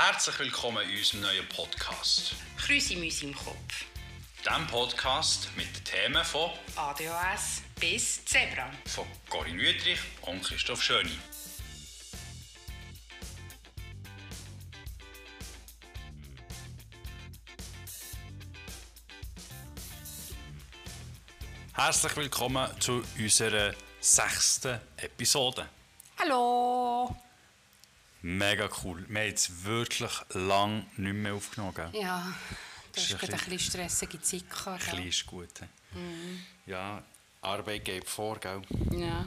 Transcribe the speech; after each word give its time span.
Herzlich 0.00 0.38
willkommen 0.38 0.88
in 0.88 0.96
unserem 0.96 1.22
neuen 1.22 1.48
Podcast. 1.48 2.36
Krüsimüsi 2.56 3.26
im 3.26 3.34
Kopf. 3.34 3.84
Dem 4.46 4.64
Podcast 4.68 5.48
mit 5.56 5.66
den 5.76 5.84
Themen 5.84 6.24
von, 6.24 6.52
ADHS 6.76 7.62
bis 7.80 8.24
Zebra. 8.24 8.70
von 8.86 9.08
Corinne 9.28 9.60
Wüttrich 9.60 9.98
und 10.22 10.40
Christoph 10.44 10.80
Schöni. 10.80 11.18
Herzlich 21.72 22.16
willkommen 22.16 22.68
zu 22.80 23.02
unserer 23.18 23.74
sechsten 24.00 24.80
Episode. 24.96 25.68
Hallo! 26.20 27.16
Mega 28.22 28.68
cool. 28.82 29.04
Wir 29.08 29.20
haben 29.20 29.28
jetzt 29.28 29.64
wirklich 29.64 30.10
lang 30.30 30.86
nicht 30.96 31.14
mehr 31.14 31.34
aufgenommen. 31.34 31.74
Gell? 31.74 31.90
Ja, 32.02 32.32
das 32.92 33.04
Ist 33.10 33.18
gerade 33.18 33.32
ein 33.34 33.38
bisschen 33.38 33.58
stressige 33.60 34.20
Zeit. 34.20 34.44
Ein 34.66 34.78
bisschen 34.78 35.06
ist 35.08 35.26
gut. 35.26 35.48
he? 35.60 36.70
Ja, 36.70 37.02
Arbeit 37.42 37.84
geht 37.84 38.08
vor, 38.08 38.38
gell? 38.38 38.62
Ja, 38.90 39.26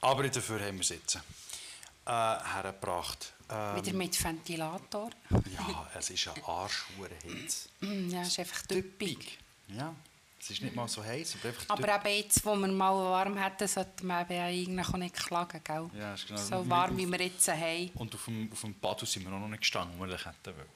Aber 0.00 0.28
dafür 0.28 0.60
haben 0.60 0.76
wir 0.76 0.80
es 0.82 0.88
jetzt 0.88 1.14
äh, 1.14 2.10
hergebracht. 2.10 3.32
Ähm, 3.48 3.76
wieder 3.76 3.92
mit 3.92 4.22
Ventilator. 4.24 5.10
ja, 5.30 5.90
es 5.94 6.10
ist 6.10 6.28
ein 6.28 6.42
Arschhurenhitze. 6.44 7.68
Mm, 7.80 8.10
Ja, 8.10 8.22
ist 8.22 8.38
einfach 8.40 8.62
typisch. 8.62 9.38
Ja, 9.68 9.94
es 10.42 10.50
ist 10.50 10.60
nicht 10.60 10.74
mal 10.74 10.88
so 10.88 11.04
heiß, 11.04 11.36
aber 11.68 11.86
Aber 11.86 12.08
eben 12.08 12.16
jetzt, 12.16 12.44
wo 12.44 12.56
wir 12.56 12.66
mal 12.66 12.92
warm 12.92 13.36
hätten, 13.38 13.68
sollte 13.68 14.04
man 14.04 14.28
eben 14.28 14.40
eigentlich 14.40 14.88
auch 14.88 14.96
nicht 14.96 15.14
klagen, 15.14 15.60
gell? 15.62 15.88
Ja, 15.96 16.14
ist 16.14 16.26
genau. 16.26 16.40
So 16.40 16.68
warm, 16.68 16.96
wie 16.96 17.06
wir 17.06 17.20
jetzt 17.20 17.46
haben. 17.46 17.90
Und 17.94 18.12
auf 18.12 18.24
dem, 18.24 18.50
auf 18.50 18.60
dem 18.60 18.74
Badus 18.74 19.12
sind 19.12 19.24
wir 19.24 19.32
auch 19.32 19.38
noch 19.38 19.46
nicht 19.46 19.60
gestanden, 19.60 19.96
wo 19.96 20.02
wir 20.02 20.08
das 20.08 20.26
hätten 20.26 20.56
wollen. 20.56 20.68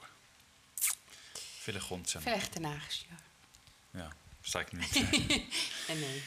Vielleicht 1.63 1.89
kommt 1.89 2.07
es 2.07 2.15
ja 2.15 2.21
noch. 2.21 2.29
Vielleicht 2.29 2.61
nächstes 2.61 3.07
Jahr. 3.09 4.05
Ja, 4.05 4.11
sag 4.45 4.73
nicht. 4.73 4.95
Nein, 4.95 5.11
nein. 5.89 6.23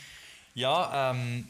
Ja, 0.53 1.12
ähm, 1.12 1.48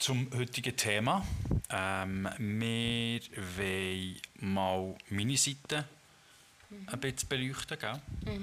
zum 0.00 0.28
heutigen 0.34 0.76
Thema. 0.76 1.24
Ähm, 1.70 2.28
wir 2.36 3.20
wollen 3.56 4.20
mal 4.40 4.96
meine 5.10 5.36
Seite 5.36 5.84
ein 6.70 7.00
bisschen 7.00 7.28
beleuchten. 7.28 7.78
Gell? 7.78 8.00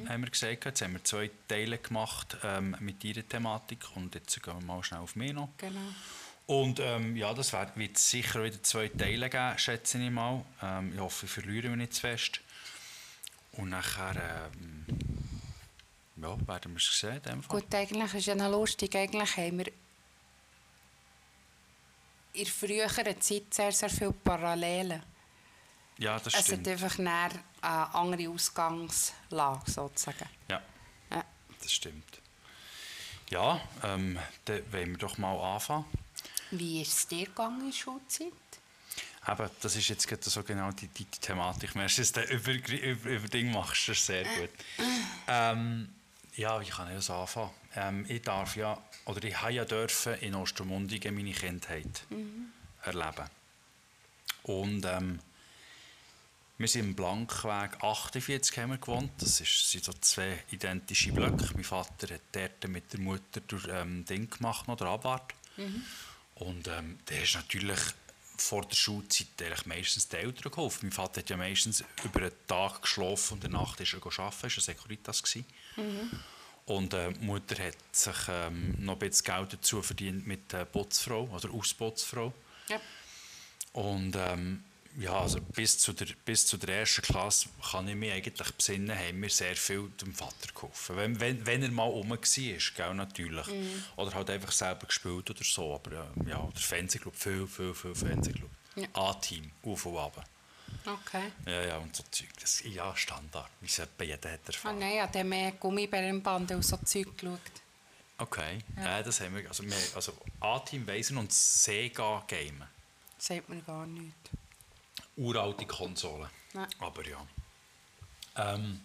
Haben 0.09 0.23
wir 0.23 0.29
gesagt. 0.29 0.65
Jetzt 0.65 0.81
haben 0.81 0.93
wir 0.93 1.03
zwei 1.03 1.29
Teile 1.47 1.77
gemacht 1.77 2.37
ähm, 2.43 2.75
mit 2.79 3.03
ihrer 3.03 3.27
Thematik 3.27 3.85
und 3.95 4.15
jetzt 4.15 4.41
gehen 4.41 4.59
wir 4.59 4.65
mal 4.65 4.83
schnell 4.83 5.01
auf 5.01 5.15
mich 5.15 5.33
noch. 5.33 5.49
Genau. 5.57 5.79
Und 6.47 6.79
ähm, 6.79 7.15
ja, 7.15 7.33
das 7.33 7.53
wird, 7.53 7.97
sicher 7.97 8.43
wieder 8.43 8.61
zwei 8.61 8.87
Teile 8.89 9.29
geben, 9.29 9.57
schätze 9.57 9.97
ich 9.97 10.11
mal. 10.11 10.45
Ähm, 10.61 10.93
ich 10.93 10.99
hoffe, 10.99 11.25
ich 11.25 11.31
verliere 11.31 11.69
mich 11.69 11.77
nicht 11.77 11.93
zu 11.95 12.01
fest. 12.01 12.41
Und 13.53 13.69
nachher 13.69 14.51
ähm, 14.53 14.85
ja, 16.17 16.47
werden 16.47 16.73
wir 16.73 16.77
es 16.77 16.99
sehen. 16.99 17.21
Gut, 17.47 17.73
eigentlich 17.73 18.13
ist 18.13 18.25
ja 18.27 18.35
noch 18.35 18.51
lustig. 18.51 18.95
Eigentlich 18.95 19.37
haben 19.37 19.57
wir 19.59 19.71
in 22.33 22.45
früheren 22.45 23.21
Zeit 23.21 23.53
sehr, 23.53 23.71
sehr 23.71 23.89
viele 23.89 24.11
Parallelen. 24.11 25.01
Ja, 25.97 26.19
das 26.19 26.33
Es 26.33 26.45
stimmt. 26.45 26.67
hat 26.67 26.73
einfach 26.73 26.99
eine 26.99 27.93
andere 27.93 28.29
Ausgangslage, 28.29 29.71
sozusagen. 29.71 30.29
Ja. 30.49 30.61
Ja. 31.11 31.23
Das 31.61 31.71
stimmt. 31.71 32.21
Ja, 33.29 33.59
ähm, 33.83 34.19
dann 34.45 34.71
wollen 34.71 34.91
wir 34.91 34.97
doch 34.97 35.17
mal 35.17 35.35
anfangen. 35.55 35.85
Wie 36.51 36.81
ist 36.81 36.93
es 36.99 37.07
dir 37.07 37.25
gegangen 37.25 37.61
in 37.61 37.71
der 37.71 37.75
Schulzeit? 37.77 38.31
Eben, 39.27 39.49
das 39.61 39.75
ist 39.75 39.87
jetzt 39.89 40.07
gerade 40.07 40.29
so 40.29 40.43
genau 40.43 40.71
die, 40.71 40.87
die, 40.87 41.05
die 41.05 41.19
Thematik. 41.19 41.73
Merkst 41.73 41.97
du, 41.97 42.01
dass 42.01 42.11
du 42.11 42.21
über, 42.33 42.51
über, 42.53 43.09
über 43.09 43.27
Ding 43.27 43.51
machst, 43.51 43.87
das 43.89 43.97
ist 43.97 44.05
sehr 44.05 44.23
gut. 44.23 44.51
Ähm, 45.27 45.89
ja, 46.35 46.61
wie 46.61 46.69
kann 46.69 46.89
ich 46.89 46.95
das 46.97 47.09
anfangen? 47.09 47.49
Ähm, 47.75 48.05
ich 48.07 48.21
darf 48.21 48.55
ja, 48.55 48.77
oder 49.05 49.23
ich 49.23 49.41
habe 49.41 49.53
ja 49.53 49.65
dürfen 49.65 50.13
in 50.19 50.35
Ostermundigen 50.35 51.15
meine 51.15 51.31
Kindheit 51.31 52.03
erleben. 52.83 53.29
Und 54.43 54.85
ähm, 54.85 55.19
wir 56.57 56.67
sind 56.67 56.85
im 56.85 56.95
Blankweg 56.95 57.83
48 57.83 58.57
haben 58.57 58.71
wir 58.71 58.77
gewohnt. 58.77 59.11
Das 59.19 59.41
ist, 59.41 59.69
sind 59.69 59.83
so 59.83 59.93
zwei 59.93 60.43
identische 60.51 61.11
Blöcke. 61.11 61.49
Mein 61.53 61.63
Vater 61.63 62.13
hat 62.13 62.21
dort 62.31 62.67
mit 62.69 62.93
der 62.93 62.99
Mutter 63.01 63.41
durch 63.47 63.67
ähm, 63.69 64.05
Ding 64.05 64.29
gemacht, 64.29 64.67
noch 64.67 64.77
der 64.77 64.87
Abwart. 64.87 65.33
Und 66.35 66.67
ähm, 66.67 66.99
der 67.09 67.23
ist 67.23 67.35
natürlich 67.35 67.79
vor 68.37 68.63
der 68.65 68.75
Schulzeit 68.75 69.27
eigentlich 69.39 69.65
meistens 69.65 70.07
den 70.07 70.21
Eltern 70.21 70.51
geholfen. 70.51 70.79
Mein 70.83 70.91
Vater 70.91 71.21
hat 71.21 71.29
ja 71.29 71.37
meistens 71.37 71.83
über 72.03 72.21
einen 72.21 72.31
Tag 72.47 72.81
geschlafen 72.81 73.35
und 73.35 73.43
in 73.45 73.51
der 73.51 73.61
Nacht 73.61 73.79
ist 73.79 73.93
er 73.93 73.99
arbeiten, 73.99 74.19
er 74.19 74.43
war 74.43 74.57
ein 74.57 74.61
Securitas. 74.61 75.23
gewesen. 75.23 75.45
Und 76.65 76.93
äh, 76.93 77.13
die 77.13 77.25
Mutter 77.25 77.63
hat 77.63 77.77
sich 77.91 78.15
ähm, 78.27 78.75
noch 78.79 78.93
ein 78.93 78.99
bisschen 78.99 79.25
Geld 79.25 79.53
dazu 79.53 79.81
verdient 79.81 80.25
mit 80.25 80.51
der 80.51 80.65
Putzfrau 80.65 81.29
oder 81.31 81.51
Ausputzfrau. 81.51 82.33
Ja. 82.69 82.81
Und 83.73 84.15
ähm, 84.15 84.63
ja, 84.97 85.19
also 85.19 85.41
bis 85.41 85.77
zu, 85.79 85.93
der, 85.93 86.07
bis 86.25 86.45
zu 86.47 86.57
der 86.57 86.79
ersten 86.79 87.01
Klasse 87.01 87.49
kann 87.71 87.87
ich 87.87 87.95
mich 87.95 88.11
eigentlich 88.11 88.51
besinnen, 88.53 88.97
haben 88.97 89.21
wir 89.21 89.29
sehr 89.29 89.55
viel 89.55 89.89
dem 90.01 90.13
Vater 90.13 90.47
geholfen. 90.53 90.95
Wenn, 90.95 91.19
wenn, 91.19 91.45
wenn 91.45 91.63
er 91.63 91.71
mal 91.71 91.83
rum 91.83 92.09
war, 92.11 92.17
gell, 92.17 92.93
natürlich. 92.93 93.47
Oder 93.95 94.13
halt 94.13 94.29
einfach 94.29 94.51
selber 94.51 94.87
gespielt 94.87 95.29
oder 95.29 95.43
so. 95.43 95.75
Aber 95.75 95.91
äh, 95.91 96.29
ja, 96.29 96.47
der 96.53 96.61
Fernsehclub, 96.61 97.15
viel, 97.15 97.47
viel, 97.47 97.73
viel 97.73 97.95
Fernsehclub. 97.95 98.49
Ja. 98.75 98.87
A-Team, 98.93 99.51
auf 99.63 99.85
und 99.85 99.97
ab. 99.97 100.25
Okay. 100.85 101.31
Ja, 101.45 101.65
ja, 101.65 101.77
und 101.77 101.95
so 101.95 102.03
Zeug. 102.11 102.27
Das, 102.39 102.61
ja, 102.63 102.95
Standard, 102.95 103.49
wie 103.61 103.65
es 103.65 103.77
jeder 103.77 104.31
hat 104.31 104.39
Ah, 104.45 104.47
erfahren. 104.47 104.79
nein, 104.79 104.95
ja, 104.97 105.07
der 105.07 105.21
hat 105.21 105.27
mehr 105.27 105.51
Gummibärenband 105.53 106.51
und 106.51 106.63
so 106.63 106.77
Zeug 106.77 107.17
geschaut. 107.17 107.39
Okay, 108.17 108.59
ja. 108.77 109.03
das 109.03 109.19
haben 109.19 109.35
wir. 109.35 109.47
Also, 109.47 109.63
wir, 109.63 109.75
also 109.93 110.13
A-Team 110.39 110.87
weisen 110.87 111.17
und 111.17 111.33
Sega 111.33 112.23
gamen. 112.27 112.63
Sagt 113.17 113.49
mir 113.49 113.61
gar 113.61 113.85
nichts. 113.85 114.29
Uralte 115.17 115.65
Konsole. 115.65 116.29
Nein. 116.53 116.67
Aber 116.79 117.05
ja. 117.07 117.25
Ähm, 118.37 118.81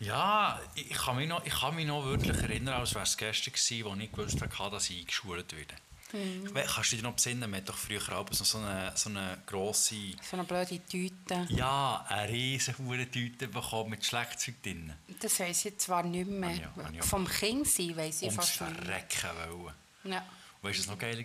ja, 0.00 0.58
ich 0.74 0.90
kann, 0.90 1.16
mich 1.16 1.28
noch, 1.28 1.44
ich 1.44 1.52
kann 1.52 1.74
mich 1.74 1.86
noch 1.86 2.04
wirklich 2.04 2.36
erinnern, 2.36 2.80
als 2.80 2.94
wäre 2.94 3.04
es 3.04 3.16
gestern 3.16 3.52
gewesen, 3.52 3.84
wo 3.84 3.94
ich 3.94 4.10
gewusst 4.10 4.40
habe, 4.40 4.70
dass 4.70 4.88
ich 4.90 5.00
eingeschult 5.00 5.54
werde. 5.54 5.74
Ich 6.12 6.54
we- 6.54 6.64
Kannst 6.66 6.90
du 6.90 6.96
dich 6.96 7.02
noch 7.04 7.12
besinnen, 7.14 7.48
man 7.50 7.60
hat 7.60 7.68
doch 7.68 7.76
früher 7.76 8.00
auch 8.18 8.26
so 8.32 8.42
so 8.42 8.58
eine, 8.58 8.92
so 8.96 9.10
eine 9.10 9.40
grosse, 9.46 9.94
So 10.28 10.36
eine 10.36 10.44
blöde 10.44 10.80
Tüte. 10.86 11.46
ja, 11.50 12.04
eine 12.08 12.28
riesen 12.32 12.74
Tüte 13.12 13.46
bekommen 13.46 13.90
mit 13.90 14.04
Schlagzeug 14.04 14.60
drin. 14.62 14.92
Das 15.20 15.38
weiss 15.38 15.66
ich 15.66 15.78
zwar 15.78 16.02
nicht 16.02 16.28
mehr. 16.28 16.48
Ah, 16.50 16.52
ja, 16.80 16.84
ah, 16.84 16.90
ja. 16.92 17.02
Vom 17.02 17.28
Kind 17.28 17.68
sein 17.68 17.96
weiss 17.96 18.22
ich 18.22 18.28
Ums 18.28 18.36
fast 18.36 18.60
nicht 18.62 18.70
mehr. 18.72 18.82
Verrecken 19.06 19.52
wollen. 19.62 19.74
Ja. 20.04 20.26
Weißt 20.62 20.78
du, 20.78 20.82
was 20.82 20.86
noch 20.88 20.98
geil 20.98 21.16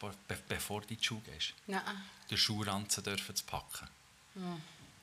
war, 0.00 0.10
be 0.26 0.38
bevor 0.48 0.80
du 0.82 0.88
in 0.88 0.96
die 0.96 1.04
Schule 1.04 1.20
gehst? 1.22 1.54
Nein. 1.66 1.82
den 2.30 2.38
Schuhranzen 2.38 3.04
dürfen 3.04 3.34
zu 3.36 3.44
packen. 3.44 3.88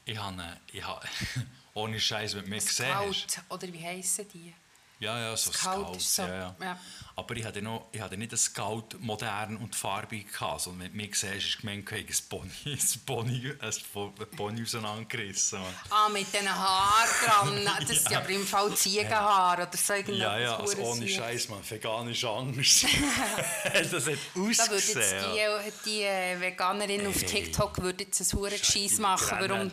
Ich 0.05 0.17
habe, 0.17 0.57
ich 0.71 0.83
habe 0.83 1.07
ohne 1.73 1.99
Scheiß, 1.99 2.35
wenn 2.35 2.43
du 2.43 2.49
mich 2.49 2.65
gesehen 2.65 2.93
hast. 2.95 3.31
Scout, 3.31 3.43
oder 3.49 3.71
wie 3.71 3.83
heissen 3.83 4.27
die? 4.33 4.53
Ja, 4.99 5.19
ja, 5.19 5.37
so 5.37 5.51
Scout 5.51 5.83
Scout. 5.83 5.95
ist 5.97 6.15
so- 6.15 6.21
ja, 6.23 6.35
ja. 6.35 6.55
ja. 6.59 6.79
Aber 7.15 7.35
ich 7.35 7.43
hatte, 7.45 7.61
noch, 7.63 7.87
ich 7.91 7.99
hatte 7.99 8.15
nicht 8.15 8.31
einen 8.31 8.37
Scout 8.37 8.89
modern 8.99 9.57
und 9.57 9.75
farbig, 9.75 10.31
gehabt, 10.31 10.61
sondern 10.61 10.83
wenn 10.85 10.91
du 10.91 10.97
mich 10.97 11.11
hast, 11.13 11.23
hast 11.35 11.55
du 11.55 11.61
gemeint, 11.61 11.91
ich 11.91 12.07
ein 12.07 12.29
Pony, 12.29 12.51
ein 12.65 13.73
Pony, 13.91 14.21
ein 14.21 14.37
Pony 14.37 14.61
auseinandergerissen. 14.63 15.59
Ah, 15.89 16.09
mit 16.09 16.31
diesen 16.31 16.47
Haaren 16.49 17.09
dran. 17.25 17.69
Das 17.87 18.03
sind 18.03 18.15
aber 18.15 18.29
im 18.29 18.45
Fall 18.45 18.75
Ziegenhaar 18.75 19.53
oder 19.57 19.69
so. 19.75 19.93
Ja, 19.93 20.37
ja, 20.39 20.57
also 20.57 20.77
ohne. 20.77 21.07
Scheiß, 21.07 21.49
man, 21.49 21.59
veganische 21.67 22.29
Angst. 22.29 22.85
das 23.63 23.73
hat 23.73 23.91
Da 23.93 24.05
würde 24.05 24.19
ausgesehen. 24.49 25.35
jetzt 25.65 25.85
die, 25.85 25.89
die 25.89 26.01
äh, 26.03 26.39
Veganerin 26.39 27.07
auf 27.07 27.15
Hey. 27.21 27.25
TikTok 27.25 27.81
würde 27.81 28.03
jetzt 28.03 28.21
ein 28.21 28.37
hure 28.39 28.57
Gescheiss 28.57 28.97
machen. 28.99 29.37
Warum, 29.39 29.71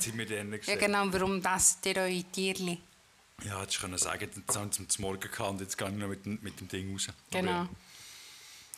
ja, 0.66 0.76
genau, 0.76 1.04
warum 1.10 1.42
das 1.42 1.78
ihr 1.84 1.96
eure 1.96 2.24
Tierli? 2.24 2.80
Ja, 3.42 3.60
hättest 3.60 3.78
du 3.78 3.80
können 3.82 3.98
sagen, 3.98 4.30
jetzt 4.34 4.56
haben 4.56 4.72
sie 4.72 4.86
zum 4.88 5.02
Morgen 5.02 5.20
gehabt 5.20 5.40
und 5.50 5.60
jetzt 5.60 5.76
gehe 5.76 5.88
ich 5.88 5.94
noch 5.94 6.08
mit, 6.08 6.24
dem- 6.24 6.38
mit 6.42 6.58
dem 6.60 6.68
Ding 6.68 6.92
raus. 6.92 7.08
Aber 7.08 7.16
Genau. 7.40 7.50
ja. 7.50 7.68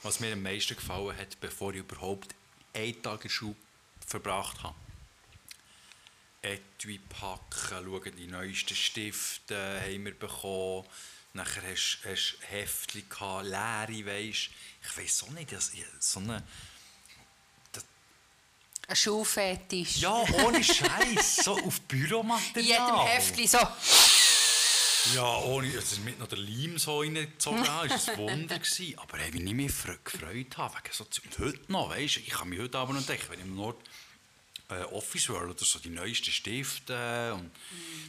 Was 0.02 0.20
mir 0.20 0.32
am 0.32 0.42
meisten 0.42 0.74
gefallen 0.76 1.16
hat, 1.16 1.38
bevor 1.40 1.72
ich 1.72 1.80
überhaupt 1.80 2.34
einen 2.74 3.00
Tag 3.02 3.24
in 3.24 3.30
Schule 3.30 3.54
verbracht 4.06 4.62
habe. 4.62 4.74
Etui 6.42 6.98
packen, 6.98 7.58
schauen, 7.68 8.16
die 8.16 8.26
neuesten 8.26 8.76
Stifte 8.76 9.80
haben 9.80 10.04
wir 10.04 10.14
bekommen. 10.18 10.86
Nachher 11.32 11.62
hast 11.70 12.00
du 12.04 12.46
Heftchen, 12.48 13.08
gehabt, 13.08 13.44
leere, 13.46 14.06
weisst 14.06 14.50
Ich 14.82 14.96
weiss 14.96 15.22
auch 15.24 15.30
nicht, 15.30 15.52
dass 15.52 15.72
ich 15.74 15.84
so 16.00 16.20
eine... 16.20 16.42
Ein 18.88 18.94
Schuhfetisch. 18.94 19.96
Ja, 19.96 20.12
ohne 20.44 20.62
Scheiß, 20.62 21.36
so 21.44 21.58
auf 21.58 21.78
In 21.80 21.86
Büromaterial. 21.88 22.62
jedem 22.88 23.00
Heftli 23.00 23.46
so. 23.48 23.58
Ja, 25.14 25.36
ohne, 25.38 25.70
dass 25.70 25.92
es 25.92 26.00
mit 26.00 26.18
noch 26.18 26.28
der 26.28 26.38
Leim 26.38 26.78
so 26.78 27.00
reingezogen 27.00 27.60
hat, 27.68 27.90
war 27.90 28.08
ein 28.14 28.18
Wunder. 28.18 28.58
Gewesen. 28.58 28.98
Aber 28.98 29.18
hey, 29.18 29.32
wie 29.32 29.42
ich 29.42 29.52
mich 29.54 29.70
fre- 29.72 29.98
gefreut 30.02 30.56
habe, 30.58 30.74
wegen 30.78 30.92
so 30.92 31.04
Zeug. 31.04 31.24
Heute 31.38 31.60
noch, 31.72 31.90
weißt 31.90 32.16
du, 32.16 32.20
ich 32.20 32.28
kann 32.30 32.48
mich 32.48 32.58
heute 32.60 32.78
aber 32.78 32.92
noch 32.92 33.06
denken, 33.06 33.24
wenn 33.28 33.38
ich 33.38 33.44
am 33.44 33.54
Nord 33.56 33.80
äh, 34.68 34.82
Office 34.84 35.28
World 35.28 35.50
oder 35.56 35.64
so, 35.64 35.78
die 35.78 35.90
neuesten 35.90 36.32
Stifte. 36.32 37.34
Und, 37.34 37.50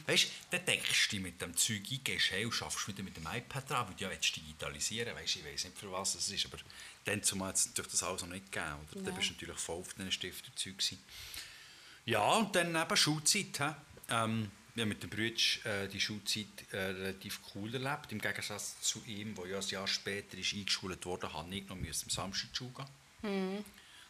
Weißt 0.06 0.24
du, 0.24 0.28
dann 0.56 0.64
denkst 0.66 1.08
du 1.10 1.16
mit 1.20 1.40
dem 1.40 1.56
Zeug 1.56 1.82
ein, 1.90 2.00
gehst 2.02 2.32
heim 2.32 2.46
und 2.46 2.52
schaffst 2.52 2.88
wieder 2.88 3.02
mit 3.02 3.16
dem 3.16 3.26
iPad 3.32 3.70
dran, 3.70 3.86
weil 3.88 3.94
du 3.94 4.04
ja 4.04 4.10
willst 4.10 4.34
digitalisieren 4.34 5.14
weißt, 5.14 5.36
Ich 5.36 5.44
weiß 5.44 5.64
nicht, 5.64 5.78
für 5.78 5.92
was 5.92 6.14
es 6.16 6.28
ist, 6.30 6.46
aber 6.46 6.58
dann 7.04 7.22
zumal 7.22 7.50
hat 7.52 7.58
das 7.76 8.02
alles 8.02 8.22
noch 8.22 8.28
nicht 8.30 8.50
gegeben. 8.50 8.74
Oder? 8.92 9.02
Dann 9.02 9.14
bist 9.14 9.28
du 9.30 9.34
natürlich 9.34 9.58
voll 9.58 9.76
auf 9.80 9.94
diesen 9.94 10.10
Stifterzeug 10.12 10.78
gewesen. 10.78 10.98
Ja, 12.06 12.22
und 12.32 12.56
dann 12.56 12.74
eben 12.74 12.96
Schulzeit. 12.96 13.60
hä? 13.60 13.74
Ähm, 14.10 14.50
haben 14.82 14.88
mit 14.88 15.02
dem 15.02 15.10
Brütsch 15.10 15.64
äh, 15.64 15.88
die 15.88 16.00
Schulzeit 16.00 16.46
äh, 16.72 16.76
relativ 16.76 17.40
cool 17.54 17.72
erlebt. 17.74 18.12
Im 18.12 18.20
Gegensatz 18.20 18.80
zu 18.80 19.02
ihm, 19.06 19.34
der 19.34 19.46
ja 19.46 19.58
ein 19.58 19.68
Jahr 19.68 19.86
später 19.86 20.36
ist 20.36 20.54
eingeschult 20.54 21.04
wurde, 21.06 21.32
habe 21.32 21.54
ich 21.54 21.68
noch 21.68 21.76
müssen 21.76 22.06
am 22.06 22.10
Samstag 22.10 22.54
zur 22.54 22.68
Schule 22.68 22.86
gehen. 23.22 23.64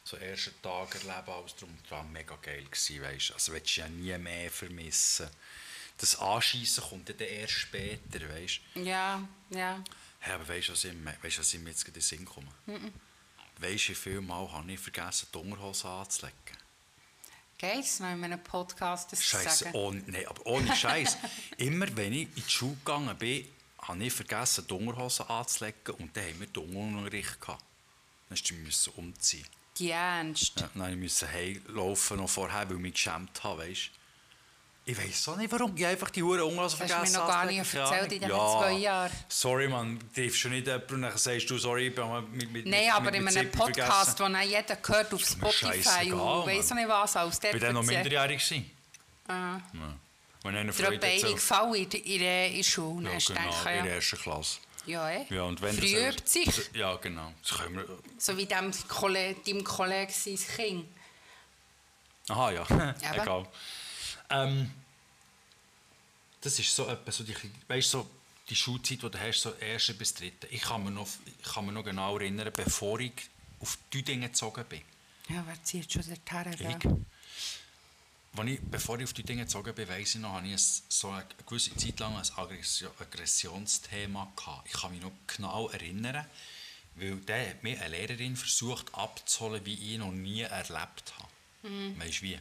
So 0.04 0.16
ersten 0.16 0.54
Tag 0.62 0.94
erleben, 0.94 1.30
alles 1.30 1.54
drum 1.56 1.70
und 1.70 1.90
dran, 1.90 2.10
mega 2.12 2.36
geil 2.36 2.64
gewesen, 2.64 3.02
weißt. 3.02 3.32
Also 3.32 3.52
willst 3.52 3.76
du 3.76 3.80
ja 3.80 3.88
nie 3.88 4.16
mehr 4.16 4.50
vermissen. 4.50 5.28
Das 5.98 6.18
Anschiessen 6.18 6.84
kommt 6.84 7.08
dann 7.08 7.18
erst 7.18 7.52
später, 7.52 8.28
weißt. 8.28 8.60
Ja, 8.76 9.26
ja. 9.50 9.82
Hey, 10.20 10.34
aber 10.34 10.48
weißt 10.48 10.68
du, 10.68 10.72
was 10.72 10.82
du, 10.82 11.38
was 11.38 11.54
ich 11.54 11.60
mir 11.60 11.70
jetzt 11.70 11.86
in 11.86 11.92
den 11.92 12.02
Sinn 12.02 12.24
komme? 12.24 12.48
Weißt 13.60 13.88
du, 13.88 13.90
wie 13.90 13.94
viele 13.94 14.20
Mal 14.20 14.50
habe 14.52 14.72
ich 14.72 14.80
vergessen, 14.80 15.28
die 15.32 15.38
Unterhose 15.38 15.88
anzulegen? 15.88 16.56
Geht 17.58 17.84
es 17.84 17.98
noch 17.98 18.12
in 18.12 18.22
einem 18.22 18.42
Podcast 18.42 19.10
das 19.10 19.18
zu 19.18 19.24
Scheiße, 19.26 19.64
sagen? 19.64 19.76
ohne, 19.76 20.02
nee, 20.06 20.24
aber 20.24 20.46
ohne 20.46 20.74
Scheiß. 20.76 21.16
Immer 21.56 21.88
wenn 21.96 22.12
ich 22.12 22.22
in 22.22 22.34
die 22.36 22.50
Schule 22.50 22.76
gegangen 22.76 23.16
bin, 23.18 23.44
habe 23.82 24.04
ich 24.04 24.12
vergessen, 24.12 24.64
die 24.68 24.74
Unterhose 24.74 25.28
anzulegen 25.28 25.94
und 25.98 26.16
dann 26.16 26.24
haben 26.24 26.40
wir 26.40 26.46
den 26.46 26.76
Unterricht 26.76 27.40
gehabt. 27.40 27.64
Dann 28.28 28.38
musste 28.62 28.90
ich 28.90 28.96
umziehen. 28.96 29.46
Die 29.76 29.90
Ernst. 29.90 30.60
Ja, 30.60 30.70
dann 30.72 31.00
musste 31.00 31.26
ich 31.26 31.32
heimlaufen 31.32 32.18
noch 32.18 32.28
vorher, 32.28 32.68
weil 32.68 32.76
ich 32.76 32.82
mich 32.82 32.94
geschämt 32.94 33.42
habe, 33.42 33.62
weißt 33.62 33.90
Ich 34.90 34.96
weiß 34.96 35.28
auch 35.28 35.36
nicht, 35.36 35.52
warum. 35.52 35.76
Ich 35.76 35.82
habe 35.82 35.92
einfach 35.92 36.08
die 36.08 36.22
Huren 36.22 36.40
Unterhose 36.40 36.78
Das 36.78 36.80
hast 36.80 36.90
du 36.90 36.94
vergessen 36.94 37.12
mir 37.12 37.18
noch 37.18 37.28
gar 37.28 37.44
nicht 37.44 37.58
erzählt 37.74 38.12
in 38.12 38.24
Ahnung. 38.24 38.38
diesen 38.38 38.58
zwei 38.58 38.72
Jahren. 38.72 39.10
Sorry, 39.28 39.68
man, 39.68 39.98
du 39.98 40.06
triffst 40.14 40.38
schon 40.40 40.50
nicht 40.52 40.66
jemanden 40.66 40.94
und 40.94 41.02
dann 41.02 41.18
sagst 41.18 41.50
du, 41.50 41.58
sorry, 41.58 41.88
ich 41.88 41.94
bin 41.94 42.10
mit, 42.32 42.50
mit 42.50 42.66
Nein, 42.66 42.86
mit, 42.86 42.94
aber 42.94 43.04
mit, 43.10 43.14
in 43.16 43.28
einem 43.28 43.34
Zippi 43.44 43.58
Podcast, 43.58 44.16
vergessen. 44.16 44.32
den 44.40 44.48
jeder 44.50 44.78
hört 44.86 45.12
auf 45.12 45.20
Spotify 45.20 46.12
und 46.12 46.46
weiss 46.46 46.72
auch 46.72 46.76
nicht 46.76 46.88
was 46.88 47.16
alles. 47.16 47.38
Dort 47.38 47.54
Ich 47.54 47.60
war 47.62 47.72
noch 47.74 47.82
minderjährig. 47.82 48.64
Ah. 49.28 49.32
Ja. 49.34 49.60
Wenn 50.42 50.54
Der 50.64 50.72
Freude 50.72 50.98
beide 50.98 51.32
gefallen 51.34 51.74
in 51.74 51.90
der- 51.90 52.06
in 52.06 52.18
der 52.20 52.48
der 52.48 52.62
Schule. 52.62 53.10
Ja, 53.12 53.18
genau, 53.18 53.40
gedacht, 53.40 53.66
in 53.66 53.72
der 53.74 53.84
ja. 53.84 53.92
ersten 53.96 54.16
Klasse. 54.18 54.58
Ja, 54.86 55.10
eh. 55.10 55.26
Ja, 55.28 55.42
und 55.42 55.60
wenn 55.60 55.76
Früh 55.76 55.92
das- 55.92 56.14
übt 56.14 56.22
sich. 56.26 56.70
Ja, 56.72 56.96
genau. 56.96 57.34
Das 57.46 57.58
können 57.58 57.76
wir, 57.76 57.84
So 58.16 58.34
wie 58.38 58.46
dem 58.46 58.72
Kollege, 58.88 59.38
deinem 59.44 59.64
Kollegen 59.64 60.10
sein 60.10 60.38
Kind. 60.56 60.86
aha, 62.30 62.50
ja, 62.52 62.66
egal. 63.12 63.46
Ähm, 64.30 64.70
das 66.40 66.58
ist 66.58 66.74
so 66.74 66.86
etwas, 66.86 67.16
so 67.16 67.24
die, 67.24 67.34
weißt, 67.66 67.90
so 67.90 68.08
die 68.48 68.56
Schulzeit, 68.56 69.02
die 69.02 69.10
du 69.10 69.18
hast, 69.18 69.42
so 69.42 69.52
erste 69.54 69.94
bis 69.94 70.14
dritte. 70.14 70.46
Ich 70.48 70.62
kann 70.62 70.84
mich 70.84 70.92
noch, 70.92 71.08
ich 71.26 71.52
kann 71.52 71.64
mich 71.66 71.74
noch 71.74 71.84
genau 71.84 72.16
erinnern, 72.16 72.50
bevor 72.54 73.00
ich 73.00 73.12
auf 73.60 73.78
die 73.92 74.02
Dinge 74.02 74.28
gezogen 74.28 74.64
bin. 74.68 74.82
Ja, 75.28 75.44
wer 75.46 75.62
zieht 75.62 75.92
schon 75.92 76.02
dorthin? 76.02 76.70
Ich. 76.70 76.78
gell? 76.78 77.04
Als 78.36 78.48
ich, 78.50 78.60
bevor 78.60 78.98
ich 78.98 79.04
auf 79.04 79.12
die 79.12 79.24
Dinge 79.24 79.42
gezogen 79.42 79.74
bin, 79.74 79.88
weiss 79.88 80.14
ich 80.14 80.20
noch, 80.20 80.34
hatte 80.34 80.46
ich 80.46 80.60
so 80.88 81.10
eine 81.10 81.26
gewisse 81.46 81.74
Zeit 81.76 81.98
lang 81.98 82.16
ein 82.16 82.24
Aggression, 82.36 82.92
Aggressionsthema. 82.98 84.32
Gehabt. 84.36 84.68
Ich 84.68 84.80
kann 84.80 84.92
mich 84.92 85.00
noch 85.02 85.12
genau 85.26 85.68
erinnern, 85.68 86.24
weil 86.94 87.16
der 87.16 87.50
hat 87.50 87.62
mir 87.62 87.80
eine 87.80 87.88
Lehrerin 87.96 88.36
versucht 88.36 88.94
abzuholen, 88.94 89.64
wie 89.66 89.94
ich 89.94 89.98
noch 89.98 90.12
nie 90.12 90.42
erlebt 90.42 91.12
habe. 91.18 91.28
Weißt 91.98 92.20
du 92.20 92.22
wie? 92.22 92.38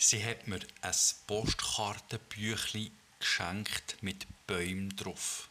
Sie 0.00 0.24
hat 0.24 0.46
mir 0.46 0.60
ein 0.80 0.94
Postkartenbüchlein 1.26 2.92
geschenkt 3.18 3.96
mit 4.00 4.26
Bäumen 4.46 4.96
drauf. 4.96 5.48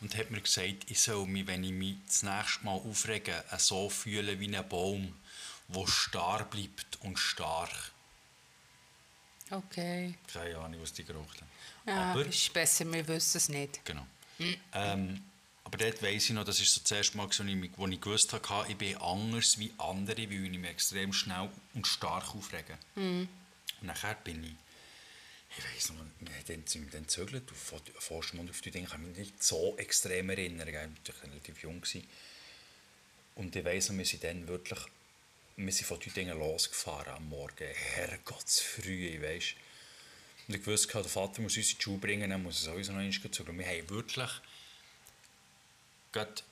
Und 0.00 0.16
hat 0.16 0.30
mir 0.30 0.40
gesagt, 0.40 0.90
ich 0.90 1.00
soll 1.00 1.26
mich, 1.26 1.46
wenn 1.46 1.62
ich 1.64 1.72
mich 1.72 1.96
das 2.06 2.24
nächste 2.24 2.64
Mal 2.64 2.72
aufrege, 2.72 3.44
so 3.58 3.88
fühlen 3.88 4.38
wie 4.40 4.54
ein 4.54 4.68
Baum, 4.68 5.14
der 5.68 5.86
starr 5.86 6.44
bleibt 6.44 6.98
und 7.02 7.16
stark. 7.16 7.92
Okay. 9.50 10.14
Keine 10.32 10.58
Ahnung, 10.58 10.82
was 10.82 10.92
die 10.92 11.04
geraucht 11.04 11.40
haben. 11.40 11.50
Ja, 11.86 12.10
Aber, 12.10 12.26
ist 12.26 12.52
besser, 12.52 12.92
wir 12.92 13.06
wissen 13.06 13.36
es 13.38 13.48
nicht. 13.48 13.84
genau. 13.84 14.06
Ähm, 14.72 15.22
aber 15.66 15.78
dort 15.78 16.00
weiss 16.00 16.26
ich 16.26 16.30
noch, 16.30 16.44
das 16.44 16.60
ist 16.60 16.72
so 16.72 16.80
das 16.80 16.92
erste 16.92 17.16
Mal, 17.16 17.28
wo 17.28 17.86
ich, 17.88 17.92
ich 17.94 18.00
gewusst 18.00 18.32
habe, 18.32 18.70
ich 18.70 18.76
bin 18.76 18.96
anders 18.98 19.58
wie 19.58 19.72
andere, 19.78 20.30
weil 20.30 20.44
ich 20.44 20.58
mich 20.60 20.70
extrem 20.70 21.12
schnell 21.12 21.50
und 21.74 21.88
stark 21.88 22.36
aufrege. 22.36 22.78
Und 22.94 23.28
nachher 23.88 24.14
bin 24.14 24.44
ich, 24.44 24.54
ich 25.58 25.64
weiss 25.64 25.90
noch, 25.90 25.96
wir 26.20 26.32
haben 26.32 26.64
dann, 26.72 26.90
dann 26.92 27.02
gezögert 27.02 27.50
auf 27.50 27.82
Forstemund 27.98 28.48
auf 28.48 28.60
die 28.60 28.70
Dinge, 28.70 28.84
ich 28.84 28.92
kann 28.92 29.08
mich 29.08 29.18
nicht 29.18 29.42
so 29.42 29.76
extrem 29.76 30.30
erinnern, 30.30 30.68
ich 30.68 30.74
war 30.74 30.86
natürlich 30.86 31.22
relativ 31.24 31.62
jung. 31.64 31.80
Gewesen. 31.80 32.06
Und 33.34 33.56
ich 33.56 33.64
weiss 33.64 33.88
noch, 33.88 33.98
wir 33.98 34.04
sind 34.04 34.22
dann 34.22 34.46
wirklich, 34.46 34.78
wir 35.56 35.72
sind 35.72 35.86
von 35.86 35.98
den 35.98 36.14
Dingen 36.14 36.38
losgefahren 36.38 37.14
am 37.14 37.28
Morgen, 37.28 37.66
Herrgottsfrüh, 37.74 39.08
ich 39.08 39.20
weiss. 39.20 39.54
Und 40.46 40.54
ich 40.54 40.64
wusste, 40.64 40.92
der 40.92 41.04
Vater 41.06 41.42
muss 41.42 41.56
uns 41.56 41.72
in 41.72 41.76
die 41.76 41.82
Schule 41.82 41.98
bringen, 41.98 42.30
dann 42.30 42.44
muss 42.44 42.64
er 42.64 42.72
sowieso 42.72 42.92
noch 42.92 43.00
einmal 43.00 43.30
zurück. 43.32 43.58
Wir 43.58 43.66
haben 43.66 43.90
wirklich 43.90 44.30
gerade 46.16 46.42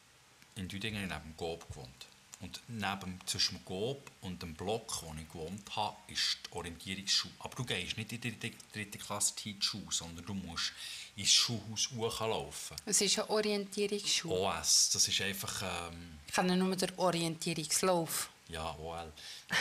in 0.57 0.69
Düdingen 0.69 1.03
neben 1.09 1.23
dem 1.23 1.37
Gob 1.37 1.67
gewohnt. 1.69 2.07
Und 2.41 2.61
neben, 2.69 3.19
zwischen 3.27 3.57
dem 3.57 3.65
Gob 3.65 4.11
und 4.21 4.43
dem 4.43 4.55
Block, 4.55 5.03
wo 5.03 5.15
ich 5.19 5.27
gewohnt 5.29 5.77
habe, 5.77 5.97
ist 6.09 6.39
die 6.47 6.53
Orientierungsschule. 6.57 7.33
Aber 7.39 7.57
du 7.57 7.65
gehst 7.65 7.97
nicht 7.97 8.13
in 8.13 8.21
die 8.21 8.39
dritte, 8.73 8.99
Klasse 8.99 9.33
in 9.45 9.59
die 9.59 9.65
Schule, 9.65 9.87
sondern 9.91 10.27
du 10.27 10.35
musst 10.35 10.73
ins 11.17 11.33
Schulhaus 11.33 11.89
hochlaufen. 11.97 12.77
Es 12.85 13.01
ist 13.01 13.19
eine 13.19 13.31
Orientierungsschule. 13.31 14.35
OS, 14.35 14.91
das 14.93 15.09
ist 15.09 15.21
einfach... 15.23 15.63
Ähm, 15.91 16.19
Ich 16.27 16.35
kenne 16.35 16.57
nur 16.57 16.77
den 16.77 16.91
Orientierungslauf. 16.99 18.29
ja, 18.49 18.77
OL. 18.79 19.11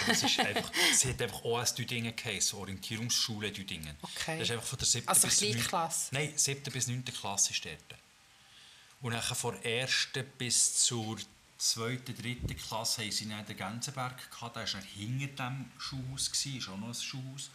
Das 0.08 0.24
ist 0.24 0.40
einfach, 0.40 0.72
sie 0.94 1.10
hat 1.10 1.22
einfach 1.22 1.44
OS 1.46 1.76
Düdingen 1.76 2.14
geheißen, 2.14 2.60
Orientierungsschule 2.60 3.52
Düdingen. 3.52 3.96
Okay. 4.02 4.40
Das 4.40 4.50
ist 4.50 4.52
einfach 4.52 4.68
von 4.68 4.80
der 4.80 4.88
7. 4.88 5.08
Also 5.08 5.28
bis 5.28 5.38
Kleinklasse? 5.38 6.14
9. 6.16 6.24
Nein, 6.26 6.38
7. 6.38 6.74
bis 6.74 6.88
9. 6.88 7.06
Klasse 7.06 7.52
ist 7.52 7.64
dort. 7.64 8.00
Und 9.04 9.12
dann 9.12 9.22
von 9.22 9.56
der 9.62 9.84
1. 9.84 10.08
bis 10.38 10.84
zur 10.86 11.18
2., 11.58 11.98
3. 12.06 12.54
Klasse 12.56 13.04
haben 13.04 13.12
sie 13.12 13.28
dann 13.30 13.46
den 13.46 13.58
Gänseberg 13.58 14.32
gehabt. 14.32 14.56
Der 14.56 14.74
war 14.74 14.82
hinter 14.82 15.50
dem 15.50 15.72
Schulhaus, 15.78 16.32
gewesen, 16.32 16.58
ist 16.58 16.70
auch 16.70 16.78
noch 16.78 16.88
ein 16.88 16.94
Schulhaus. 16.94 17.50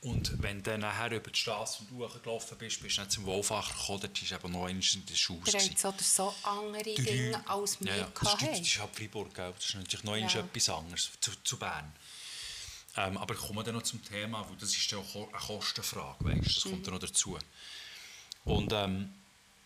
Und 0.00 0.42
wenn 0.42 0.58
du 0.62 0.70
dann 0.70 0.80
nachher 0.80 1.12
über 1.12 1.30
die 1.30 1.38
Straße 1.38 1.82
und 1.82 1.98
hochgelaufen 1.98 2.58
bist, 2.58 2.82
bist 2.82 2.96
du 2.96 3.00
dann 3.02 3.10
zum 3.10 3.24
Wolfacher 3.24 3.72
gekommen, 3.72 4.00
dort 4.00 4.30
war 4.30 4.38
eben 4.38 4.52
noch 4.52 4.66
einmal 4.66 4.84
in 4.94 5.06
der 5.06 5.16
habt 5.16 5.78
so 5.78 5.88
oder 5.88 6.02
so 6.02 6.34
andere 6.42 6.82
Drei- 6.82 7.02
Dinge 7.02 7.48
als 7.48 7.80
wir 7.80 7.86
ja, 7.88 7.96
ja. 7.96 8.12
Das, 8.20 8.36
das 8.38 8.60
ist 8.60 8.78
halt 8.78 8.94
Freiburg, 8.94 9.34
gell? 9.34 9.52
das 9.56 9.64
ist 9.64 9.74
natürlich 9.76 10.04
noch 10.04 10.16
Ja. 10.16 10.26
etwas 10.40 10.68
anderes 10.68 11.10
zu, 11.20 11.30
zu 11.42 11.56
Bern. 11.58 11.90
Ähm, 12.96 13.16
aber 13.16 13.34
ich 13.34 13.40
komme 13.40 13.64
dann 13.64 13.74
noch 13.74 13.82
zum 13.82 14.04
Thema, 14.04 14.46
weil 14.48 14.56
das 14.56 14.70
ist 14.76 14.90
ja 14.90 14.98
auch 14.98 15.14
eine 15.16 15.38
Kostenfrage, 15.38 16.22
weißt? 16.24 16.56
das 16.56 16.62
kommt 16.64 16.86
dann 16.86 16.94
noch 16.94 17.00
dazu. 17.00 17.38
Und 18.44 18.72
ähm, 18.74 19.10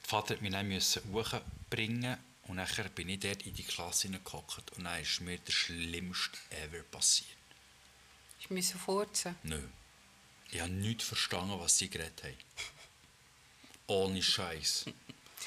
Vater 0.09 0.35
hat 0.35 0.41
mich 0.43 0.53
dann 0.53 0.67
müssen 0.67 1.03
hochbringen 1.13 2.17
und 2.45 2.57
nachher 2.57 2.89
bin 2.89 3.11
ich 3.11 3.21
dort 3.21 3.43
in 3.43 3.53
die 3.55 3.63
Klasse 3.63 4.09
hineingehockt 4.09 4.73
und 4.77 4.85
dann 4.85 5.03
ist 5.03 5.21
mir 5.21 5.37
der 5.37 5.53
schlimmste 5.53 6.39
ever 6.51 6.83
passiert. 6.85 7.29
Ich 8.41 8.49
muss 8.49 8.71
furzen. 8.73 9.35
Nö. 9.43 9.61
Ich 10.51 10.61
habe 10.61 10.71
nichts 10.71 11.05
verstanden, 11.05 11.61
was 11.61 11.77
sie 11.77 11.91
geredet 11.91 12.23
haben. 12.25 12.37
Ohne 13.87 14.23
Scheiß. 14.23 14.87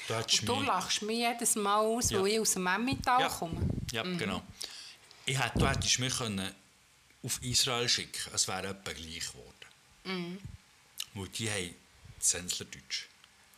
Du 0.08 0.14
Und 0.14 0.48
du 0.48 0.56
mich- 0.56 0.66
lachst 0.66 1.02
mich 1.02 1.18
jedes 1.18 1.56
Mal 1.56 1.78
aus, 1.80 2.10
Ja. 2.10 2.20
weil 2.20 2.28
ich 2.28 2.38
aus 2.40 2.52
dem 2.52 2.66
Emmental 2.68 3.20
Ja. 3.20 3.28
komme. 3.28 3.68
Ja, 3.90 4.02
genau. 4.04 4.42
Ich 5.26 5.38
hätte, 5.38 5.58
du 5.58 5.68
hättest 5.68 5.98
mich 5.98 6.16
können 6.16 6.54
auf 7.24 7.42
Israel 7.42 7.88
schicken 7.88 8.30
Es 8.32 8.46
wäre 8.48 8.68
etwa 8.68 8.92
gleich 8.92 9.26
geworden. 9.32 10.38
Weil 11.14 11.28
die 11.28 11.50
haben 11.50 11.74
Zenslerdeutsch, 12.20 13.06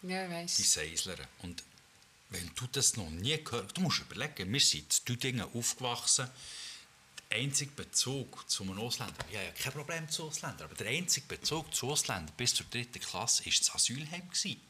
Ja, 0.06 0.24
ich 0.24 0.28
die 0.28 0.62
weiss. 0.62 0.72
Seisler. 0.72 1.16
Und 1.42 1.62
wenn 2.30 2.50
du 2.54 2.66
das 2.72 2.96
noch 2.96 3.10
nie 3.10 3.36
gehört 3.42 3.66
hast, 3.66 3.76
du 3.76 3.80
musst 3.82 4.00
überlegen, 4.00 4.52
wir 4.52 4.60
sind 4.60 4.98
in 4.98 5.04
Düdingen 5.04 5.48
aufgewachsen. 5.54 6.28
Der 7.30 7.38
einzige 7.38 7.72
Bezug 7.72 8.48
zu 8.48 8.62
einem 8.62 8.78
Ausländer, 8.78 9.14
ich 9.30 9.36
habe 9.36 9.46
ja 9.46 9.52
kein 9.52 9.72
Problem 9.72 10.08
zu 10.08 10.24
Ausländern, 10.24 10.68
aber 10.68 10.74
der 10.74 10.88
einzige 10.88 11.26
Bezug 11.26 11.74
zu 11.74 11.90
Ausländern 11.90 12.32
bis 12.36 12.54
zur 12.54 12.66
dritten 12.66 13.00
Klasse 13.00 13.44
war 13.44 13.52
das 13.58 13.74
Asylheim. 13.74 14.28
gewesen. 14.28 14.60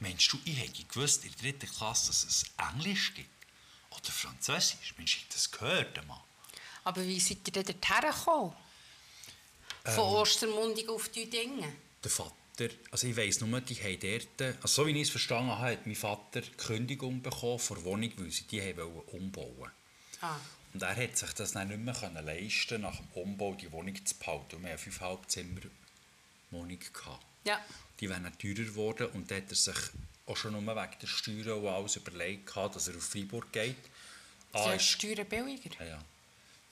Mensch, 0.00 0.28
du, 0.28 0.38
ich 0.44 0.56
hätte 0.58 0.84
gewusst 0.84 1.24
in 1.24 1.32
der 1.32 1.40
dritten 1.52 1.70
Klasse, 1.70 2.08
dass 2.08 2.24
es 2.24 2.44
Englisch 2.56 3.12
gibt. 3.14 3.28
Oder 3.90 4.10
Französisch. 4.10 4.94
Mensch, 4.96 5.16
ich 5.16 5.22
habe 5.24 5.32
das 5.34 5.50
gehört, 5.50 6.06
Mann. 6.06 6.20
Aber 6.84 7.02
wie 7.06 7.20
seid 7.20 7.38
ihr 7.46 7.52
denn 7.52 7.64
dorthin 7.64 8.10
gekommen? 8.10 8.56
Ähm. 9.84 9.94
Von 9.94 10.04
Ostermundigen 10.04 10.90
auf 10.90 11.08
die 11.10 11.28
Dinge. 11.28 11.72
Der 12.02 12.10
Vater, 12.10 12.34
also 12.90 13.06
ich 13.06 13.16
weiss 13.16 13.40
nur, 13.40 13.60
die 13.60 13.74
haben 13.74 13.98
dort, 14.00 14.56
also 14.62 14.82
so 14.82 14.86
wie 14.86 14.92
ich 14.92 15.02
es 15.02 15.10
verstanden 15.10 15.50
habe, 15.50 15.72
hat 15.72 15.86
mein 15.86 15.96
Vater 15.96 16.42
Kündigung 16.56 17.22
bekommen 17.22 17.58
von 17.58 17.76
der 17.76 17.84
Wohnung, 17.84 18.12
weil 18.16 18.30
sie 18.30 18.44
die 18.44 18.62
haben 18.62 18.80
umbauen 19.12 19.70
Ah. 20.20 20.36
Und 20.72 20.82
er 20.82 20.96
hat 20.96 21.16
sich 21.16 21.32
das 21.34 21.52
dann 21.52 21.68
nicht 21.68 21.80
mehr 21.80 21.94
können 21.94 22.24
leisten 22.24 22.80
nach 22.80 22.96
dem 22.96 23.06
Umbau 23.14 23.54
die 23.54 23.70
Wohnung 23.70 23.94
zu 24.04 24.14
behalten. 24.16 24.56
Und 24.56 24.64
wir 24.64 24.72
hatten 24.72 24.82
eine 24.82 25.18
5,5 25.18 25.28
Zimmer 25.28 25.60
Wohnung. 26.50 26.78
Gehabt. 26.78 27.24
Ja. 27.44 27.60
Die 28.00 28.08
wären 28.08 28.32
teurer 28.38 28.54
geworden 28.54 29.08
und 29.08 29.30
dann 29.30 29.42
hat 29.42 29.50
er 29.50 29.56
sich 29.56 29.76
auch 30.26 30.36
schon 30.36 30.52
nur 30.52 30.62
wegen 30.62 30.98
der 31.00 31.06
Steuern 31.06 31.58
und 31.60 31.68
alles 31.68 31.96
überlegt, 31.96 32.46
gehabt, 32.46 32.76
dass 32.76 32.88
er 32.88 32.96
auf 32.96 33.04
Freiburg 33.04 33.52
geht. 33.52 33.76
Ah, 34.52 34.64
Sind 34.64 34.76
ist, 34.76 34.88
Steuern 34.88 35.26
billiger? 35.26 35.70
ja, 35.80 35.86
ja. 35.86 36.04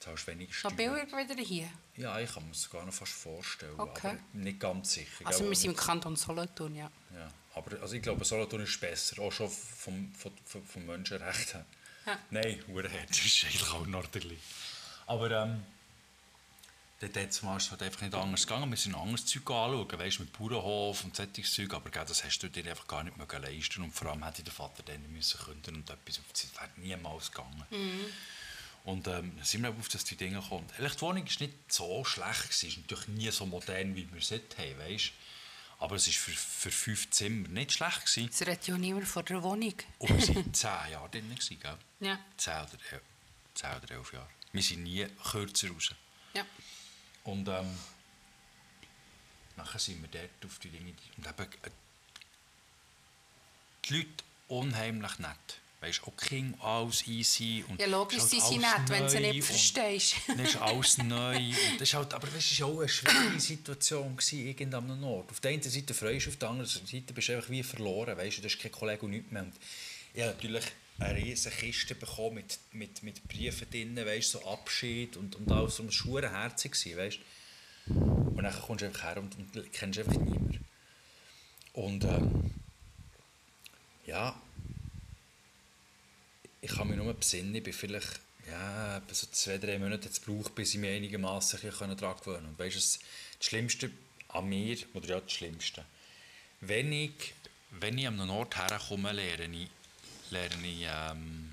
Du 0.03 0.09
zahlst 0.09 0.27
weniger 0.27 0.51
Noch 0.51 0.73
Steuern. 0.73 0.77
billiger 0.77 1.17
wieder 1.17 1.43
hier? 1.43 1.69
Ja, 1.97 2.19
ich 2.19 2.33
kann 2.33 2.45
mir 2.45 2.51
das 2.51 2.69
gar 2.69 2.85
noch 2.85 2.93
fast 2.93 3.13
vorstellen, 3.13 3.79
Okay. 3.79 4.09
aber 4.09 4.19
nicht 4.33 4.59
ganz 4.59 4.95
sicher. 4.95 5.25
Also 5.25 5.41
gell? 5.41 5.51
wir 5.51 5.57
sind 5.57 5.71
im 5.71 5.77
Kanton 5.77 6.17
Solothurn, 6.17 6.75
ja. 6.75 6.91
Ja, 7.15 7.31
aber 7.55 7.81
also 7.81 7.95
ich 7.95 8.03
glaube, 8.03 8.25
Solothurn 8.25 8.63
ist 8.63 8.81
besser, 8.81 9.23
auch 9.23 9.31
schon 9.31 9.49
vom, 9.49 10.13
vom, 10.15 10.33
vom, 10.67 10.87
Menschenrecht 10.87 11.55
her. 11.55 11.65
Ja. 12.07 12.19
Nein, 12.31 12.61
das 13.09 13.25
ist 13.25 13.45
eigentlich 13.45 13.71
auch 13.71 13.87
Nordderli. 13.87 14.39
Aber 15.07 15.31
ähm, 15.31 15.63
dort 17.01 17.17
ist 17.17 17.41
es 17.41 17.71
halt 17.71 17.83
einfach 17.83 18.01
nicht 18.01 18.15
anders 18.15 18.45
gegangen. 18.45 18.71
Wir 18.71 18.77
sind 18.77 18.97
anderes 18.97 19.25
Zeug 19.25 19.49
anschauen, 19.51 19.99
weißt, 20.01 20.19
mit 20.19 20.37
Bauernhof 20.37 21.05
und 21.05 21.15
solches 21.15 21.53
Zeug, 21.53 21.73
aber 21.75 21.91
gell, 21.91 22.05
das 22.05 22.25
hast 22.25 22.41
du 22.41 22.49
dir 22.49 22.69
einfach 22.69 22.89
gar 22.89 23.05
nicht 23.05 23.17
mehr 23.17 23.41
leisten 23.41 23.85
und 23.85 23.93
vor 23.93 24.11
allem 24.11 24.25
hätte 24.25 24.43
der 24.43 24.53
Vater 24.53 24.83
dann 24.83 25.13
müssen 25.13 25.39
künden 25.39 25.77
und 25.77 25.89
etwas 25.89 26.19
auf 26.19 26.33
die 26.33 26.49
wäre 26.57 26.71
niemals 26.77 27.31
gegangen. 27.31 27.65
Und 28.85 29.07
ähm, 29.07 29.33
dann 29.37 29.45
sind 29.45 29.63
wir 29.63 29.71
auf 29.71 29.89
das 29.89 30.05
die 30.05 30.17
Dinge 30.17 30.41
gekommen. 30.41 30.67
Ehrlich, 30.77 30.95
die 30.97 31.01
Wohnung 31.03 31.25
war 31.25 31.47
nicht 31.47 31.73
so 31.73 32.05
schlecht, 32.05 32.43
gewesen. 32.43 32.69
ist 32.69 32.77
natürlich 32.79 33.09
nie 33.09 33.31
so 33.31 33.47
modern, 33.47 33.95
wie 33.95 34.11
wir 34.13 34.19
es 34.21 34.31
heute 34.31 34.59
haben, 34.59 34.79
weißt? 34.79 35.13
aber 35.79 35.97
es 35.97 36.07
war 36.07 36.13
für, 36.13 36.31
für 36.31 36.71
fünf 36.71 37.11
Zimmer 37.11 37.49
nicht 37.49 37.73
schlecht. 37.73 38.03
Gewesen. 38.07 38.29
Es 38.33 38.41
redet 38.43 38.69
ja 38.69 38.79
niemand 38.79 39.09
von 39.09 39.25
der 39.25 39.43
Wohnung. 39.43 39.75
Und 39.99 40.29
wir 40.29 40.35
waren 40.37 40.55
zehn 40.55 40.71
Jahre 40.93 41.09
drin, 41.11 41.29
gewesen, 41.31 41.59
gell? 41.61 41.77
Ja. 42.01 42.19
Zehn 42.37 42.55
oder, 42.55 42.79
el- 42.93 43.01
zehn 43.55 43.71
oder 43.83 43.91
elf 43.91 44.13
Jahre. 44.13 44.29
Wir 44.53 44.63
sind 44.63 44.83
nie 44.85 45.07
kürzer 45.31 45.71
raus. 45.71 45.91
Ja. 46.35 46.45
Und 47.25 47.49
ähm, 47.49 47.77
nachher 49.57 49.79
sind 49.81 50.01
wir 50.03 50.09
dort 50.21 50.45
auf 50.53 50.59
die 50.61 50.69
Dinge. 50.71 50.95
Und 51.17 51.27
eben, 51.27 51.53
äh, 51.63 51.71
die 53.85 53.97
Leute 53.97 54.25
unheimlich 54.49 55.19
nett. 55.19 55.61
Weißt 55.83 55.99
du, 55.99 56.11
auch 56.13 56.17
King, 56.17 56.55
alles 56.61 57.09
easy. 57.09 57.65
Und 57.67 57.81
Ja, 57.81 57.89
logisch, 57.89 58.19
es 58.19 58.31
sie 58.31 58.41
halt 58.41 58.53
sind 58.53 58.61
nett, 58.61 58.89
wenn 58.89 59.09
sie 59.09 59.19
nicht 59.19 59.45
verstehst. 59.45 60.15
Dann 60.29 60.39
ist 60.39 60.57
alles 60.57 60.99
neu. 61.03 61.37
Und 61.37 61.57
das 61.81 61.89
ist 61.89 61.95
halt, 61.95 62.15
aber 62.15 62.29
das 62.29 62.61
war 62.61 62.69
auch 62.69 62.79
eine 62.79 62.89
schwierige 62.89 63.41
Situation 63.41 64.17
gewesen, 64.17 64.47
irgend 64.47 64.75
an 64.77 64.89
einem 64.89 65.03
Ort. 65.03 65.29
Auf 65.33 65.41
der 65.41 65.51
einen 65.51 65.63
Seite 65.63 65.93
freust 65.93 66.27
du, 66.27 66.31
auf 66.31 66.37
der 66.37 66.51
anderen 66.51 66.69
Seite 66.69 67.13
bist 67.13 67.29
du 67.29 67.35
einfach 67.35 67.51
wie 67.51 67.65
verloren. 67.65 68.17
Weißt 68.17 68.39
du, 68.39 68.45
hast 68.45 68.61
keinen 68.61 68.71
Kollegen 68.71 69.07
und 69.07 69.11
nichts 69.11 69.33
mehr. 69.33 69.43
Und 69.43 69.55
ich 70.15 70.23
habe 70.23 70.35
natürlich 70.35 70.65
eine 71.01 71.17
riesige 71.17 71.57
Kiste 71.57 71.97
bekommen 71.97 72.37
mit, 72.37 72.61
mit, 72.71 73.03
mit 73.03 73.27
Briefen 73.27 73.69
drin, 73.69 73.97
weißt, 73.97 74.31
so 74.31 74.47
Abschied 74.47 75.17
und, 75.17 75.35
und 75.35 75.51
alles. 75.51 75.81
Und 75.81 75.89
es 75.89 76.07
war 76.07 76.23
herzig, 76.23 76.75
weißt 76.97 77.19
Und 77.89 78.41
dann 78.41 78.61
kommst 78.61 78.83
du 78.83 78.87
einfach 78.87 79.03
her 79.03 79.17
und, 79.17 79.37
und 79.37 79.73
kennst 79.73 79.99
einfach 79.99 80.13
niemanden. 80.13 80.65
Und 81.73 82.05
ähm, 82.05 82.55
ja, 84.07 84.41
ich 86.63 86.71
kann 86.71 86.89
mich 86.89 86.97
nur 86.97 87.13
besinnen, 87.13 87.55
ich 87.55 87.63
bin 87.63 87.73
vielleicht 87.73 88.21
ja, 88.49 89.03
so 89.11 89.27
zwei, 89.31 89.59
drei 89.59 89.79
Monate 89.79 90.07
jetzt 90.07 90.25
gebraucht, 90.25 90.55
bis 90.55 90.75
ich 90.75 90.81
mich 90.81 90.91
einigermaßen 90.91 91.61
daran 91.61 91.97
gewöhnen. 91.97 92.47
Und 92.47 92.59
weißt 92.59 92.75
du, 92.75 92.79
das 92.79 92.99
Schlimmste 93.41 93.91
an 94.29 94.49
mir, 94.49 94.79
oder 94.95 95.09
ja, 95.09 95.21
das 95.21 95.33
Schlimmste, 95.33 95.85
wenn 96.61 96.93
ich, 96.93 97.35
wenn 97.71 97.99
ich 97.99 98.07
an 98.07 98.21
einen 98.21 98.31
Ort 98.31 98.57
herkomme, 98.57 99.13
lerne 99.13 99.57
ich, 99.57 99.69
lerne 100.31 100.67
ich 100.67 100.87
ähm, 100.89 101.53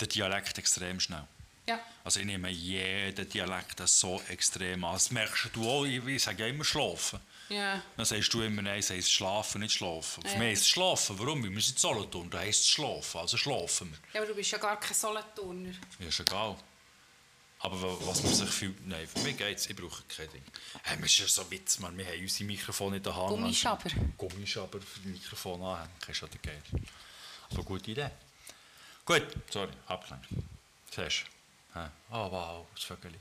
den 0.00 0.08
Dialekt 0.08 0.58
extrem 0.58 0.98
schnell. 1.00 1.24
Ja. 1.68 1.80
Also 2.02 2.20
ich 2.20 2.26
nehme 2.26 2.48
jeden 2.50 3.28
Dialekt 3.28 3.80
so 3.86 4.20
extrem 4.28 4.84
an. 4.84 4.94
Das 4.94 5.10
merkst 5.10 5.50
du 5.52 5.68
auch, 5.68 5.84
ich, 5.84 6.04
ich 6.06 6.22
sage 6.22 6.42
ja 6.42 6.48
immer 6.48 6.64
schlafen. 6.64 7.20
Ja. 7.48 7.82
Dann 7.96 8.04
sagst 8.06 8.32
du 8.34 8.42
immer, 8.42 8.60
nein, 8.62 8.80
es 8.80 8.90
heisst 8.90 9.10
schlafen, 9.10 9.60
nicht 9.62 9.74
schlafen. 9.74 10.22
Für 10.22 10.28
Ja. 10.28 10.38
mich 10.38 10.48
heisst 10.50 10.62
es 10.62 10.68
schlafen. 10.68 11.18
Warum? 11.18 11.42
Wir 11.42 11.50
sind 11.62 11.76
in 11.76 11.78
Solothurn, 11.78 12.28
da 12.30 12.38
heisst 12.40 12.60
es 12.62 12.68
schlafen, 12.68 13.18
also 13.20 13.36
schlafen 13.36 13.90
wir. 13.90 13.98
Ja, 14.12 14.20
aber 14.20 14.28
du 14.28 14.34
bist 14.34 14.50
ja 14.50 14.58
gar 14.58 14.78
kein 14.78 14.94
Solothurner. 14.94 15.72
Ja, 15.98 16.06
ist 16.08 16.20
egal. 16.20 16.56
Aber 17.60 17.82
wa- 17.82 17.96
was 18.06 18.22
man 18.22 18.32
sich 18.34 18.48
fühlt, 18.50 18.86
nein, 18.86 19.08
für 19.08 19.18
mich 19.20 19.36
geht 19.36 19.58
es, 19.58 19.66
ich 19.68 19.74
brauche 19.74 20.02
kein 20.04 20.30
Ding. 20.30 20.42
Hey, 20.84 20.96
es 21.00 21.06
ist 21.06 21.18
ja 21.18 21.26
so 21.26 21.50
Witz, 21.50 21.78
man, 21.80 21.96
wir 21.98 22.06
haben 22.06 22.20
unsere 22.20 22.44
Mikrofone 22.44 22.98
in 22.98 23.02
der 23.02 23.16
Hand. 23.16 23.28
Gummischaber. 23.30 23.90
Gummischaber 24.16 24.80
für 24.80 25.00
das 25.00 25.04
Mikrofon 25.06 25.60
anhängen, 25.62 25.90
ist 26.06 26.16
schon 26.16 26.30
der 26.30 26.40
geil. 26.52 26.62
Aber 27.50 27.62
gute 27.64 27.90
Idee. 27.90 28.10
Gut, 29.04 29.26
sorry, 29.50 29.72
abgelenkt. 29.86 30.28
Siehst 30.94 31.24
du? 31.74 31.80
Oh 32.10 32.30
wow, 32.30 32.66
das 32.74 32.84
Vögel. 32.84 33.12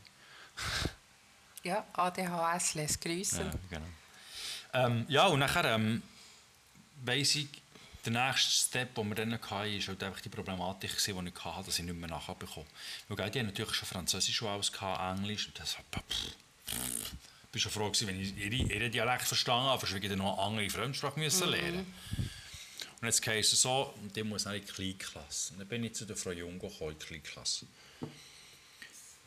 Ja, 1.64 1.86
ADHS 1.94 2.76
lässt 2.76 3.02
grüßen. 3.02 3.46
Ja, 3.46 3.52
genau. 3.70 3.86
Ähm, 4.78 5.06
ja, 5.10 5.26
und 5.28 5.40
nachher 5.40 5.66
ähm, 5.66 6.04
weiss 7.04 7.36
ich, 7.36 7.48
der 8.06 8.12
nächste 8.12 8.52
Step, 8.52 8.96
den 8.96 9.10
wir 9.10 9.16
dann 9.16 9.34
hatten, 9.34 9.50
war 9.50 9.66
halt 9.66 10.04
einfach 10.04 10.22
die 10.22 10.30
Problematik, 10.30 10.92
gewesen, 10.92 11.26
die 11.26 11.32
ich 11.36 11.46
hatte, 11.46 11.66
dass 11.66 11.80
ich 11.80 11.86
nicht 11.86 11.98
mehr 11.98 12.10
nachbekomme. 12.10 12.66
Weil 13.08 13.18
gell, 13.18 13.32
die 13.32 13.40
haben 13.40 13.48
natürlich 13.48 13.74
schon 13.74 13.88
Französisch 13.88 14.40
gehabt, 14.40 15.20
Englisch, 15.20 15.48
und 15.48 15.60
das 15.60 15.74
pff. 15.74 16.36
Ich 17.54 17.66
war 17.66 17.72
schon 17.72 17.72
froh, 17.72 17.90
gewesen, 17.90 18.08
wenn 18.08 18.22
ich 18.22 18.38
ihre, 18.38 18.72
ihren 18.72 18.92
Dialekt 18.92 19.24
verstanden 19.24 19.68
habe, 19.68 19.86
sonst 19.86 20.04
ich 20.04 20.16
noch 20.16 20.38
eine 20.38 20.48
andere 20.48 20.70
Fremdsprache 20.70 21.20
müssen 21.20 21.50
lernen 21.50 21.92
Und 23.02 23.08
jetzt 23.08 23.26
heisst 23.26 23.54
es 23.54 23.62
so, 23.64 23.94
und 24.02 24.16
die 24.16 24.24
muss 24.24 24.44
dann 24.44 24.54
in 24.54 24.62
die 24.66 24.72
Kleinklasse. 24.72 25.54
Und 25.54 25.60
dann 25.60 25.68
bin 25.68 25.84
ich 25.84 25.96
zu 25.96 26.06
der 26.06 26.16
Frau 26.16 26.32
Jung 26.32 26.60
gekommen, 26.60 26.92
in 26.92 27.00
die 27.00 27.06
Kleinklasse. 27.06 27.66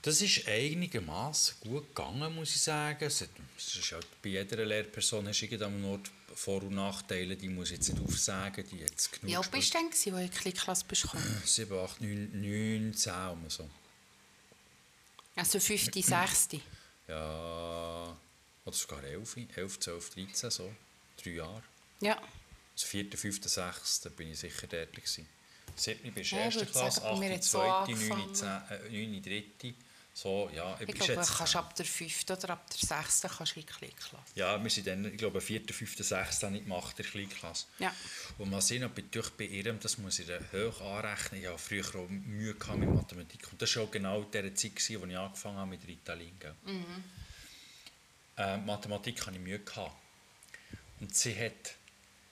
Das 0.02 0.23
ist 0.23 0.47
einigermaßen 0.49 1.57
gut 1.61 1.95
gegangen, 1.95 2.35
muss 2.35 2.54
ich 2.54 2.62
sagen. 2.62 3.04
Es, 3.04 3.21
ist 3.21 3.92
halt 3.92 4.07
bei 4.23 4.30
jeder 4.30 4.64
Lehrperson 4.64 5.28
hast 5.28 5.40
du 5.40 5.45
irgendeinem 5.45 5.85
Ort 5.85 6.11
Vor- 6.35 6.62
und 6.62 6.75
Nachteile, 6.75 7.37
die 7.37 7.49
muss 7.49 7.71
ich 7.71 7.76
jetzt 7.76 7.92
nicht 7.92 8.02
aufsagen, 8.02 8.64
die 8.71 8.78
jetzt 8.78 9.12
genug 9.12 9.30
Wie 9.30 9.37
alt 9.37 9.50
bist 9.50 9.75
du 9.75 9.78
denn, 9.78 9.88
als 9.88 10.02
du 10.02 10.11
in 10.11 10.23
die 10.23 10.28
Kleinklasse 10.30 10.85
bist 10.88 11.02
gekommen? 11.02 11.42
7, 11.45 11.78
8, 11.78 12.00
9, 12.00 12.30
9, 12.33 12.95
10 12.95 13.12
um 13.28 13.50
so. 13.50 13.69
Also 15.37 15.61
5., 15.61 15.90
6. 15.95 16.49
Ja, 17.09 18.16
oder 18.64 18.76
sogar 18.76 19.02
11, 19.02 19.37
11, 19.57 19.80
12, 19.80 20.11
13, 20.14 20.50
so. 20.50 20.73
Drei 21.21 21.30
Jahre. 21.30 21.62
Ja. 22.00 22.16
Also 22.73 22.87
4., 22.87 23.11
5., 23.11 23.49
6. 23.49 24.00
Da 24.02 24.11
bin 24.11 24.30
ich 24.30 24.38
sicher 24.38 24.69
dort. 24.69 24.92
Gewesen. 24.92 25.26
7. 25.75 26.12
bist 26.12 26.30
du 26.30 26.37
Ja, 26.37 26.42
ich 26.42 26.45
erste 26.47 26.61
würde 26.61 26.73
Klasse, 26.73 27.00
sagen, 27.00 27.21
bei 27.21 27.28
mir 27.28 27.35
8., 27.35 27.35
hat 27.35 27.40
es 27.42 27.50
so 27.50 27.59
2., 27.59 27.66
9., 27.66 27.73
angefangen. 28.12 28.35
10, 28.35 28.49
äh, 28.49 29.07
9., 29.07 29.23
3. 29.61 29.75
So, 30.12 30.50
ja, 30.55 30.75
Ich 30.81 30.88
ich 30.88 30.95
glaube, 30.97 31.14
schätze 31.14 31.33
kannst 31.37 31.52
10. 31.52 31.61
ab 31.61 31.75
der 31.76 31.87
5. 31.87 32.25
oder 32.31 32.50
ab 32.50 32.67
der 32.71 32.79
6. 33.02 33.21
kannst 33.23 33.57
du 33.57 33.61
in 33.61 33.67
die 33.67 33.73
Kleinklasse. 33.73 34.25
Ja, 34.35 34.62
wir 34.62 34.71
sind 34.71 34.87
dann, 34.87 35.05
ich 35.05 35.17
glaube, 35.17 35.40
4., 35.40 35.62
5., 35.71 35.97
6. 36.05 36.43
habe 36.43 36.57
ich 36.57 36.62
gemacht, 36.64 36.99
in 36.99 37.05
der 37.05 37.12
Kleinklasse. 37.12 37.67
Ja. 37.79 37.95
Und 38.38 38.50
mal 38.50 38.61
sehen, 38.61 38.85
ob 38.85 38.99
ich 38.99 39.05
durch 39.11 39.31
bei 39.31 39.45
ihrem, 39.45 39.79
das 39.81 39.99
muss 39.99 40.19
ich 40.19 40.29
ihr 40.29 40.40
hoch 40.52 40.81
anrechnen, 40.81 41.40
ich 41.40 41.47
hatte 41.47 41.59
früher 41.59 41.87
auch 41.95 42.09
Mühe 42.09 42.55
gehabt 42.55 42.79
mit 42.79 42.93
Mathematik. 42.93 43.50
Und 43.52 43.62
das 43.62 43.75
war 43.76 43.85
auch 43.85 43.90
genau 43.90 44.23
in 44.23 44.31
der 44.33 44.55
Zeit, 44.55 44.76
gewesen, 44.76 45.02
als 45.02 45.11
ich 45.11 45.17
angefangen 45.19 45.57
habe 45.59 45.71
mit 45.71 45.87
Ritalin. 45.87 46.38
Gell? 46.38 46.55
Äh, 48.37 48.57
Mathematik 48.59 49.26
hatte 49.26 49.37
ich 49.37 49.43
Mühe. 49.43 49.59
Gehabt. 49.61 49.97
Und 51.00 51.14
sie 51.14 51.35
hat 51.38 51.75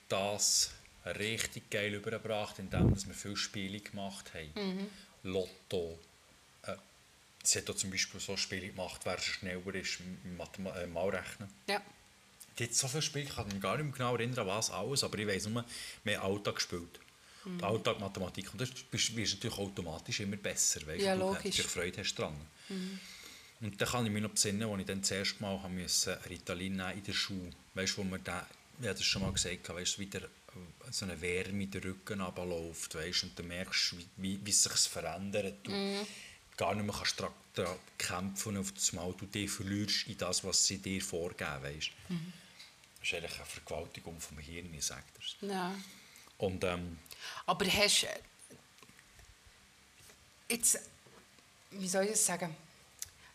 das 0.09 0.73
richtig 1.07 1.71
geil 1.71 1.95
übergebracht, 1.95 2.59
indem 2.59 2.95
wir 2.95 3.15
viele 3.15 3.37
Spiele 3.37 3.81
gemacht 3.81 4.33
haben. 4.35 4.89
Lotto. 5.23 5.99
Sie 7.49 7.61
hat 7.61 7.71
auch 7.71 7.77
zum 7.77 7.91
Beispiel 7.91 8.21
so 8.21 8.37
Spiele 8.37 8.69
gemacht, 8.69 9.01
wer 9.05 9.19
schneller 9.19 9.75
ist 9.75 10.01
im 10.01 10.39
äh, 10.67 10.87
Malrechnen. 10.87 11.49
Ja. 11.67 11.81
Die 12.59 12.65
hat 12.65 12.75
so 12.75 12.89
viele 12.89 13.01
Spiele, 13.01 13.25
ich 13.25 13.35
kann 13.35 13.49
mich 13.49 13.59
gar 13.59 13.79
nicht 13.79 13.87
mehr 13.87 13.95
genau 13.95 14.17
erinnern, 14.17 14.47
was 14.47 14.71
alles, 14.71 15.03
aber 15.03 15.19
ich 15.19 15.27
weiß 15.27 15.47
nur, 15.47 15.65
wir 16.05 16.21
haben 16.21 16.31
Alltag 16.31 16.57
gespielt. 16.57 17.01
Mhm. 17.47 17.65
Alltag 17.65 18.01
Mathematik. 18.01 18.53
Und 18.53 18.61
das 18.61 18.71
wirst 18.93 19.15
natürlich 19.15 19.57
automatisch 19.57 20.21
immer 20.21 20.37
besser, 20.37 20.87
weißt 20.87 21.03
Ja, 21.03 21.15
du, 21.15 21.21
logisch. 21.21 21.63
Freude 21.63 22.01
hast 22.01 22.17
dran. 22.17 22.37
Und 23.61 23.81
dann 23.81 23.89
kann 23.89 24.05
ich 24.05 24.13
mich 24.13 24.23
noch 24.23 24.31
besinnen, 24.31 24.69
als 24.69 24.81
ich 24.81 24.87
dann 24.87 25.01
das 25.01 25.11
erste 25.11 25.43
Mal 25.43 25.63
haben 25.63 25.81
musste, 25.81 26.21
Ritalin 26.29 26.77
nehmen 26.77 26.99
in 26.99 27.03
der 27.03 27.13
Schule. 27.15 27.51
Weißt 27.73 27.95
du, 27.97 27.99
wo 27.99 28.05
man 28.05 28.23
da, 28.25 28.47
ich 28.79 28.87
habe 28.87 28.95
das 28.95 29.05
schon 29.07 29.23
mal 29.23 29.33
gesagt, 29.33 29.67
weißt 29.67 29.97
du, 29.97 30.01
wieder 30.03 30.21
so 30.91 31.07
eine 31.07 31.19
Wärme 31.19 31.63
in 31.63 31.71
den 31.71 31.83
Rücken 31.83 32.21
runterläuft, 32.21 32.95
weißt 32.95 33.23
du, 33.23 33.27
und 33.27 33.39
du 33.39 33.43
merkst, 33.43 33.97
wie, 33.97 34.07
wie, 34.19 34.41
wie 34.45 34.53
sich 34.53 34.73
verändert. 34.73 35.55
Du 35.63 35.73
gar 36.59 36.75
nicht 36.75 36.85
mehr 36.85 36.95
kannst 36.95 37.19
dran, 37.19 37.33
dran 37.55 37.77
kämpfen 37.97 38.57
und 38.57 38.59
auf 38.59 38.73
das 38.73 38.93
Mal 38.93 39.15
du 39.15 39.25
dich 39.25 39.51
verlierst 39.51 40.07
in 40.07 40.19
das, 40.19 40.45
was 40.45 40.67
sie 40.67 40.77
dir 40.79 41.01
vorgeben, 41.01 41.63
weißt 41.63 41.91
du. 42.09 42.15
Das 43.01 43.09
ist 43.09 43.15
eigentlich 43.15 43.37
eine 43.37 43.47
Vergewaltigung 43.47 44.21
vom 44.21 44.39
Hirn, 44.39 44.75
ich 44.75 44.85
sage 44.85 45.05
das. 45.17 45.37
ja. 45.49 45.75
Und 46.37 46.63
ähm, 46.65 46.99
Aber 47.47 47.67
hast 47.67 48.05
äh, 48.05 48.21
jetzt, 50.51 50.79
wie 51.71 51.89
soll 51.89 52.05
ich 52.05 52.11
das 52.13 52.27
sagen? 52.27 52.55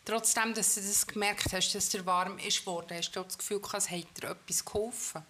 Trotzdem, 0.05 0.53
dass 0.53 0.75
du 0.75 0.81
das 0.81 1.07
gemerkt 1.07 1.51
hast, 1.51 1.73
dass 1.73 1.89
dir 1.89 2.05
warm 2.05 2.37
ist 2.39 2.59
geworden, 2.61 2.95
hast 2.97 3.11
du 3.11 3.23
das 3.23 3.37
Gefühl, 3.37 3.59
gehabt, 3.59 3.83
es 3.83 3.89
hat 3.89 4.05
dir 4.21 4.29
etwas 4.29 4.63
geholfen? 4.63 5.23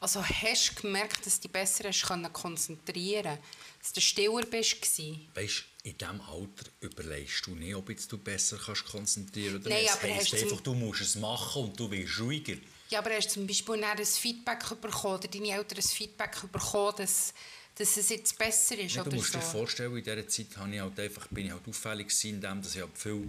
Also 0.00 0.24
hast 0.24 0.70
du 0.70 0.82
gemerkt, 0.82 1.26
dass 1.26 1.36
du 1.36 1.42
dich 1.42 1.52
besser 1.52 1.88
hast 1.88 2.02
können 2.06 2.32
konzentrieren 2.32 3.38
Dass 3.80 3.92
du 3.92 4.00
stiller 4.00 4.44
bist? 4.46 4.80
gewesen? 4.80 5.28
Weißt 5.34 5.64
in 5.82 5.96
diesem 5.96 6.20
Alter 6.20 6.70
überlegst 6.80 7.46
du 7.46 7.54
nicht, 7.54 7.74
ob 7.74 7.88
jetzt 7.88 8.10
du 8.12 8.18
besser 8.18 8.58
kannst 8.58 8.84
konzentrieren 8.86 9.56
oder 9.56 9.70
Nein, 9.70 9.86
aber 9.90 10.08
Es 10.08 10.16
heisst 10.16 10.32
hast 10.32 10.42
einfach, 10.42 10.60
du 10.60 10.74
musst 10.74 11.00
es 11.00 11.14
machen 11.16 11.64
und 11.64 11.80
du 11.80 11.90
wirst 11.90 12.20
ruhiger. 12.20 12.56
Ja, 12.90 12.98
aber 12.98 13.10
hast 13.14 13.28
du 13.28 13.34
zum 13.34 13.46
Beispiel 13.46 13.82
ein 13.82 14.04
Feedback 14.04 14.68
bekommen 14.80 15.14
oder 15.14 15.28
deine 15.28 15.52
Eltern 15.52 15.78
ein 15.78 15.82
Feedback 15.82 16.36
bekommen, 16.52 16.94
dass, 16.98 17.32
dass 17.76 17.96
es 17.96 18.08
jetzt 18.10 18.36
besser 18.36 18.78
ist? 18.78 18.94
Ja, 18.94 19.04
du 19.04 19.12
musst 19.12 19.32
so? 19.32 19.38
dir 19.38 19.44
vorstellen, 19.44 19.96
in 19.96 20.04
dieser 20.04 20.28
Zeit 20.28 20.56
habe 20.56 20.74
ich 20.74 20.80
halt 20.80 21.00
einfach, 21.00 21.28
bin 21.28 21.46
ich 21.46 21.52
halt 21.52 21.66
auffällig 21.66 22.08
gewesen, 22.08 22.34
indem 22.34 22.62
dass 22.62 22.74
ich 22.74 22.82
halt 22.82 22.98
viele, 22.98 23.28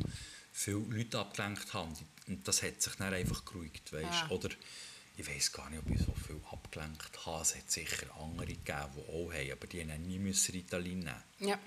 viele 0.51 0.77
Leute 0.89 1.19
abgelenkt 1.19 1.73
habe. 1.73 1.95
Und 2.27 2.47
das 2.47 2.63
hat 2.63 2.81
sich 2.81 2.93
dann 2.95 3.13
einfach 3.13 3.45
geruhigt, 3.45 3.93
weißt? 3.93 4.03
Ja. 4.03 4.29
Oder 4.29 4.49
ich 5.17 5.27
weiß 5.27 5.51
gar 5.51 5.69
nicht, 5.69 5.79
ob 5.85 5.89
ich 5.89 5.99
so 5.99 6.13
viel 6.25 6.41
abgelenkt 6.51 7.25
habe. 7.25 7.41
Es 7.43 7.55
hat 7.55 7.69
sicher 7.71 8.07
andere 8.19 8.47
gegeben, 8.47 8.89
die 8.95 9.09
auch 9.09 9.31
haben, 9.31 9.51
aber 9.51 9.67
die 9.67 9.81
haben 9.81 10.01
nie 10.07 10.33
Ritalin 10.51 10.99
nehmen 10.99 11.23
Ja. 11.39 11.59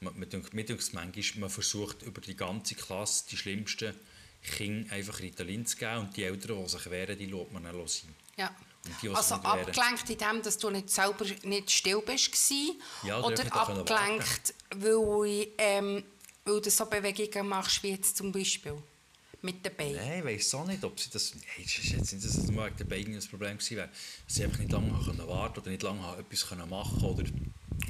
Man, 0.00 0.18
man, 0.18 0.28
denkt- 0.28 0.54
mir 0.54 0.64
denkt 0.64 0.92
manchmal, 0.94 1.40
man 1.40 1.50
versucht 1.50 2.02
über 2.02 2.20
die 2.20 2.36
ganze 2.36 2.74
Klasse 2.74 3.24
die 3.30 3.36
schlimmsten 3.36 3.94
Kinder 4.42 4.92
einfach 4.94 5.18
Ritalin 5.20 5.66
zu 5.66 5.76
geben 5.76 5.98
und 5.98 6.16
die 6.16 6.22
Eltern, 6.24 6.62
die 6.62 6.68
sich 6.68 6.90
wehren, 6.90 7.18
die 7.18 7.26
lässt 7.26 7.52
man 7.52 7.64
dann 7.64 7.88
sein. 7.88 8.14
Ja. 8.36 8.54
Die, 9.02 9.08
Also 9.08 9.34
abgelenkt 9.34 10.08
in 10.08 10.18
dem, 10.18 10.42
dass 10.42 10.56
du 10.56 10.70
nicht 10.70 10.88
selber 10.88 11.24
nicht 11.42 11.70
still 11.70 12.00
bist 12.00 12.30
Ja, 13.02 13.20
oder 13.20 13.52
abgelenkt, 13.52 14.54
weil, 14.76 15.48
ähm, 15.58 16.04
weil 16.44 16.60
du 16.60 16.70
so 16.70 16.86
Bewegungen 16.86 17.48
machst 17.48 17.82
wie 17.82 17.90
jetzt 17.90 18.16
zum 18.16 18.30
Beispiel 18.30 18.80
mit 19.42 19.64
den 19.64 19.76
Beinen. 19.76 19.96
Nein, 19.96 20.18
ich 20.20 20.24
weiß 20.24 20.54
auch 20.54 20.66
nicht, 20.66 20.82
ob 20.84 20.98
sie 20.98 21.10
das. 21.10 21.32
Hey, 21.54 21.64
es 21.64 21.78
ist 21.78 21.90
jetzt 21.90 22.12
nicht, 22.12 22.24
dass 22.24 22.36
es 22.36 22.48
nur 22.50 22.64
wegen 22.64 22.76
der 22.76 22.84
Beine 22.84 23.16
ein 23.16 23.28
Problem 23.28 23.58
gewesen 23.58 23.76
wäre. 23.76 23.88
Dass 24.26 24.34
sie 24.36 24.44
einfach 24.44 24.58
nicht 24.58 24.72
lange 24.72 24.90
können 25.04 25.26
warten 25.28 25.60
oder 25.60 25.70
nicht 25.70 25.82
lange 25.82 26.16
etwas 26.16 26.46
können 26.48 26.70
machen 26.70 27.02
oder 27.02 27.24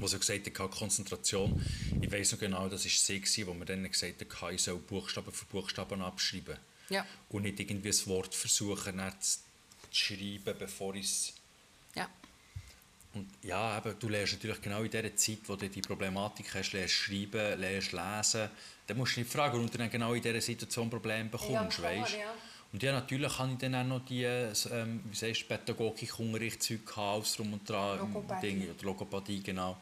was 0.01 0.11
sie 0.13 0.19
gesagt 0.19 0.59
haben, 0.59 0.71
Konzentration. 0.71 1.65
Ich 2.01 2.11
weiß 2.11 2.33
noch 2.33 2.39
genau, 2.39 2.69
das 2.69 2.85
war 2.85 2.91
sie, 2.91 3.21
gewesen, 3.21 3.47
wo 3.47 3.55
wir 3.55 3.65
dann 3.65 3.91
gesagt 3.91 4.41
haben, 4.41 4.55
ich 4.55 4.63
soll 4.63 4.79
Buchstaben 4.79 5.33
für 5.33 5.45
Buchstaben 5.47 6.03
abschreiben. 6.03 6.57
Ja. 6.91 7.05
Und 7.29 7.43
nicht 7.43 7.61
irgendwie 7.61 7.91
ein 7.91 8.07
Wort 8.07 8.35
versuchen 8.35 9.01
zu 9.21 9.39
schreiben, 9.91 10.55
bevor 10.59 10.95
ich 10.95 11.05
es 11.07 11.33
Ja. 11.95 12.09
und 13.15 13.29
ja, 13.43 13.79
eben, 13.79 13.99
du 13.99 14.09
lernst 14.09 14.35
natürlich 14.35 14.61
genau 14.61 14.83
in 14.83 14.91
dieser 14.91 15.15
Zeit, 15.17 15.39
wo 15.47 15.57
du 15.57 15.69
die 15.69 15.81
Problematik 15.83 16.55
hast, 16.55 16.73
lernst 16.73 16.95
schreiben, 16.95 17.59
lernst 17.61 17.93
lesen, 17.93 18.51
dann 18.87 18.97
musst 18.97 19.17
du 19.17 19.21
dich 19.23 19.31
fragen, 19.31 19.55
warum 19.55 19.71
du 19.71 19.77
dann 19.79 19.91
genau 19.91 20.15
in 20.15 20.23
dieser 20.23 20.41
Situation 20.41 20.89
Probleme 20.89 21.29
bekommst, 21.29 21.79
klar, 21.79 21.93
weißt? 21.93 22.13
ja. 22.15 22.35
Und 22.71 22.83
ja, 22.83 22.93
natürlich 22.93 23.39
habe 23.39 23.53
ich 23.53 23.59
dann 23.59 23.75
auch 23.75 23.85
noch 23.85 24.05
die, 24.05 24.25
ähm, 24.25 25.01
wie 25.05 25.17
sagst 25.17 25.43
du, 25.43 25.47
Pädagogik-Unterrichtszeug 25.47 26.85
gehabt, 26.85 26.99
alles 26.99 27.35
drum 27.35 27.53
und 27.55 27.69
dran, 27.69 27.99
Logopädie. 27.99 28.41
Dinge, 28.47 28.65
oder 28.73 28.83
Logopädie, 28.83 29.43
genau. 29.43 29.79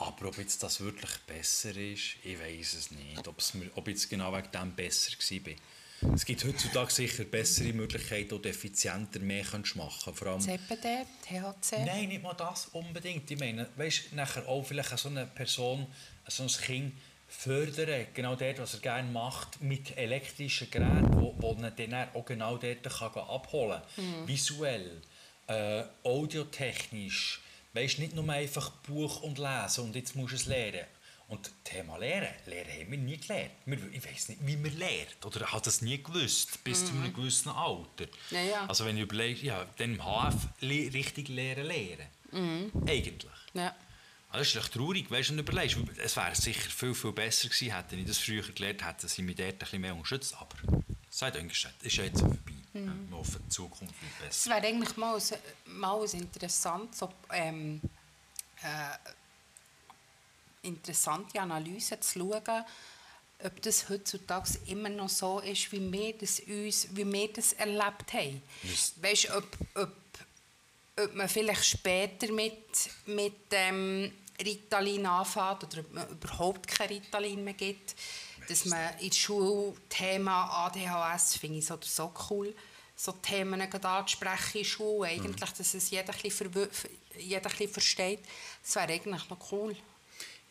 Aber 0.00 0.28
ob 0.28 0.38
jetzt 0.38 0.62
das 0.62 0.80
wirklich 0.80 1.10
besser 1.26 1.76
ist, 1.76 2.16
ich 2.24 2.40
weiß 2.40 2.74
es 2.74 2.90
nicht. 2.90 3.28
Ob's 3.28 3.52
mir, 3.52 3.70
ob 3.74 3.86
jetzt 3.86 4.08
genau 4.08 4.32
wegen 4.32 4.50
dem 4.50 4.74
besser 4.74 5.12
war. 5.12 6.14
Es 6.14 6.24
gibt 6.24 6.42
heutzutage 6.44 6.90
sicher 6.90 7.24
bessere 7.24 7.74
Möglichkeiten, 7.74 8.32
oder 8.32 8.48
effizienter 8.48 9.20
mehr 9.20 9.44
kannst 9.44 9.74
du 9.74 9.78
machen 9.78 10.14
Vor 10.14 10.28
allem, 10.28 10.40
CPD, 10.40 11.04
THC. 11.22 11.84
Nein, 11.84 12.08
nicht 12.08 12.22
mal 12.22 12.32
das 12.32 12.68
unbedingt. 12.72 13.30
Ich 13.30 13.38
meine, 13.38 13.68
weißt, 13.76 14.14
nachher 14.14 14.48
auch 14.48 14.62
vielleicht 14.62 14.96
so 14.98 15.10
eine 15.10 15.26
Person, 15.26 15.86
so 16.26 16.44
ein 16.44 16.48
Kind 16.48 16.94
fördern, 17.28 18.06
genau 18.14 18.34
dort, 18.36 18.58
was 18.58 18.74
er 18.74 18.80
gerne 18.80 19.10
macht, 19.10 19.60
mit 19.60 19.96
elektrischen 19.98 20.70
Geräten, 20.70 21.12
wo, 21.12 21.34
wo 21.36 21.56
er 21.62 21.70
dann 21.72 22.08
auch 22.14 22.24
genau 22.24 22.56
dort 22.56 22.82
kann 22.82 23.22
abholen 23.22 23.82
kann. 23.94 24.26
Visuell, 24.26 25.02
äh, 25.46 25.82
audiotechnisch. 26.02 27.39
Weißt, 27.72 27.98
nicht 27.98 28.14
nur 28.14 28.28
einfach 28.28 28.70
Buch 28.70 29.22
und 29.22 29.38
lesen 29.38 29.84
und 29.84 29.94
jetzt 29.94 30.16
musst 30.16 30.32
du 30.32 30.36
es 30.36 30.46
lernen. 30.46 30.86
Und 31.28 31.52
Thema 31.62 31.96
Lehren, 31.96 32.34
Lehren 32.46 32.72
haben 32.72 32.90
wir 32.90 32.98
nie 32.98 33.16
gelernt. 33.16 33.52
Ich 33.92 34.04
weiß 34.04 34.30
nicht, 34.30 34.44
wie 34.44 34.56
man 34.56 34.76
lernt. 34.76 35.24
Oder 35.24 35.52
hat 35.52 35.64
das 35.64 35.80
nie 35.80 36.02
gewusst, 36.02 36.64
bis 36.64 36.84
zu 36.84 36.92
einem 36.92 37.14
gewissen 37.14 37.50
Alter. 37.50 38.06
Ja, 38.32 38.40
ja. 38.40 38.66
Also 38.66 38.84
wenn 38.84 38.96
ich 38.96 39.04
überlege, 39.04 39.46
ja, 39.46 39.64
dann 39.78 39.94
im 39.94 40.02
HF 40.02 40.34
le 40.58 40.92
richtig 40.92 41.28
lehren 41.28 41.66
lehren. 41.66 42.06
Eigentlich. 42.84 43.30
Ja. 43.54 43.76
Also 44.30 44.38
das 44.38 44.48
ist 44.48 44.56
echt 44.56 44.74
traurig, 44.74 45.10
weißt 45.10 45.28
du, 45.28 45.32
und 45.34 45.38
überlegst, 45.40 45.76
es 45.98 46.16
wäre 46.16 46.34
sicher 46.34 46.70
viel, 46.70 46.94
viel 46.94 47.12
besser 47.12 47.48
gewesen, 47.48 47.74
hätte 47.74 47.96
ich 47.96 48.06
das 48.06 48.18
früher 48.18 48.42
gelernt, 48.42 48.84
hätten 48.84 49.08
sie 49.08 49.22
mich 49.22 49.36
dort 49.36 49.50
ein 49.50 49.58
bisschen 49.58 49.80
mehr 49.80 49.94
unterstützt, 49.94 50.36
aber 50.36 50.56
sei 51.08 51.30
dahingestellt, 51.32 51.74
ist 51.82 51.96
ja 51.96 52.04
jetzt 52.04 52.20
vorbei. 52.20 52.59
Mhm. 52.72 53.08
Wir 53.10 53.16
hoffen, 53.18 53.42
die 53.46 53.48
Zukunft 53.48 53.94
Es 54.20 54.24
besser. 54.44 54.50
wäre 54.50 54.66
eigentlich 54.66 54.96
mal, 54.96 55.20
mal 55.66 56.02
ein 56.02 56.20
interessantes, 56.20 57.02
ob, 57.02 57.14
ähm, 57.32 57.80
äh, 58.62 58.96
interessante 60.62 61.40
Analyse 61.40 61.98
zu 62.00 62.18
schauen, 62.20 62.64
ob 63.42 63.62
das 63.62 63.88
heutzutage 63.88 64.50
immer 64.66 64.90
noch 64.90 65.08
so 65.08 65.40
ist, 65.40 65.72
wie 65.72 65.90
wir 65.92 66.12
das, 66.18 66.40
uns, 66.40 66.88
wie 66.94 67.10
wir 67.10 67.32
das 67.32 67.54
erlebt 67.54 68.12
haben. 68.12 68.42
Müsst- 68.62 69.02
Weißt 69.02 69.24
du, 69.28 69.36
ob, 69.38 69.56
ob, 69.76 69.92
ob 71.02 71.14
man 71.14 71.28
vielleicht 71.28 71.64
später 71.64 72.30
mit, 72.32 72.62
mit 73.06 73.34
ähm, 73.52 74.12
Ritalin 74.44 75.06
anfängt 75.06 75.64
oder 75.64 75.80
ob 75.80 75.92
man 75.94 76.08
überhaupt 76.10 76.68
kein 76.68 76.88
Ritalin 76.88 77.42
mehr 77.44 77.54
gibt. 77.54 77.94
Dass 78.50 78.64
man 78.64 78.98
in 78.98 79.10
der 79.10 79.16
Schule 79.16 79.74
Thema 79.88 80.66
ADHS, 80.66 81.36
finde 81.36 81.58
ich 81.60 81.66
so 81.66 81.78
so 81.80 82.12
cool, 82.28 82.52
so 82.96 83.12
Themen 83.12 83.60
gerade 83.70 83.88
anzusprechen 83.88 84.58
in 84.58 84.62
der 84.64 84.68
Schule, 84.68 85.08
eigentlich, 85.08 85.50
dass 85.52 85.72
es 85.74 85.90
jeder 85.90 86.12
ein 86.12 86.20
bisschen, 86.20 86.68
jeder 87.16 87.36
ein 87.36 87.42
bisschen 87.42 87.68
versteht. 87.68 88.18
Das 88.64 88.74
wäre 88.74 88.92
eigentlich 88.92 89.30
noch 89.30 89.52
cool. 89.52 89.76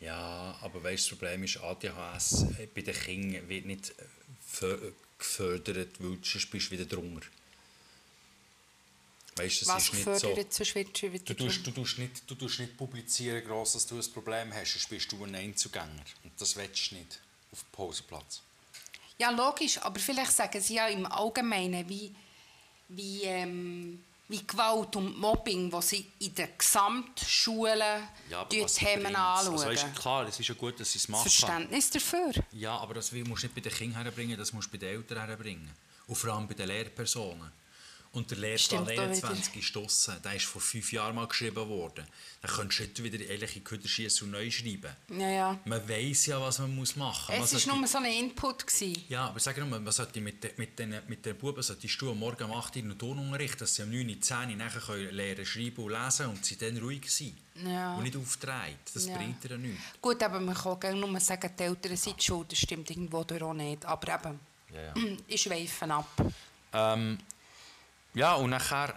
Ja, 0.00 0.56
aber 0.62 0.82
weißt 0.82 1.04
das 1.04 1.18
Problem 1.18 1.44
ist, 1.44 1.58
ADHS 1.58 2.46
bei 2.74 2.80
den 2.80 2.94
Kindern 2.94 3.46
wird 3.50 3.66
nicht 3.66 3.92
fö- 4.50 4.92
gefördert, 5.18 5.90
weil 5.98 6.16
du 6.16 6.16
bist 6.16 6.52
du 6.52 6.70
wieder 6.70 6.86
drunter. 6.86 7.26
Weißt 9.36 9.60
du, 9.60 9.64
es 9.64 9.68
Was 9.68 9.84
ist 9.84 9.92
nicht 9.92 10.20
so... 10.20 10.34
Du 10.34 11.34
tust, 11.34 11.66
du, 11.66 11.70
tust 11.70 11.98
nicht, 11.98 12.30
du 12.30 12.34
tust 12.34 12.60
nicht 12.60 12.76
publizieren, 12.78 13.44
gross, 13.44 13.74
dass 13.74 13.86
du 13.86 13.96
ein 13.96 14.12
Problem 14.12 14.54
hast, 14.54 14.72
sonst 14.72 14.88
bist 14.88 15.12
du 15.12 15.22
ein 15.22 15.34
Einzugänger. 15.34 16.04
Und 16.24 16.32
das 16.38 16.56
willst 16.56 16.90
du 16.90 16.94
nicht 16.94 17.20
auf 17.52 17.62
dem 17.62 17.70
Pausenplatz. 17.72 18.42
Ja, 19.18 19.30
logisch, 19.30 19.78
aber 19.78 20.00
vielleicht 20.00 20.32
sagen 20.32 20.60
sie 20.60 20.74
ja 20.76 20.86
im 20.86 21.04
Allgemeinen, 21.04 21.86
wie, 21.88 22.14
wie, 22.88 23.22
ähm, 23.24 24.02
wie 24.28 24.46
Gewalt 24.46 24.96
und 24.96 25.18
Mobbing, 25.18 25.70
wo 25.70 25.80
sie 25.80 26.06
in 26.20 26.34
den 26.34 26.48
Gesamtschulen 26.56 28.08
die 28.50 28.64
Themen 28.64 29.14
anschauen. 29.14 29.60
Also, 29.60 29.86
du, 29.86 29.92
klar, 30.00 30.26
es 30.26 30.40
ist 30.40 30.48
ja 30.48 30.54
gut, 30.54 30.80
dass 30.80 30.92
sie 30.92 30.98
es 30.98 31.08
machen. 31.08 31.22
Verständnis 31.22 31.90
dafür. 31.90 32.32
Ja, 32.52 32.78
aber 32.78 32.94
das 32.94 33.12
musst 33.12 33.42
du 33.42 33.46
nicht 33.46 33.54
bei 33.54 33.60
den 33.60 33.72
Kindern 33.72 34.02
herbringen, 34.04 34.38
das 34.38 34.52
musst 34.52 34.68
du 34.68 34.72
bei 34.72 34.78
den 34.78 34.96
Eltern 34.96 35.26
herbringen. 35.26 35.70
Und 36.06 36.16
vor 36.16 36.32
allem 36.32 36.48
bei 36.48 36.54
den 36.54 36.68
Lehrpersonen. 36.68 37.52
Und 38.12 38.28
der 38.28 38.38
Lehrplan 38.38 38.58
Stimmt 38.86 38.98
auch 38.98 39.02
21 39.04 39.56
ist 39.56 39.76
draussen. 39.76 40.16
Der 40.24 40.34
ist 40.34 40.44
vor 40.44 40.60
fünf 40.60 40.92
Jahren 40.92 41.14
mal 41.14 41.28
geschrieben 41.28 41.68
worden. 41.68 42.04
Dann 42.42 42.50
könntest 42.50 42.80
du 42.80 42.84
heute 42.84 43.04
wieder 43.04 43.24
ehrlich 43.24 43.50
in 43.54 43.62
die 43.62 43.64
Köder 43.64 43.86
schiessen 43.86 44.24
und 44.24 44.30
neu 44.32 44.50
schreiben. 44.50 44.90
Ja, 45.16 45.28
ja. 45.30 45.58
Man 45.64 45.88
weiss 45.88 46.26
ja, 46.26 46.40
was 46.40 46.58
man 46.58 46.74
muss 46.74 46.96
machen 46.96 47.38
muss. 47.38 47.52
Es 47.52 47.68
war 47.68 47.76
nur 47.76 47.86
so 47.86 47.98
ein 47.98 48.06
Input. 48.06 48.66
Gewesen. 48.66 49.04
Ja, 49.08 49.26
aber 49.28 49.38
sag 49.38 49.56
nur, 49.58 49.66
man 49.68 49.92
sollte 49.92 50.20
mit, 50.20 50.42
den- 50.42 50.50
mit, 50.56 50.76
den, 50.76 50.92
mit 51.06 51.24
den 51.24 51.36
Buben 51.38 51.62
solltest 51.62 52.00
du 52.02 52.10
am 52.10 52.18
Morgen 52.18 52.42
um 52.50 52.52
8 52.52 52.74
Uhr 52.76 52.82
einen 52.82 52.98
Turnunterricht, 52.98 53.60
dass 53.60 53.76
sie 53.76 53.82
am 53.82 53.90
9 53.90 54.08
Uhr, 54.08 54.20
10 54.20 54.36
Uhr 54.50 54.56
nachher 54.56 54.80
können 54.80 55.14
lernen, 55.14 55.46
schreiben 55.46 55.84
und 55.84 55.92
lesen 55.92 56.26
und 56.26 56.44
sie 56.44 56.56
dann 56.56 56.78
ruhig 56.78 57.08
sein. 57.08 57.36
Ja. 57.64 57.94
Und 57.94 58.02
nicht 58.02 58.16
aufdrehen. 58.16 58.74
Das 58.92 59.06
Ja. 59.06 59.16
bringt 59.16 59.44
ja 59.48 59.56
nichts. 59.56 59.82
Gut, 60.02 60.20
aber 60.24 60.40
man 60.40 60.56
kann 60.56 60.80
gerne 60.80 60.98
nur 60.98 61.20
sagen, 61.20 61.48
die 61.56 61.62
Eltern 61.62 61.96
sind 61.96 62.20
schuld. 62.20 62.50
Das 62.50 62.58
stimmt 62.58 62.90
irgendwo 62.90 63.22
durch 63.22 63.40
auch 63.42 63.54
nicht. 63.54 63.84
Aber 63.86 64.12
eben, 64.14 64.40
Ja, 64.74 64.82
ja. 64.82 64.94
ich 65.28 65.42
schweife 65.42 65.84
ab. 65.92 66.08
Ähm, 66.72 67.18
ja, 68.14 68.34
und 68.34 68.50
nachher 68.50 68.94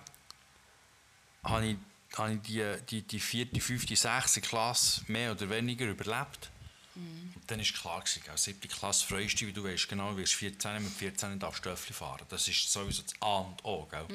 habe 1.44 1.66
ich, 1.66 1.78
habe 2.18 2.34
ich 2.34 2.42
die, 2.42 2.76
die, 2.90 3.02
die 3.02 3.20
vierte, 3.20 3.60
fünfte, 3.60 3.96
sechste 3.96 4.42
Klasse 4.42 5.02
mehr 5.08 5.32
oder 5.32 5.50
weniger 5.50 5.86
überlebt. 5.86 6.50
Und 6.96 7.44
dann 7.48 7.60
war 7.60 7.66
klar, 7.66 8.00
gewesen, 8.02 8.22
gell, 8.24 8.38
siebte 8.38 8.68
Klasse 8.68 9.06
freust 9.08 9.34
du 9.34 9.38
dich, 9.38 9.48
wie 9.48 9.54
du 9.54 9.64
weißt, 9.64 9.90
genau, 9.90 10.12
du 10.12 10.18
wirst 10.18 10.36
14, 10.36 10.84
mit 10.84 10.94
14 10.94 11.40
darfst 11.40 11.66
du 11.66 11.70
Stöffel 11.70 11.94
fahren. 11.94 12.26
Das 12.30 12.48
ist 12.48 12.72
sowieso 12.72 13.02
das 13.02 13.14
A 13.20 13.40
und 13.40 13.66
O. 13.66 13.88
Gell? 13.90 14.06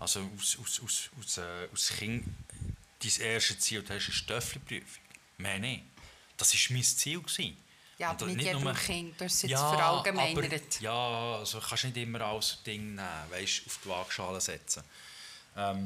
Also 0.00 0.28
aus, 0.36 0.58
aus, 0.60 0.80
aus, 0.84 1.10
aus, 1.18 1.38
äh, 1.38 1.68
aus 1.72 1.92
Kind, 1.96 2.26
dein 3.00 3.20
erstes 3.20 3.60
Ziel, 3.60 3.82
du 3.82 3.94
hast 3.94 4.06
eine 4.06 4.14
Stöffelprüfung. 4.14 5.02
Mehr 5.38 5.60
nicht. 5.60 5.84
Das 6.36 6.52
war 6.52 6.74
mein 6.74 6.82
Ziel. 6.82 7.20
Gewesen. 7.20 7.56
Ja, 7.98 8.10
aber 8.10 8.26
nicht 8.26 8.36
nicht 8.36 8.46
jedem 8.46 8.62
nur- 8.62 8.74
Kind. 8.74 9.20
Du 9.20 9.24
hast 9.24 9.42
es 9.44 9.50
Ja, 9.50 9.70
verallgemeinert. 9.70 10.52
aber- 10.52 10.80
Ja, 10.80 11.36
also 11.38 11.60
kannst 11.60 11.84
nicht 11.84 11.96
immer 11.96 12.20
alles 12.20 12.58
Ding 12.64 12.94
nehmen, 12.94 13.30
weißt, 13.30 13.62
auf 13.66 13.78
die 13.84 13.88
Waagschale 13.88 14.40
setzen. 14.40 14.84
Ähm, 15.56 15.84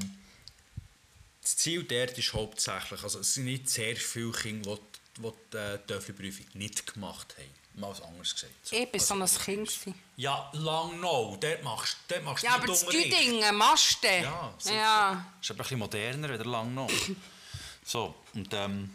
das 1.41 1.57
Ziel 1.57 1.83
dort 1.85 2.17
ist 2.19 2.33
hauptsächlich, 2.35 3.03
also 3.03 3.19
es 3.21 3.35
sind 3.35 3.45
nicht 3.45 3.69
sehr 3.69 3.97
viele 3.97 4.31
Kinder, 4.33 4.77
die 4.77 4.83
die 5.23 5.31
die 5.53 5.57
äh, 5.57 5.79
Töffelprüfung 5.87 6.47
nicht 6.55 6.93
gemacht 6.95 7.35
haben. 7.39 7.51
Mal 7.81 7.91
was 7.91 8.03
anderes 8.03 8.35
gesagt. 8.35 8.53
So, 8.63 8.77
Ich 8.77 8.93
war 8.93 9.01
so 9.01 9.15
also- 9.15 9.39
ein 9.39 9.45
Kind. 9.45 9.67
gewesen. 9.69 9.95
Ja, 10.17 10.51
lang 10.55 11.01
noch. 11.01 11.37
Dort 11.41 11.63
machst, 11.63 11.97
dort 12.09 12.23
machst 12.25 12.45
Ja, 12.45 12.55
aber 12.57 12.67
das 12.67 12.83
Unterricht. 12.85 13.13
Düdingen, 13.19 13.57
Maste. 13.57 14.07
Ja, 14.23 14.55
sicher. 14.59 14.75
ja. 14.77 15.27
Ist 15.41 15.51
aber 15.51 15.61
ein 15.61 15.63
bisschen 15.63 15.79
moderner, 15.79 16.33
wieder 16.33 16.45
lang 16.45 16.75
noch. 16.75 16.91
so, 17.85 18.15
und 18.35 18.53
ähm... 18.53 18.95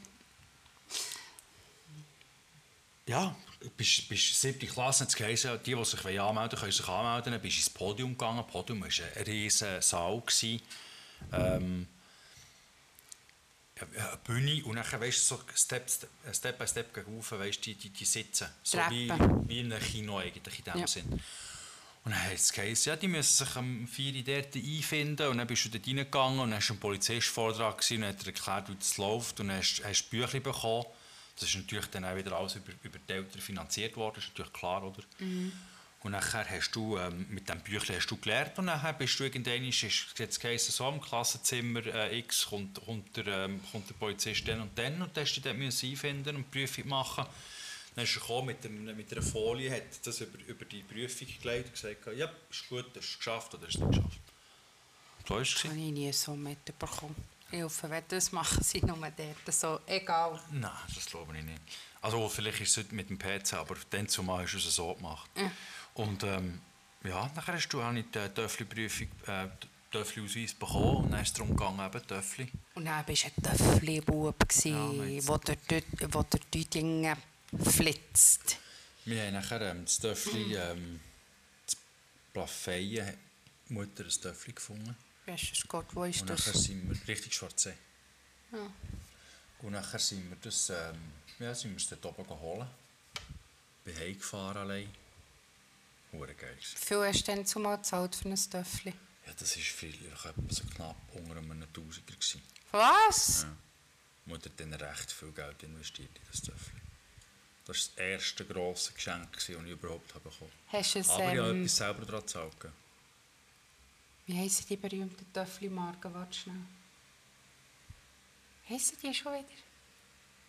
Ja, 3.08 3.36
bist, 3.76 4.08
bist 4.10 4.40
siebte 4.40 4.68
Klasse, 4.68 5.06
hat 5.06 5.16
geheißen, 5.16 5.60
die, 5.66 5.76
die 5.76 5.86
sich 5.86 6.06
anmelden 6.06 6.36
wollen, 6.36 6.50
können 6.50 6.72
sich 6.72 6.88
anmelden. 6.88 7.32
Dann 7.34 7.42
bist 7.42 7.56
du 7.56 7.60
ins 7.60 7.70
Podium 7.70 8.12
gegangen. 8.12 8.38
Das 8.44 8.52
Podium 8.52 8.82
war 8.82 8.88
ein 8.88 9.24
riesiger 9.24 9.82
Saal. 9.82 10.22
gewesen. 10.22 10.62
Ähm, 11.34 11.88
eine 13.80 14.18
Bühne 14.24 14.64
und 14.66 14.76
dann 14.76 14.86
weißt 15.02 15.32
du, 15.32 15.36
so 15.36 15.42
Step, 15.56 15.90
Step, 15.90 16.10
Step 16.34 16.58
by 16.58 16.68
Step 16.68 16.94
gegen 16.94 17.16
rauf, 17.16 17.32
weißt, 17.32 17.64
die, 17.66 17.76
die, 17.76 17.90
die 17.90 18.06
sitzen. 18.06 18.48
So 18.64 18.80
wie, 18.90 19.10
wie 19.48 19.60
in 19.60 19.72
einem 19.72 19.84
Kino 19.84 20.18
eigentlich 20.18 20.60
in 20.60 20.66
dem 20.66 20.80
Ja. 20.80 20.88
Sinn. 20.88 21.22
Und 22.04 22.12
dann 22.12 22.24
hat 22.24 22.34
es 22.34 22.52
geheißen, 22.54 22.90
ja, 22.90 22.96
die 22.96 23.08
müssen 23.08 23.46
sich 23.46 23.56
am 23.56 23.88
4 23.88 24.16
Uhr 24.16 24.24
dort 24.24 24.56
einfinden. 24.56 25.28
Und 25.28 25.38
dann 25.38 25.48
bist 25.48 25.66
du 25.66 25.70
dort 25.70 25.86
reingegangen 25.86 26.40
und 26.40 26.52
dann 26.52 26.62
war 26.62 26.72
ein 26.72 26.80
Polizeivortrag 26.80 27.84
und 27.92 28.04
hat 28.06 28.22
er 28.22 28.28
erklärt, 28.28 28.70
wie 28.70 28.76
das 28.76 28.98
läuft. 28.98 29.40
Und 29.40 29.50
dann 29.50 29.58
hast 29.58 29.84
hast 29.84 30.06
du 30.06 30.10
Bücher 30.10 30.40
bekommen. 30.40 30.86
Das 31.40 31.50
ist 31.50 31.56
natürlich 31.56 31.88
dann 31.88 32.06
auch 32.06 32.16
wieder 32.16 32.34
alles 32.34 32.56
über, 32.56 32.72
über 32.84 32.98
die 32.98 33.14
Eltern 33.14 33.42
finanziert 33.42 33.96
worden, 33.96 34.18
ist 34.20 34.30
natürlich 34.30 34.54
klar, 34.54 34.84
oder? 34.84 35.04
Und 36.02 36.12
nachher 36.12 36.48
hast 36.50 36.72
du, 36.72 36.98
ähm, 36.98 37.26
mit 37.30 37.48
diesem 37.50 37.62
Büchlein 37.62 37.98
hast 37.98 38.08
du 38.08 38.18
gelernt 38.18 38.58
und 38.60 38.66
nachher 38.66 38.94
bist 38.94 39.20
du 39.20 39.24
irgendwann, 39.24 39.64
ist 39.64 39.82
jetzt 40.18 40.40
geheißen, 40.40 40.72
so 40.72 40.88
im 40.90 41.02
Klassenzimmer 41.02 41.86
äh, 41.86 42.20
X 42.20 42.46
kommt, 42.46 42.80
kommt, 42.86 43.18
der, 43.18 43.28
ähm, 43.28 43.60
kommt 43.72 43.90
der 43.90 43.96
Polizist 43.96 44.48
dann 44.48 44.62
und 44.62 44.78
dann 44.78 45.02
und 45.02 45.18
dann 45.18 45.24
hast 45.26 45.36
du 45.36 45.42
dich 45.42 45.52
dort 45.52 45.84
einfinden 45.84 46.36
und 46.36 46.46
die 46.54 46.60
Prüfung 46.60 46.88
machen. 46.88 47.26
Dann 47.96 48.04
ist 48.04 48.16
er 48.16 48.22
gekommen 48.22 48.48
mit, 48.48 48.64
dem, 48.64 48.86
mit 48.86 49.12
einer 49.12 49.24
Folie, 49.24 49.72
hat 49.72 50.06
das 50.06 50.22
über, 50.22 50.38
über 50.46 50.66
die 50.66 50.84
Prüfung 50.84 51.28
gelegt 51.42 51.66
und 51.68 51.74
gesagt, 51.74 52.18
ja, 52.18 52.32
ist 52.50 52.70
gut, 52.70 52.86
hast 52.86 52.94
du 52.94 53.00
es 53.00 53.18
geschafft 53.18 53.56
oder 53.56 53.66
hast 53.66 53.76
du 53.76 53.82
es 53.82 53.88
nicht 53.88 53.98
geschafft. 53.98 54.22
So 55.28 55.34
war 55.34 55.42
es. 55.42 55.54
Das 55.54 55.64
habe 55.66 55.76
ich 55.76 55.92
nie 55.92 56.14
so 56.14 56.36
mitbekommen. 56.36 57.16
Ich 57.52 57.62
hoffe, 57.64 57.90
wenn 57.90 58.04
das 58.10 58.32
machen 58.32 58.62
sie 58.62 58.82
nur 58.82 58.98
dort. 58.98 59.54
So, 59.56 59.80
egal. 59.88 60.40
Nein, 60.52 60.72
das 60.94 61.06
glaube 61.06 61.38
ich 61.38 61.44
nicht. 61.44 61.62
Also 62.02 62.28
vielleicht 62.30 62.62
ist 62.62 62.78
es 62.78 62.92
mit 62.92 63.10
dem 63.10 63.18
PC, 63.18 63.54
aber 63.54 63.76
dann 63.90 64.08
zumal 64.08 64.46
du 64.46 64.58
es 64.58 64.64
so 64.76 64.94
gemacht. 64.94 65.30
Und 65.94 66.24
ähm, 66.24 66.62
ja, 67.04 67.30
nachher 67.36 67.54
hast 67.54 67.70
du 67.70 67.82
auch 67.82 67.92
nicht 67.92 68.14
die 68.14 68.28
Töffli-Prüfung, 68.30 69.08
äh, 69.28 69.48
Töffli-Ausweis 69.92 70.54
bekommen 70.54 71.06
und 71.06 71.12
dann 71.12 71.22
ist 71.22 71.30
es 71.30 71.34
darum 71.34 71.56
gegangen, 71.56 71.80
eben 71.86 72.08
Töffli. 72.08 72.52
Und 72.76 72.86
dann 72.86 73.08
warst 73.08 73.24
du 73.24 73.28
ein 73.50 73.58
Töffli-Bub, 73.58 74.36
Ja, 74.64 74.92
ja, 74.92 75.28
wo 75.28 75.38
der, 75.38 75.58
wo 76.12 76.24
der 76.24 76.40
Düdingen 76.54 77.18
flitzt. 77.64 78.58
Wir 79.06 79.24
haben 79.24 79.34
nachher 79.34 79.62
ähm, 79.62 79.86
das 79.86 80.00
Töffli, 80.00 80.56
ähm, 80.56 81.00
das 82.34 82.66
die 82.66 83.02
Mutter 83.70 84.04
ein 84.04 84.10
Töffli 84.10 84.54
gefunden. 84.54 84.96
Weisst 85.28 85.68
Gott, 85.68 85.86
wo 85.94 86.06
ist 86.06 86.22
Und 86.22 86.30
das? 86.30 86.48
nachher 86.48 86.60
sind 86.60 86.90
wir, 86.90 87.08
richtig 87.08 87.36
schwarze. 87.36 87.76
Ja. 88.52 88.72
Und 89.62 89.72
nachher 89.74 90.00
sind 90.00 90.30
wir 90.30 90.38
das, 90.42 90.70
ähm, 90.70 91.12
ja, 91.40 91.54
sind 91.54 91.72
wir 91.72 91.78
es 91.78 91.90
dort 91.90 92.06
oben 92.06 92.26
geholt. 92.26 92.68
Bin 93.84 93.98
heimgefahren 93.98 94.58
allein. 94.58 94.90
Hure 96.14 96.34
geil. 96.34 96.58
viel 96.62 97.00
hast 97.06 97.28
du 97.28 97.32
denn 97.36 97.46
zumal 97.46 97.78
gezahlt 97.78 98.16
für 98.16 98.30
ein 98.30 98.36
Töffli? 98.36 98.94
Ja, 99.26 99.34
das 99.38 99.58
war 99.58 99.64
viel, 99.64 99.96
ich 99.96 100.26
etwa 100.26 100.54
so 100.54 100.64
knapp 100.64 100.96
unter 101.14 101.36
einem 101.36 101.74
Tausiger. 101.74 102.14
gewesen. 102.14 102.42
Was? 102.72 103.44
Ja. 103.44 103.56
Mutter 104.26 104.50
hat 104.50 104.60
dann 104.60 104.74
recht 104.74 105.12
viel 105.12 105.32
Geld 105.32 105.62
investiert 105.64 106.10
in 106.16 106.22
das 106.32 106.42
Töffel. 106.42 106.82
Das 107.66 107.76
war 107.76 107.96
das 107.96 107.98
erste 107.98 108.46
grosse 108.46 108.94
Geschenk, 108.94 109.34
das 109.34 109.50
ich 109.50 109.56
überhaupt 109.56 110.16
habe 110.16 110.30
bekommen 110.30 110.52
Hast 110.68 110.96
du 110.96 111.00
es, 111.00 111.10
Aber 111.10 111.34
ich 111.34 111.40
habe 111.40 111.50
ähm, 111.50 111.62
etwas 111.64 111.76
selber 111.76 112.06
daran 112.06 112.22
gezahlt. 112.22 112.56
Wie 114.28 114.38
heissen 114.38 114.66
die 114.70 114.76
berühmten 114.76 115.34
Töffli-Marken? 115.34 116.14
Warte 116.14 116.38
schnell. 116.38 116.56
Heissen 118.70 118.98
die 119.02 119.14
schon 119.14 119.34
wieder? 119.34 119.46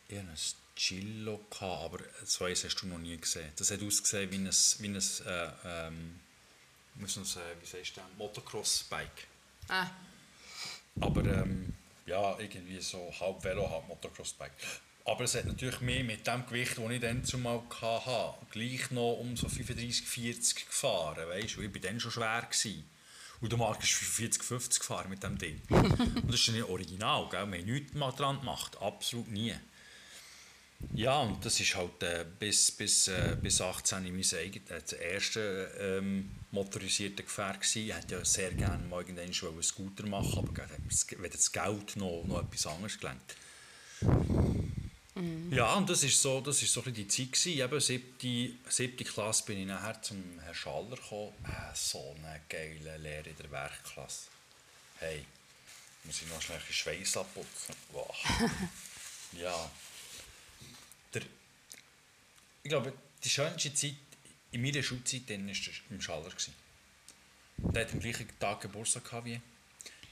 Ich 0.09 0.19
hatte 0.19 0.29
ein 0.29 0.37
Chillo, 0.75 1.41
aber 1.61 2.01
so 2.25 2.45
eins 2.45 2.65
hast 2.65 2.77
du 2.83 2.89
noch 2.89 2.99
nie 2.99 3.17
gesehen. 3.17 3.53
Das 3.57 3.71
hat 3.71 3.83
ausgesehen 3.83 4.31
wie 4.33 4.37
ein, 4.37 4.51
wie 4.51 4.89
ein 4.89 4.97
äh, 5.27 5.51
ähm, 5.65 6.21
muss 6.97 7.17
man 7.17 7.25
sagen, 7.25 7.61
wie 7.61 7.67
sagst 7.67 7.97
du? 7.97 8.01
Motocross-Bike. 8.17 9.29
Ah, 9.69 9.87
Aber 11.01 11.25
ähm, 11.25 11.75
ja, 12.07 12.37
irgendwie 12.39 12.81
so 12.81 13.13
halb 13.21 13.45
Velo, 13.45 13.71
halb 13.71 13.87
Motocross-Bike. 13.87 14.53
Aber 15.05 15.25
es 15.25 15.37
hat 15.37 15.45
natürlich 15.45 15.81
mehr 15.81 16.03
mit 16.03 16.27
dem 16.27 16.45
Gewicht, 16.47 16.77
das 16.77 16.91
ich 16.91 17.01
dann 17.01 17.25
zumal 17.25 17.63
hatte, 17.81 18.35
gleich 18.51 18.91
noch 18.91 19.15
um 19.15 19.37
so 19.37 19.49
35, 19.49 20.07
40 20.07 20.67
gefahren. 20.67 21.29
Weißt? 21.29 21.57
du? 21.57 21.63
Ich 21.63 21.73
war 21.73 21.81
dann 21.81 22.01
schon 22.01 22.11
schwer. 22.11 22.43
Gewesen. 22.43 22.85
Und 23.41 23.53
der 23.53 23.59
Marc 23.59 23.83
ist 23.83 23.93
45, 23.93 24.43
50 24.43 24.81
gefahren 24.81 25.11
mit 25.11 25.23
dem 25.23 25.39
Ding. 25.39 25.61
Und 25.71 26.29
das 26.29 26.41
ist 26.41 26.49
nicht 26.49 26.65
original, 26.65 27.29
gell? 27.31 27.47
wir 27.47 27.59
haben 27.59 27.67
nichts 27.67 27.95
mal 27.95 28.11
dran 28.11 28.41
gemacht, 28.41 28.77
absolut 28.81 29.29
nie. 29.29 29.55
Ja, 30.95 31.19
und 31.19 31.45
das 31.45 31.59
ist 31.59 31.75
halt 31.75 32.03
äh, 32.05 32.25
bis, 32.39 32.71
bis, 32.71 33.09
äh, 33.09 33.37
bis 33.43 33.61
18 33.61 34.05
mein 34.05 34.13
eigenes, 34.13 34.33
äh, 34.33 34.81
das 34.81 34.93
erste 34.93 35.73
ähm, 35.81 36.31
motorisierte 36.53 37.25
Gefährt 37.25 37.61
gewesen. 37.61 37.89
Ich 37.89 37.95
hätte 37.95 38.15
ja 38.15 38.25
sehr 38.25 38.53
gerne 38.53 38.87
mal 38.87 39.01
irgendwann 39.01 39.33
schon 39.33 39.55
einen 39.55 39.63
Scooter 39.63 40.07
machen, 40.07 40.39
aber 40.39 40.53
weder 40.53 41.29
das 41.31 41.51
Geld 41.51 41.97
noch, 41.97 42.25
noch 42.25 42.43
etwas 42.45 42.67
anderes 42.69 42.99
gelenkt. 42.99 43.37
Ja, 45.51 45.75
und 45.75 45.91
das 45.91 46.05
ist 46.05 46.21
so, 46.21 46.41
das 46.41 46.63
ist 46.63 46.73
so 46.73 46.83
ein 46.83 46.95
die 46.95 47.09
Zeit 47.09 47.33
gewesen. 47.33 47.59
Eben 47.59 47.81
siebte, 47.81 48.51
siebte 48.69 49.05
Klasse 49.05 49.45
bin 49.45 49.59
ich 49.59 49.67
nachher 49.67 50.01
zum 50.01 50.23
Herrn 50.41 50.55
Schaller 50.55 50.97
gekommen. 50.97 51.33
Äh, 51.45 51.75
so 51.75 52.15
eine 52.19 52.41
geile 52.49 52.97
Lehre 52.99 53.29
in 53.29 53.37
der 53.37 53.51
Werkklasse. 53.51 54.29
Hey, 54.99 55.25
muss 56.05 56.23
ich 56.23 56.29
noch 56.29 56.41
schnell 56.41 56.59
ein 56.59 56.73
Schweiß 56.73 57.17
abputzen. 57.17 57.75
Wow. 57.93 58.17
ja. 59.33 59.71
Der, 61.15 61.23
ich 62.63 62.69
glaube, 62.69 62.93
die 63.25 63.29
schönste 63.29 63.75
Zeit 63.75 63.97
in 64.53 64.63
meiner 64.63 64.83
Schulzeit 64.83 65.29
war 65.29 65.37
im 65.37 66.01
Schaller. 66.01 66.31
gewesen. 66.31 66.55
Der 67.59 67.85
hat 67.85 67.93
am 67.93 68.01
gleichen 68.01 68.29
Tag 68.39 68.61
Geburtstag 68.61 69.05
gehabt 69.05 69.27
wie 69.27 69.35
ich. 69.35 69.41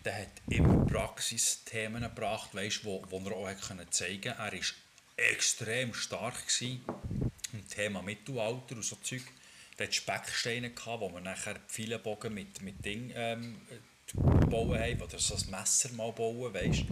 Der 0.05 0.23
hat 0.23 0.43
immer 0.49 0.85
Praxisthemen 0.85 2.03
gebracht, 2.03 2.55
weißt, 2.55 2.85
wo, 2.85 3.05
wo 3.09 3.19
er 3.29 3.37
auch 3.37 3.49
hat 3.49 3.61
können 3.61 3.91
zeigen 3.91 4.35
konnte. 4.35 4.57
Er 4.57 4.59
extrem 5.17 5.95
stark 5.95 6.47
gewesen 6.47 6.85
im 7.53 7.69
Thema 7.69 8.03
Mittelalter 8.03 8.77
und 8.77 8.85
so 8.85 8.97
Zeug. 8.97 9.23
Der 9.79 9.87
hat 9.87 9.95
Specksteine, 9.95 10.71
gehabt, 10.71 11.01
wo 11.01 11.13
wir 11.13 11.21
nachher 11.21 11.57
Pfeilenbogen 11.69 12.33
mit, 12.33 12.63
mit 12.63 12.85
Ding 12.85 13.13
ähm, 13.15 13.61
bauen 14.15 14.79
haben, 14.79 15.03
oder 15.03 15.19
so 15.19 15.35
ein 15.35 15.51
Messer 15.51 15.93
mal 15.93 16.13
bauen, 16.13 16.55
weißt 16.55 16.85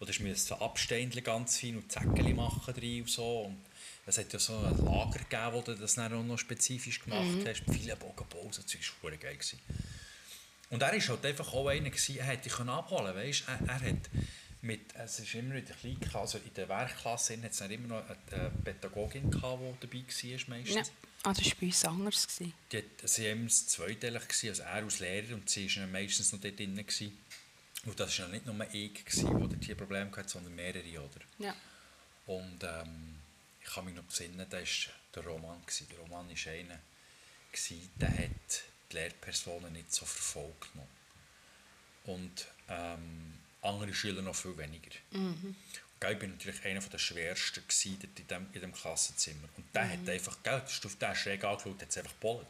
oder 0.00 0.12
musst 0.20 0.46
so 0.46 0.54
Abstände 0.56 1.22
ganz 1.22 1.58
fein 1.58 1.76
und 1.76 1.90
Zäckchen 1.90 2.36
machen 2.36 2.74
drin 2.74 3.02
und 3.02 3.10
so. 3.10 3.42
Und 3.42 3.58
es 4.06 4.18
hat 4.18 4.32
ja 4.32 4.38
so 4.38 4.56
ein 4.56 4.84
Lager 4.84 5.18
gegeben, 5.18 5.52
wo 5.52 5.60
du 5.60 5.74
das 5.74 5.94
dann 5.94 6.12
auch 6.12 6.22
noch 6.22 6.38
spezifisch 6.38 7.00
gemacht 7.00 7.46
hast. 7.46 7.62
Viele 7.70 7.96
Bogen 7.96 8.28
bauen, 8.30 8.52
so 8.52 8.62
Zeug 8.62 8.80
war 8.80 9.10
verdammt 9.10 9.22
geil. 9.22 9.34
Gewesen. 9.34 9.58
Und 10.70 10.82
er 10.82 10.92
war 10.92 11.00
halt 11.00 11.26
einfach 11.26 11.52
auch 11.52 11.66
einer, 11.66 11.90
gewesen, 11.90 12.18
er 12.18 12.26
hätte 12.26 12.44
dich 12.44 12.58
abholen 12.58 13.06
können, 13.06 13.16
weißt? 13.16 13.44
Er, 13.48 13.68
er 13.68 13.80
hat 13.80 14.10
mit, 14.60 14.94
es 14.94 15.20
ist 15.20 15.34
immer 15.34 15.54
in 15.54 15.64
der 15.64 15.76
Klein, 15.76 15.98
also 16.14 16.38
in 16.38 16.52
der 16.54 16.68
Werkklasse 16.68 17.40
hat 17.42 17.52
es 17.52 17.60
immer 17.60 17.88
noch 17.88 18.04
eine 18.08 18.50
Pädagogin 18.64 19.30
gehabt, 19.30 19.62
die 19.82 19.86
dabei 19.86 19.98
war 19.98 20.56
meistens. 20.56 20.74
ja. 20.74 20.82
Ah, 21.24 21.32
das 21.32 21.46
war 21.46 21.54
bei 21.60 21.66
uns 21.66 21.84
anders. 21.84 22.28
Gewesen. 22.28 22.54
Die 22.70 22.76
hat, 22.78 22.84
sie 23.04 23.24
waren 23.24 23.38
immer 23.40 23.48
zweiteilig, 23.48 24.22
also 24.44 24.62
er 24.62 24.74
als 24.74 25.00
Lehrer 25.00 25.34
und 25.34 25.50
sie 25.50 25.76
war 25.76 25.86
meistens 25.88 26.32
noch 26.32 26.40
dort 26.40 26.58
drin. 26.58 26.76
Gewesen. 26.76 27.18
Und 27.84 27.98
das 27.98 28.18
war 28.18 28.26
ja 28.26 28.32
nicht 28.32 28.46
nur 28.46 28.66
ich, 28.72 29.04
gewesen, 29.04 29.48
der 29.48 29.58
die 29.58 29.74
Probleme 29.74 30.10
hatte, 30.16 30.28
sondern 30.28 30.54
mehrere. 30.54 31.00
Oder? 31.00 31.20
Ja. 31.38 31.56
Und 32.26 32.62
ähm, 32.62 33.16
ich 33.60 33.68
kann 33.68 33.84
mich 33.84 33.94
noch 33.94 34.04
besinnen, 34.04 34.46
da 34.48 34.58
war 34.58 34.66
der 35.14 35.24
Roman. 35.24 35.60
Gewesen. 35.62 35.88
Der 35.90 35.98
Roman 35.98 36.28
war 36.28 36.52
einer, 36.52 36.78
gewesen, 37.50 37.90
der 37.96 38.10
hat 38.10 38.62
die 38.90 38.96
Lehrpersonen 38.96 39.72
nicht 39.72 39.92
so 39.92 40.06
verfolgt. 40.06 40.74
Noch. 40.76 40.86
Und 42.04 42.46
ähm, 42.68 43.34
andere 43.68 43.94
Schüler 43.94 44.22
noch 44.22 44.34
viel 44.36 44.56
weniger. 44.56 44.90
Mhm. 45.10 45.54
Gell, 46.00 46.12
Ich 46.12 46.20
war 46.20 46.28
natürlich 46.28 46.64
einer 46.64 46.80
der 46.80 46.98
schwersten 46.98 47.62
in 48.18 48.26
diesem 48.26 48.46
in 48.52 48.60
dem 48.60 48.72
Klassenzimmer. 48.72 49.48
Und 49.56 49.64
der 49.74 49.84
Mhm. 49.84 49.90
hat 50.02 50.08
einfach, 50.08 50.36
gell, 50.42 50.62
du 50.84 50.88
auf 50.88 50.96
den 50.96 51.14
schräg 51.16 51.44
angeschaut, 51.44 51.82
hat 51.82 51.88
es 51.90 51.98
einfach 51.98 52.12
gebollt. 52.12 52.46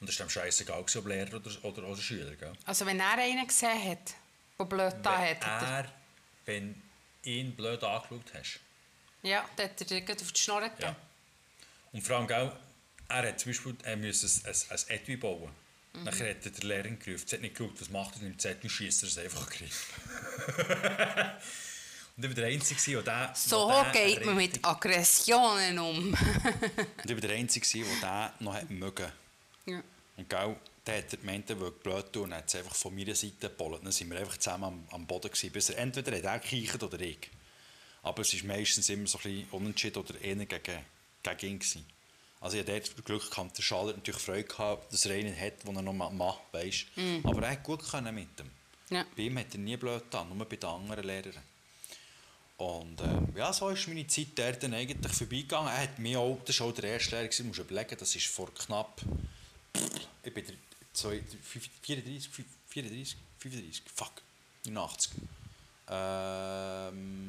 Und 0.00 0.08
das 0.08 0.14
ist 0.14 0.20
dem 0.20 0.30
scheißegal, 0.30 0.80
ob 0.80 1.06
Lehrer 1.06 1.34
oder, 1.34 1.64
oder, 1.64 1.82
oder 1.84 2.00
Schüler. 2.00 2.34
Gell? 2.36 2.52
Also 2.64 2.86
wenn 2.86 3.00
er 3.00 3.18
einen 3.18 3.46
gesehen 3.46 3.90
hat, 3.90 4.14
der 4.58 4.64
blöd 4.64 4.94
da 5.02 5.20
wenn, 5.20 5.28
hat, 5.30 5.46
hat 5.46 5.62
er, 5.62 5.78
er, 5.84 5.92
wenn 6.46 6.82
ihn 7.24 7.54
blöd 7.54 7.82
angeschaut 7.84 8.32
hast, 8.34 8.60
ja, 9.22 9.46
dann 9.56 9.68
hat 9.68 9.80
er 9.80 9.86
dir 9.86 10.00
auf 10.22 10.32
die 10.32 10.40
Schnur 10.40 10.60
gegeben. 10.62 10.82
Ja. 10.82 10.96
Und 11.92 12.02
vor 12.02 12.16
allem, 12.16 12.26
gell, 12.26 12.52
er 13.08 13.28
hat 13.28 13.40
zum 13.40 13.50
Beispiel 13.50 13.76
er 13.82 13.92
ein, 13.92 14.02
ein, 14.04 14.54
ein 14.70 14.78
Etui 14.88 15.16
bauen. 15.16 15.50
Mhm. 15.92 16.04
Nachher 16.04 16.30
hat 16.30 16.44
er 16.44 16.52
den 16.52 16.68
Lehrer 16.68 16.90
gerufen, 16.90 17.26
sie 17.26 17.36
hat 17.36 17.42
nicht 17.42 17.56
geschaut, 17.56 17.80
was 17.80 17.90
macht 17.90 18.16
er, 18.16 18.22
nimmt 18.22 18.44
das 18.44 18.52
Etui, 18.52 18.70
schießt 18.70 19.02
er 19.02 19.08
es 19.08 19.18
einfach 19.18 19.48
rein. 19.50 19.70
und 20.56 21.36
Und 22.16 22.24
ich 22.24 22.36
war 22.36 22.42
der 22.42 22.46
Einzige, 22.52 23.02
der... 23.02 23.32
So 23.34 23.68
der 23.70 23.92
geht 23.92 24.26
man 24.26 24.36
mit 24.36 24.62
Aggressionen 24.62 25.78
um. 25.78 26.12
Und 26.12 26.16
ich 27.06 27.10
war 27.12 27.20
der 27.20 27.30
Einzige, 27.30 27.84
der 28.02 28.34
noch 28.40 28.52
hat 28.52 28.68
mögen. 28.68 29.10
ja. 29.64 29.82
Und 30.18 30.28
gell, 30.28 30.56
der 30.86 30.98
hat 30.98 31.10
gemeint, 31.10 31.48
er 31.48 31.58
würde 31.58 31.78
blöd 31.78 32.12
tun 32.12 32.24
und 32.24 32.34
hat 32.34 32.46
es 32.46 32.56
einfach 32.56 32.74
von 32.74 32.94
meiner 32.94 33.14
Seite 33.14 33.36
gepollt. 33.40 33.82
Dann 33.82 33.90
sind 33.92 34.10
wir 34.10 34.18
einfach 34.18 34.36
zusammen 34.36 34.64
am, 34.64 34.86
am 34.90 35.06
Boden 35.06 35.30
gewesen, 35.30 35.50
bis 35.50 35.70
er 35.70 35.78
entweder 35.78 36.14
hat 36.14 36.24
er 36.24 36.38
gekichert 36.40 36.82
oder 36.82 37.00
ich. 37.00 37.30
Aber 38.02 38.20
es 38.20 38.34
ist 38.34 38.44
meistens 38.44 38.90
immer 38.90 39.06
so 39.06 39.16
ein 39.18 39.22
bisschen 39.22 39.50
unentschieden 39.52 39.98
oder 40.02 40.20
eher 40.20 40.36
gegen, 40.36 40.84
gegen 41.22 41.46
ihn 41.46 41.58
gewesen. 41.58 41.86
Also 42.40 42.56
ich 42.56 42.62
hatte 42.66 42.80
dort 42.80 43.04
Glück 43.04 43.30
gehabt, 43.30 43.58
der 43.58 43.62
Schaller 43.62 43.92
natürlich 43.92 44.20
Freude 44.20 44.44
gehabt, 44.44 44.92
dass 44.92 45.04
er 45.06 45.14
einen 45.14 45.38
hat, 45.38 45.62
den 45.66 45.76
er 45.76 45.82
noch 45.82 45.92
macht, 46.12 46.40
weisst. 46.52 46.86
Aber 47.22 47.42
er 47.42 47.50
hat 47.52 47.62
gut 47.62 47.82
können 47.88 48.14
mit 48.14 48.38
dem. 48.38 48.50
Ja. 48.88 49.04
Bei 49.16 49.22
ihm 49.24 49.38
hat 49.38 49.52
er 49.52 49.58
nie 49.58 49.76
blöd 49.76 50.02
getan, 50.04 50.28
nur 50.36 50.46
bei 50.48 50.56
den 50.56 50.68
anderen 50.68 51.04
Lehrern. 51.04 51.42
Und 52.56 53.00
äh, 53.00 53.38
ja, 53.38 53.52
so 53.52 53.68
ist 53.70 53.86
meine 53.88 54.06
Zeit 54.06 54.28
dort 54.34 54.62
dann 54.62 54.74
eigentlich 54.74 55.12
vorbeigegangen. 55.12 55.68
Er 55.72 55.82
hat 55.82 55.98
mir 55.98 56.18
auch, 56.20 56.38
das 56.44 56.58
war 56.60 56.66
auch 56.68 56.72
der 56.72 56.84
erste 56.90 57.10
Lehrer, 57.12 57.24
gewesen, 57.28 57.46
musst 57.46 57.58
du 57.58 57.62
überlegen, 57.62 57.96
das 57.98 58.14
ist 58.16 58.26
vor 58.26 58.52
knapp, 58.54 59.00
ich 60.22 60.34
bin 60.34 60.44
der 60.46 60.54
zwei- 60.92 61.22
34, 61.82 62.30
34, 62.68 63.16
35, 63.38 63.82
fuck, 63.94 64.12
89. 64.64 65.12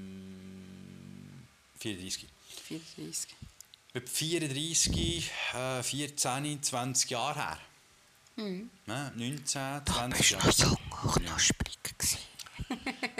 Ähm, 0.02 1.45
34. 1.80 2.28
34. 2.67 3.30
Etwa 3.93 4.10
34, 4.10 5.32
äh, 5.54 5.84
14, 5.84 6.63
20 6.63 7.10
Jahre 7.10 7.36
her. 7.36 7.60
Mhm. 8.38 8.69
Ne? 8.86 9.12
19, 9.15 9.43
Da 9.54 9.86
20 9.86 10.17
bist 10.17 10.32
du 10.32 10.36
Jahre. 10.36 10.47
noch 10.47 10.62
jung 10.62 11.13
und 11.13 11.25
knusprig. 11.25 11.77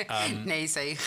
Ähm. 0.08 0.46
Nein, 0.46 0.68
sag 0.68 0.84
ich. 0.86 1.00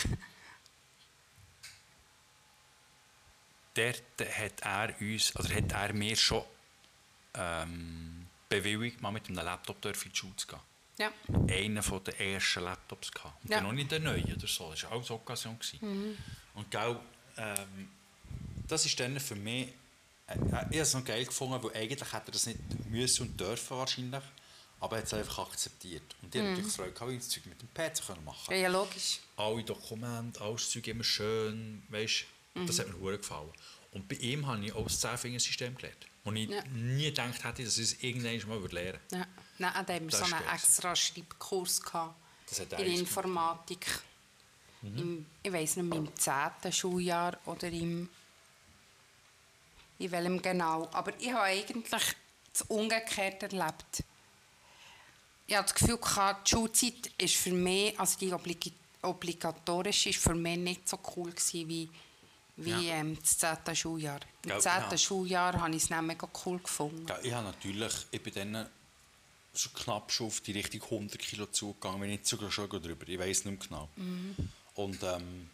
Dort 3.73 4.03
hat 4.19 4.61
er 4.61 4.95
uns, 5.01 5.35
oder 5.35 5.53
hat 5.53 5.71
er 5.71 5.93
mir 5.93 6.15
schon 6.15 6.43
ähm, 7.33 8.27
bewilligt, 8.47 9.01
mal 9.01 9.11
mit 9.11 9.27
einem 9.27 9.37
Laptop 9.43 9.81
dürfen 9.81 10.05
in 10.07 10.11
die 10.13 10.17
Schule 10.17 10.35
zu 10.37 10.47
gehen. 10.47 10.59
Ja. 10.97 11.11
Einen 11.53 11.83
von 11.83 12.01
den 12.05 12.15
ersten 12.17 12.63
Laptops 12.63 13.11
gehabt. 13.11 13.43
Und 13.43 13.49
Ja. 13.51 13.59
noch 13.61 13.73
nicht 13.73 13.91
der 13.91 13.99
neue 13.99 14.23
oder 14.23 14.47
so. 14.47 14.71
Das 14.71 14.83
war 14.83 14.93
auch 14.93 15.03
so 15.03 15.15
eine 15.15 15.21
Occasion. 15.23 15.59
gewesen. 15.59 16.17
Und 16.53 16.71
gell, 16.71 16.97
ähm, 17.37 17.89
das 18.67 18.85
ist 18.85 18.99
dann 18.99 19.19
für 19.19 19.35
mich, 19.35 19.69
äh, 20.27 20.35
ich 20.47 20.53
habe 20.53 20.77
es 20.77 20.93
noch 20.93 21.05
geil 21.05 21.25
gefunden, 21.25 21.61
weil 21.63 21.75
eigentlich 21.75 22.11
hätte 22.13 22.27
er 22.27 22.31
das 22.31 22.45
nicht 22.47 22.59
müssen 22.89 23.27
und 23.27 23.39
dürfen 23.39 23.77
wahrscheinlich, 23.77 24.23
aber 24.79 24.95
er 24.97 24.99
hat 24.99 25.07
es 25.07 25.13
einfach 25.13 25.47
akzeptiert. 25.47 26.03
Und 26.21 26.33
die 26.33 26.39
haben 26.39 26.51
natürlich 26.51 26.73
Freude 26.73 26.91
gehabt, 26.91 27.11
das 27.17 27.29
Zeug 27.29 27.45
mit 27.45 27.61
dem 27.61 27.69
PC 27.73 28.05
können 28.07 28.25
machen 28.25 28.55
Ja, 28.55 28.67
logisch. 28.69 29.19
alle 29.37 29.63
Dokumente, 29.63 30.41
alles 30.41 30.69
Zeug 30.69 30.87
immer 30.87 31.03
schön, 31.03 31.83
weißt, 31.89 32.25
das 32.67 32.79
hat 32.79 32.87
mir 32.87 32.99
hure 32.99 33.17
gefallen. 33.17 33.51
Und 33.91 34.07
bei 34.09 34.15
ihm 34.17 34.45
habe 34.45 34.63
ich 34.65 34.73
auch 34.73 34.83
das 34.83 34.99
Zehnfingersystem 34.99 35.75
gelernt. 35.75 36.05
Und 36.25 36.35
ich 36.37 36.49
Ja. 36.49 36.63
nie 36.73 37.05
gedacht 37.05 37.43
hätte, 37.43 37.63
dass 37.63 37.77
ich 37.77 37.93
es 37.93 38.03
irgendwann 38.03 38.49
mal 38.49 38.71
lernen 38.71 38.99
würde. 38.99 38.99
Ja. 39.11 39.27
Nein, 39.57 39.87
wir 39.87 39.99
Das 40.09 40.19
so 40.27 40.35
einen 40.35 40.45
extra 40.53 40.95
Schreibkurs 40.95 41.81
gehabt. 41.81 42.15
In 42.77 42.87
Informatik. 42.99 43.85
Im, 44.83 45.25
ich 45.41 45.51
weiß 45.51 45.77
nicht 45.77 45.95
im 45.95 46.15
10. 46.15 46.71
Schuljahr 46.71 47.37
oder 47.45 47.67
im. 47.69 48.09
In 49.99 50.11
welchem 50.11 50.41
genau. 50.41 50.89
Aber 50.91 51.13
ich 51.19 51.31
habe 51.31 51.43
eigentlich 51.43 52.03
das 52.51 52.61
Umgekehrte 52.67 53.45
erlebt. 53.47 54.03
Ich 55.47 55.55
habe 55.55 55.63
das 55.67 55.73
Gefühl, 55.75 55.99
die 55.99 56.49
Schulzeit 56.49 57.11
ist 57.17 57.35
für 57.35 57.51
mich, 57.51 57.97
also 57.99 58.17
die 58.19 58.33
oblig 58.33 58.71
obligatorische, 59.01 60.09
ist 60.09 60.19
für 60.19 60.33
mich 60.33 60.57
nicht 60.57 60.89
so 60.89 60.97
cool 61.15 61.29
gewesen 61.29 61.69
wie, 61.69 61.89
wie 62.55 62.71
Ja. 62.71 62.95
ähm, 62.95 63.15
das 63.21 63.37
10. 63.37 63.75
Schuljahr. 63.75 64.19
Im 64.43 64.49
Ja, 64.49 64.59
10. 64.59 64.71
ja. 64.89 64.97
Schuljahr 64.97 65.61
habe 65.61 65.69
ich 65.75 65.83
es 65.83 65.89
nicht 65.91 66.01
mega 66.01 66.27
cool 66.45 66.57
gefunden. 66.59 67.05
Ja, 67.07 67.19
ich 67.21 67.31
habe 67.31 67.45
natürlich, 67.45 67.93
ich 68.09 68.23
bin 68.23 68.33
dann 68.33 68.69
schon 69.53 69.73
knapp 69.73 70.11
schon 70.11 70.27
auf 70.27 70.41
die 70.41 70.53
Richtung 70.53 70.81
100 70.81 71.19
Kilo 71.19 71.45
zugegangen, 71.45 72.01
wenn 72.01 72.09
nicht 72.09 72.25
sogar 72.25 72.51
schon 72.51 72.67
drüber, 72.69 73.07
ich 73.07 73.19
weiß 73.19 73.45
nicht 73.45 73.69
mehr 73.69 73.87
genau. 73.87 73.89
Und 74.73 75.03
ähm, 75.03 75.49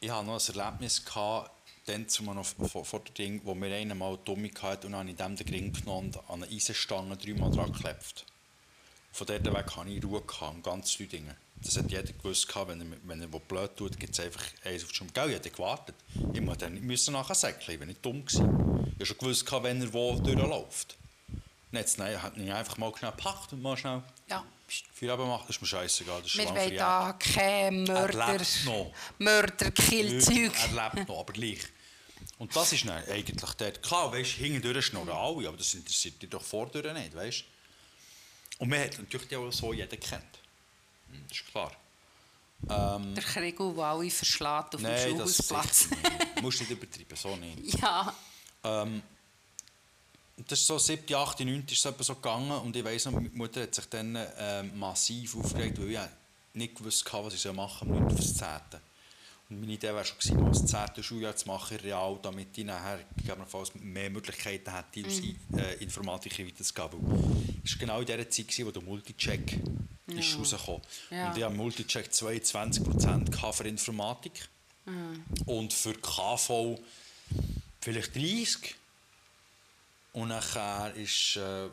ich 0.00 0.10
hatte 0.10 0.24
noch 0.26 0.40
ein 0.48 0.54
Erlebnis, 0.56 1.04
gehabt, 1.04 1.50
dann 1.86 2.08
zu 2.08 2.22
noch 2.24 2.44
vor, 2.44 2.84
vor 2.84 3.00
dem 3.00 3.14
Ding, 3.14 3.40
wo 3.44 3.54
mir 3.54 3.74
einer 3.74 3.94
mal 3.94 4.18
dumme 4.24 4.50
hatte 4.60 4.86
und 4.86 4.92
dann 4.92 5.00
habe 5.00 5.10
ich 5.10 5.16
dem 5.16 5.36
den 5.36 5.48
Ring 5.48 5.72
genommen 5.72 6.08
und 6.08 6.30
an 6.30 6.42
eine 6.42 6.52
Eisenstange 6.52 7.16
dreimal 7.16 7.50
dran 7.50 7.72
geklebt. 7.72 8.26
Von 9.12 9.26
dort 9.26 9.44
weg 9.46 9.76
hatte 9.76 9.90
ich 9.90 10.04
Ruhe 10.04 10.20
gehabt, 10.20 10.62
ganz 10.62 10.92
viele 10.92 11.08
Dinge. 11.08 11.36
Das 11.62 11.76
hat 11.78 11.90
jeder 11.90 12.12
gewusst, 12.12 12.54
wenn 12.54 12.80
er, 12.80 12.86
wenn 13.04 13.22
er 13.22 13.28
blöd 13.28 13.76
tut, 13.76 13.98
gibt 13.98 14.12
es 14.12 14.20
einfach 14.20 14.44
eins 14.64 14.84
auf 14.84 14.92
den. 14.92 15.12
Gell, 15.12 15.30
ich 15.30 15.36
hätte 15.36 15.50
gewartet. 15.50 15.94
Ich 16.34 16.40
musste 16.40 16.66
dann 16.66 16.74
nicht 16.74 16.82
müssen 16.84 17.12
nachher 17.12 17.34
säckeln, 17.34 17.74
ich 17.74 17.80
war 17.80 17.86
nicht 17.86 18.04
dumm. 18.04 18.24
Gewesen. 18.24 18.86
Ich 18.88 18.94
habe 18.94 19.06
schon 19.06 19.18
gewusst, 19.18 19.50
wenn 19.62 19.80
er 19.80 19.92
wo 19.92 20.18
durchläuft. 20.18 20.96
Jetzt 21.72 21.98
nein, 21.98 22.22
hat 22.22 22.36
ihn 22.36 22.50
einfach 22.50 22.76
mal 22.78 22.92
schnell 22.96 23.10
gepackt 23.10 23.52
und 23.52 23.62
mal 23.62 23.76
schnell 23.76 24.02
Ja. 24.28 24.44
viel 24.66 25.08
eben 25.08 25.18
gemacht. 25.18 25.44
Das 25.48 25.56
ist 25.56 25.62
mir 25.62 25.68
scheißegal, 25.68 26.22
das 26.22 26.30
ist 26.30 26.38
Wir 26.38 26.48
wollen 26.48 26.76
da 26.76 27.16
kein 27.18 27.84
Mörder. 27.84 28.38
Mörder-Killzeug. 29.18 30.52
Er 30.54 30.92
lebt 30.94 31.08
noch, 31.08 31.20
aber 31.20 31.32
gleich. 31.32 31.60
Und 32.38 32.54
das 32.54 32.72
ist 32.72 32.84
dann 32.86 33.02
eigentlich 33.04 33.40
dort. 33.56 33.82
Klar, 33.82 34.12
weißt 34.12 34.32
du, 34.36 34.42
hintendurch 34.42 34.86
schnurren 34.86 35.08
alle, 35.10 35.48
aber 35.48 35.56
das 35.56 35.72
interessiert 35.74 36.20
dich 36.20 36.28
doch 36.30 36.42
vordurch 36.42 36.92
nicht, 36.92 37.14
weißt 37.14 37.44
Und 38.58 38.68
man 38.68 38.80
hat 38.80 38.98
natürlich 38.98 39.34
auch 39.36 39.50
so 39.50 39.72
jeden 39.72 39.98
kennt. 40.00 40.22
Hm, 41.10 41.24
Das 41.28 41.38
ist 41.38 41.46
klar. 41.46 41.72
Ähm, 42.68 43.14
Der 43.14 43.22
Krieg, 43.24 43.56
der 43.58 43.66
alle 43.84 44.10
verschlägt 44.10 44.74
auf 44.74 44.80
nein, 44.80 45.08
dem 45.08 45.18
das 45.18 45.36
Schulhausplatz. 45.36 45.88
Du 46.34 46.40
musst 46.42 46.60
nicht 46.60 46.70
übertreiben, 46.70 47.16
so 47.16 47.36
nicht. 47.36 47.80
ja, 47.80 48.14
Ähm, 48.64 49.02
das 50.36 50.60
ist 50.60 50.66
so 50.66 50.78
7., 50.78 51.14
8., 51.14 51.40
9. 51.40 51.64
ist 51.70 51.84
es 51.86 52.06
so 52.06 52.14
gegangen 52.14 52.50
und 52.50 52.76
ich 52.76 52.84
weiss 52.84 53.06
noch, 53.06 53.12
meine 53.12 53.30
Mutter 53.30 53.62
hat 53.62 53.74
sich 53.74 53.86
dann 53.86 54.18
ähm, 54.38 54.78
massiv 54.78 55.36
aufgeregt, 55.36 55.78
weil 55.80 55.90
ich 55.92 55.98
nicht 56.54 56.74
gewusst 56.74 57.10
hatte, 57.10 57.26
was 57.26 57.34
ich 57.34 57.52
machen 57.52 57.88
soll, 57.88 57.96
am 57.96 58.04
9. 58.06 58.16
fürs 58.16 58.34
10. 58.34 58.46
Meine 59.48 59.72
Idee 59.72 59.88
wäre 59.88 60.04
schon 60.04 60.18
gewesen, 60.18 60.40
mal 60.42 60.50
das 60.50 60.66
10. 60.66 61.04
Schuljahr 61.04 61.36
zu 61.36 61.46
machen, 61.46 61.76
real, 61.78 62.18
damit 62.20 62.58
ich 62.58 62.64
nachher 62.64 62.98
gegebenenfalls 63.16 63.74
mehr 63.76 64.10
Möglichkeiten 64.10 64.72
hätte, 64.74 65.06
aus 65.06 65.20
äh, 65.56 65.74
Informatik 65.82 66.38
weiterzugehen. 66.38 67.60
Es 67.64 67.72
war 67.72 67.78
genau 67.78 68.00
in 68.00 68.06
der 68.06 68.28
Zeit, 68.28 68.48
gewesen, 68.48 68.66
wo 68.66 68.70
der 68.72 68.82
Multicheck 68.82 69.60
ist 70.08 70.38
rausgekommen 70.38 70.82
Ja. 71.10 71.28
Und 71.30 71.36
ich 71.36 71.42
habe 71.44 71.54
Multicheck 71.54 72.06
22% 72.06 73.30
gehabt 73.30 73.54
für 73.54 73.68
Informatik 73.68 74.48
und 75.46 75.72
für 75.72 75.94
KV 75.94 76.78
vielleicht 77.80 78.14
30. 78.14 78.74
Und 80.12 80.28
nachher 80.28 80.94
ist 80.94 81.36
äh, 81.36 81.68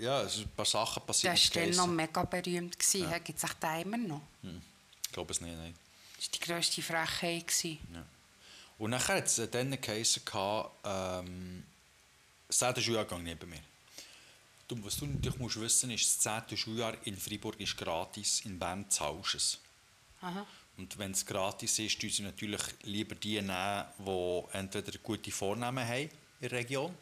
ja, 0.00 0.22
es 0.22 0.34
sind 0.34 0.46
ein 0.46 0.50
paar 0.56 0.66
Sachen 0.66 1.02
passiert. 1.04 1.54
der 1.54 1.76
war 1.76 1.86
noch 1.86 1.92
mega 1.92 2.22
berühmt. 2.24 2.76
Ja. 2.94 3.18
Gibt 3.18 3.42
es 3.42 3.50
den 3.60 3.80
immer 3.82 3.98
noch? 3.98 4.22
Ich 4.42 5.12
glaube 5.12 5.32
es 5.32 5.40
nicht, 5.40 5.56
nein. 5.56 5.74
Das 6.18 6.26
war 6.26 6.32
die 6.34 6.40
grösste 6.40 6.82
Frechheit. 6.82 7.46
gewesen. 7.46 7.78
Ja. 7.94 8.04
Und 8.78 8.90
nachher 8.90 9.16
hat 9.16 9.26
es 9.26 9.40
dann 9.50 9.80
geheißen, 9.80 10.22
ähm, 10.84 11.64
das 12.46 12.58
10. 12.58 12.82
Schuljahrgang 12.82 13.22
neben 13.22 13.48
mir. 13.48 13.60
Du, 14.68 14.76
was 14.84 14.98
du 14.98 15.06
natürlich 15.06 15.38
musst 15.38 15.60
wissen 15.60 15.90
ist, 15.90 16.26
das 16.26 16.46
10. 16.46 16.56
Schuljahr 16.56 16.94
in 17.04 17.16
Freiburg 17.16 17.58
ist 17.58 17.76
gratis, 17.76 18.42
in 18.44 18.58
Bern 18.58 18.88
zahlst 18.90 19.34
es. 19.34 19.58
Aha. 20.20 20.46
Und 20.76 20.96
wenn 20.98 21.12
es 21.12 21.24
gratis 21.24 21.78
ist, 21.78 22.00
tun 22.00 22.10
sie 22.10 22.22
natürlich 22.22 22.60
lieber 22.82 23.14
die 23.14 23.40
nehmen, 23.40 23.84
die 23.98 24.42
entweder 24.52 24.96
gute 24.98 25.30
Vornamen 25.30 25.86
haben 25.86 26.02
in 26.02 26.10
der 26.40 26.52
Region 26.52 26.94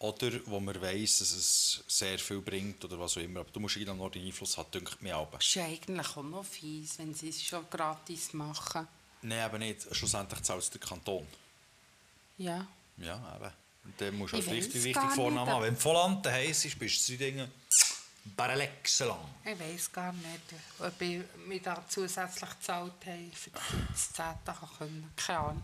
oder 0.00 0.30
wo 0.46 0.58
man 0.60 0.80
weiss, 0.80 1.18
dass 1.18 1.32
es 1.32 1.84
sehr 1.86 2.18
viel 2.18 2.40
bringt 2.40 2.84
oder 2.84 2.98
was 2.98 3.16
auch 3.16 3.22
immer. 3.22 3.40
Aber 3.40 3.50
du 3.50 3.60
musst 3.60 3.76
irgendwann 3.76 3.98
noch 3.98 4.10
den 4.10 4.26
Einfluss 4.26 4.56
haben, 4.56 4.70
denkt 4.72 5.00
mir 5.02 5.14
aber. 5.14 5.36
Das 5.36 5.46
ist 5.46 5.54
ja 5.54 5.66
eigentlich 5.66 6.16
auch 6.16 6.22
noch 6.22 6.44
fies, 6.44 6.98
wenn 6.98 7.14
sie 7.14 7.28
es 7.28 7.42
schon 7.42 7.68
gratis 7.70 8.32
machen. 8.32 8.88
Nein, 9.22 9.40
aber 9.40 9.58
nicht. 9.58 9.94
Schlussendlich 9.94 10.42
zahlt 10.42 10.62
es 10.62 10.70
der 10.70 10.80
Kanton. 10.80 11.26
Ja. 12.38 12.66
Ja, 12.96 13.36
eben. 13.36 13.52
Und 13.84 14.00
dann 14.00 14.16
musst 14.16 14.32
du 14.32 14.38
halt 14.38 14.50
richtig, 14.50 14.84
richtig 14.84 15.10
Vornamen 15.10 15.50
haben. 15.50 15.62
Wenn 15.64 15.84
Volante 15.84 16.32
heiß 16.32 16.64
ist, 16.64 16.78
bist 16.78 17.00
du 17.00 17.12
zu 17.12 17.18
Dingen 17.18 17.50
Baralexelang. 18.24 19.18
Ich 19.44 19.58
weiß 19.58 19.92
gar 19.92 20.12
nicht, 20.12 20.54
ob 20.78 21.00
ich 21.00 21.22
mir 21.46 21.60
da 21.60 21.84
zusätzlich 21.88 22.50
gezahlt 22.50 22.92
habe, 23.06 23.30
für 23.34 23.50
das 23.50 24.12
10. 24.12 24.24
können. 24.78 25.12
Keine 25.16 25.38
Ahnung. 25.38 25.62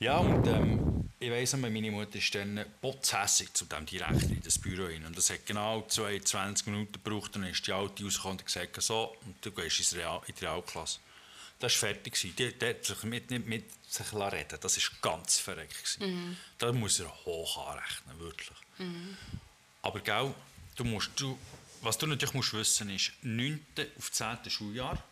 Ja, 0.00 0.16
und 0.16 0.46
ähm, 0.46 1.10
ich 1.18 1.30
weiss 1.30 1.52
noch, 1.52 1.60
meine 1.60 1.90
Mutter 1.90 2.16
ist 2.16 2.34
dann 2.34 2.64
potzhässig 2.80 3.52
zu 3.52 3.66
dem 3.66 3.84
Direktor 3.84 4.30
in 4.30 4.40
das 4.42 4.58
Büro 4.58 4.86
rein. 4.86 5.04
Und 5.04 5.14
das 5.14 5.28
hat 5.28 5.44
genau 5.44 5.82
22 5.82 6.68
Minuten 6.68 6.92
gebraucht. 6.92 7.36
Dann 7.36 7.44
ist 7.44 7.66
die 7.66 7.72
Alte 7.72 8.02
rausgekommen 8.02 8.38
und 8.38 8.46
gesagt, 8.46 8.82
so, 8.82 9.14
und 9.26 9.44
du 9.44 9.52
gehst 9.52 9.78
ins 9.78 9.94
Real, 9.94 10.22
in 10.26 10.34
die 10.34 10.44
Realklasse. 10.46 11.00
Das 11.58 11.74
war 11.74 11.90
fertig. 11.90 12.14
Die, 12.18 12.32
die 12.32 12.66
hat 12.66 12.82
sich 12.82 13.02
mit, 13.02 13.30
nicht 13.30 13.44
mit 13.44 13.64
sich 13.92 14.10
reden 14.14 14.58
Das 14.58 14.78
war 14.78 15.12
ganz 15.12 15.38
verreckt. 15.38 15.98
gewesen. 15.98 16.38
Da 16.56 16.72
muss 16.72 16.98
er 16.98 17.14
hoch 17.26 17.68
anrechnen, 17.68 18.18
wirklich. 18.20 18.58
Aber 19.82 20.00
gell, 20.00 20.32
du 20.76 20.84
musst, 20.84 21.10
du, 21.16 21.38
was 21.82 21.98
du 21.98 22.06
natürlich 22.06 22.34
musst 22.34 22.54
wissen 22.54 22.88
ist, 22.88 23.12
9. 23.20 23.60
auf 23.98 24.10
10. 24.10 24.38
Schuljahr 24.48 25.02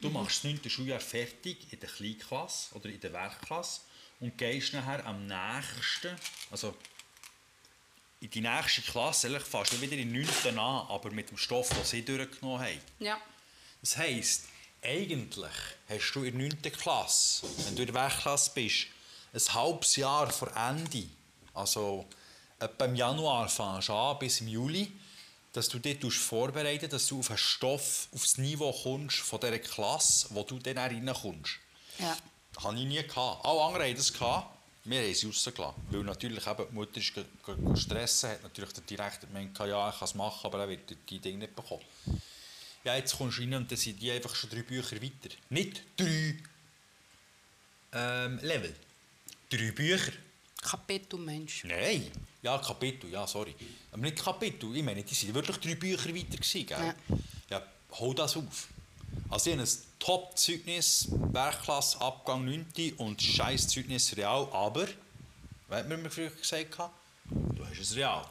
Du 0.00 0.10
machst 0.10 0.44
das 0.44 0.52
9. 0.52 0.68
Schuljahr 0.68 1.00
fertig 1.00 1.72
in 1.72 1.80
der 1.80 1.88
Kleinklasse 1.88 2.74
oder 2.74 2.90
in 2.90 3.00
der 3.00 3.12
Werkklasse 3.12 3.80
und 4.24 4.38
gehst 4.38 4.72
nachher 4.72 5.04
am 5.04 5.26
nächsten, 5.26 6.16
also 6.50 6.74
in 8.20 8.30
die 8.30 8.40
nächste 8.40 8.80
Klasse, 8.80 9.26
eigentlich 9.26 9.42
fast 9.42 9.74
du 9.74 9.80
wieder 9.82 9.98
in 9.98 10.12
9. 10.12 10.58
an, 10.58 10.86
aber 10.88 11.10
mit 11.10 11.28
dem 11.28 11.36
Stoff, 11.36 11.68
den 11.68 11.84
sie 11.84 12.02
durchgenommen 12.02 12.62
haben. 12.62 12.80
Ja. 13.00 13.20
Das 13.82 13.98
heisst, 13.98 14.44
eigentlich 14.82 15.52
hast 15.90 16.12
du 16.12 16.24
in 16.24 16.38
der 16.38 16.48
9. 16.48 16.62
Klasse, 16.72 17.46
wenn 17.66 17.76
du 17.76 17.82
in 17.82 17.86
der 17.92 17.94
Werkklasse 17.94 18.50
bist, 18.54 18.86
ein 19.34 19.54
halbes 19.54 19.96
Jahr 19.96 20.30
vor 20.30 20.56
Ende, 20.56 21.06
also 21.52 22.06
etwa 22.58 22.86
im 22.86 22.94
Januar 22.94 23.46
fängst 23.50 23.90
du 23.90 23.92
an 23.92 24.18
bis 24.18 24.40
im 24.40 24.48
Juli, 24.48 24.90
dass 25.52 25.68
du 25.68 25.78
dich 25.78 26.00
vorbereiten 26.14 26.88
dass 26.88 27.08
du 27.08 27.18
auf 27.18 27.28
einen 27.28 27.36
Stoff, 27.36 28.08
auf 28.14 28.22
das 28.22 28.38
Niveau 28.38 28.72
kommst 28.72 29.18
von 29.18 29.38
dieser 29.38 29.58
Klasse, 29.58 30.28
wo 30.30 30.44
du 30.44 30.58
dann 30.58 30.78
reinkommst. 30.78 31.58
Ja. 31.98 32.16
Hatte 32.62 32.76
ich 32.76 32.84
nie. 32.86 33.02
Gehabt. 33.02 33.44
Alle 33.44 33.60
anderen 33.62 33.84
hatten 33.86 33.96
das. 33.96 34.12
Gehabt. 34.12 34.50
Wir 34.86 35.00
haben 35.02 35.14
sie 35.14 35.26
rausgelassen. 35.26 35.82
Weil 35.90 36.02
natürlich 36.02 36.46
eben 36.46 36.66
die 36.68 36.74
Mutter 36.74 36.98
ist 37.00 37.14
ge- 37.14 37.24
ge- 37.46 37.56
ge- 37.56 37.76
stressen, 37.76 38.30
hat 38.30 38.42
natürlich 38.42 38.72
der 38.74 38.82
Direktor 38.84 39.28
gemeint, 39.28 39.58
ja, 39.58 39.88
ich 39.88 39.98
kann 39.98 40.04
es 40.08 40.14
machen, 40.14 40.40
aber 40.44 40.58
er 40.60 40.68
wird 40.68 40.94
die 41.08 41.18
Dinge 41.18 41.38
nicht 41.38 41.56
bekommen. 41.56 41.80
Ja, 42.84 42.94
jetzt 42.96 43.16
kommst 43.16 43.38
du 43.38 43.42
rein 43.42 43.54
und 43.54 43.70
dann 43.70 43.78
sind 43.78 44.00
die 44.02 44.10
einfach 44.10 44.34
schon 44.34 44.50
drei 44.50 44.60
Bücher 44.62 45.00
weiter. 45.00 45.34
Nicht 45.48 45.82
drei 45.96 46.36
ähm, 47.92 48.38
Level. 48.42 48.74
Drei 49.48 49.70
Bücher. 49.72 50.12
Kapitel 50.60 51.18
Mensch. 51.18 51.64
Nein. 51.64 52.10
Ja, 52.42 52.58
Kapitel, 52.58 53.08
ja, 53.10 53.26
sorry. 53.26 53.54
Aber 53.90 54.02
nicht 54.02 54.22
Kapitel, 54.22 54.76
ich 54.76 54.82
meine, 54.82 55.02
die 55.02 55.14
sind 55.14 55.32
wirklich 55.34 55.56
drei 55.56 55.74
Bücher 55.76 56.14
weiter 56.14 56.36
gewesen, 56.36 56.66
gell? 56.66 56.78
Ja. 56.78 56.94
Ja, 57.50 57.62
hol 57.92 58.14
das 58.14 58.36
auf. 58.36 58.68
Also 59.30 59.50
ich 59.50 59.56
habe 59.56 59.66
ein 59.66 59.72
Top-Zeugnis, 59.98 61.08
Werkklasse, 61.10 62.00
Abgang 62.00 62.44
9. 62.44 62.94
und 62.98 63.20
scheiß 63.20 63.68
Zeugnis 63.68 64.16
Real, 64.16 64.48
aber, 64.52 64.86
was 65.68 65.78
hat 65.78 65.88
man 65.88 66.02
mir 66.02 66.10
früher 66.10 66.30
gesagt? 66.30 66.72
gehabt? 66.72 66.94
Du 67.30 67.64
hast 67.64 67.92
ein 67.92 67.94
Real. 67.96 68.24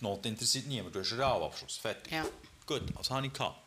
Not 0.00 0.26
interessiert 0.26 0.66
niemand, 0.66 0.94
du 0.94 1.00
hast 1.00 1.12
einen 1.12 1.20
Realabschluss, 1.20 1.76
fertig. 1.76 2.12
Ja. 2.12 2.26
Gut, 2.66 2.82
das 2.96 3.10
hatte 3.10 3.26
ich. 3.26 3.32
Gehabt. 3.32 3.60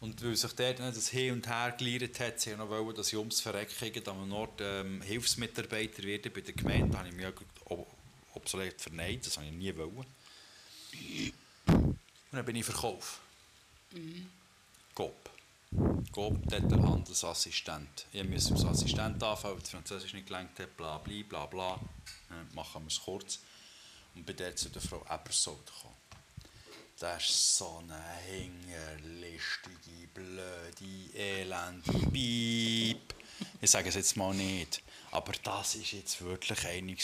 Und 0.00 0.24
weil 0.24 0.34
sich 0.34 0.52
dort 0.52 0.78
dann 0.78 0.94
das 0.94 1.08
Hin 1.10 1.34
und 1.34 1.46
Her 1.46 1.74
geleiert 1.76 2.18
hat, 2.20 2.40
sie 2.40 2.56
noch 2.56 2.70
wollen, 2.70 2.96
dass 2.96 3.08
ich 3.08 3.18
ums 3.18 3.40
Verrecken 3.42 4.08
am 4.08 4.32
Ort 4.32 4.60
ähm, 4.60 5.02
Hilfsmitarbeiter 5.02 6.02
werde 6.04 6.30
bei 6.30 6.40
der 6.40 6.54
Gemeinde, 6.54 6.96
habe 6.96 7.08
ich 7.08 7.14
mich 7.14 7.26
obsolet 8.32 8.80
verneint, 8.80 9.26
das 9.26 9.36
habe 9.36 9.46
ich 9.46 9.52
nie 9.52 9.76
wollen. 9.76 10.06
Und 11.66 11.96
dann 12.32 12.44
bin 12.46 12.56
ich 12.56 12.64
verkauft. 12.64 13.20
GOP. 15.00 15.30
GOP, 16.12 16.46
der 16.50 16.60
Handelsassistent. 16.60 18.06
Ich 18.12 18.22
musste 18.22 18.52
als 18.52 18.66
Assistent 18.66 19.22
anfangen, 19.22 19.54
weil 19.54 19.60
das 19.60 19.70
Französisch 19.70 20.12
nicht 20.12 20.26
gelangt 20.26 20.58
hat, 20.58 20.76
bla 20.76 20.98
bla 20.98 21.22
bla 21.26 21.46
bla. 21.46 21.74
Äh, 21.74 22.54
Machen 22.54 22.82
wir 22.82 22.88
es 22.88 23.00
kurz. 23.00 23.38
Und 24.14 24.26
bin 24.26 24.36
dort 24.36 24.58
zu 24.58 24.68
der 24.68 24.82
Frau 24.82 25.02
Ebersold 25.08 25.64
gekommen. 25.64 25.94
Das 26.98 27.22
ist 27.30 27.56
so 27.56 27.78
eine 27.78 27.98
hingerlistige, 28.30 30.06
blöde, 30.12 31.14
elende 31.14 31.92
Piep. 32.12 33.14
Ich 33.62 33.70
sage 33.70 33.88
es 33.88 33.94
jetzt 33.94 34.18
mal 34.18 34.34
nicht. 34.34 34.82
Aber 35.12 35.32
das 35.42 35.76
war 35.78 35.82
jetzt 35.92 36.20
wirklich 36.20 36.66
eine. 36.66 36.94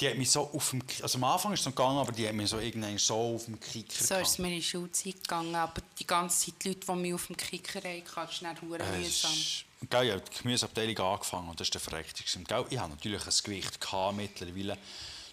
Die 0.00 0.08
hat 0.08 0.16
mich 0.18 0.28
so 0.30 0.50
auf 0.52 0.70
dem 0.70 0.84
Ki- 0.84 1.02
also 1.02 1.18
am 1.18 1.24
Anfang 1.24 1.52
ist 1.52 1.60
es 1.60 1.66
noch 1.66 1.74
gegangen, 1.74 1.98
aber 1.98 2.10
die 2.10 2.26
hat 2.26 2.34
mich 2.34 2.50
so 2.50 2.58
irgendwann 2.58 2.98
so 2.98 3.36
auf 3.36 3.44
dem 3.44 3.60
Kicker 3.60 4.04
So 4.04 4.16
ist 4.16 4.30
es 4.30 4.38
mir 4.38 4.48
in 4.48 4.54
der 4.56 4.62
Schulzeit 4.62 5.14
gegangen, 5.22 5.54
aber 5.54 5.80
die 5.98 6.06
ganze 6.06 6.46
Zeit 6.46 6.54
die 6.64 6.68
Leute, 6.70 6.80
die 6.86 6.92
mich 6.96 7.14
auf 7.14 7.26
dem 7.28 7.36
Kicker 7.36 7.78
hatten, 7.78 8.02
das 8.14 8.30
ist 8.30 8.38
verdammt 8.38 8.80
Äh, 8.80 8.98
mühsam. 8.98 9.30
Gell, 9.88 10.06
ich 10.06 10.12
habe 10.12 10.22
die 10.30 10.42
Gemüseabteilung 10.42 10.98
angefangen 10.98 11.48
und 11.50 11.60
das 11.60 11.68
war 11.68 11.72
der 11.72 11.80
Verreckte. 11.80 12.24
Gell, 12.24 12.64
Ich 12.70 12.78
habe 12.78 12.90
natürlich 12.90 13.24
ein 13.24 13.32
Gewicht 13.44 13.80
gehabt 13.80 14.16
mittlerweile. 14.16 14.78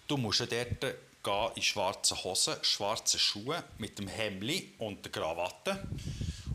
Du 0.06 0.16
musst 0.16 0.40
ja 0.40 0.46
dort 0.46 0.80
gehen 0.80 1.50
in 1.56 1.62
schwarzen 1.62 2.22
Hosen, 2.22 2.54
schwarzen 2.62 3.18
Schuhen 3.18 3.62
mit 3.78 3.98
dem 3.98 4.06
Hemli 4.08 4.74
und 4.78 5.04
der 5.04 5.10
Krawatte. 5.10 5.88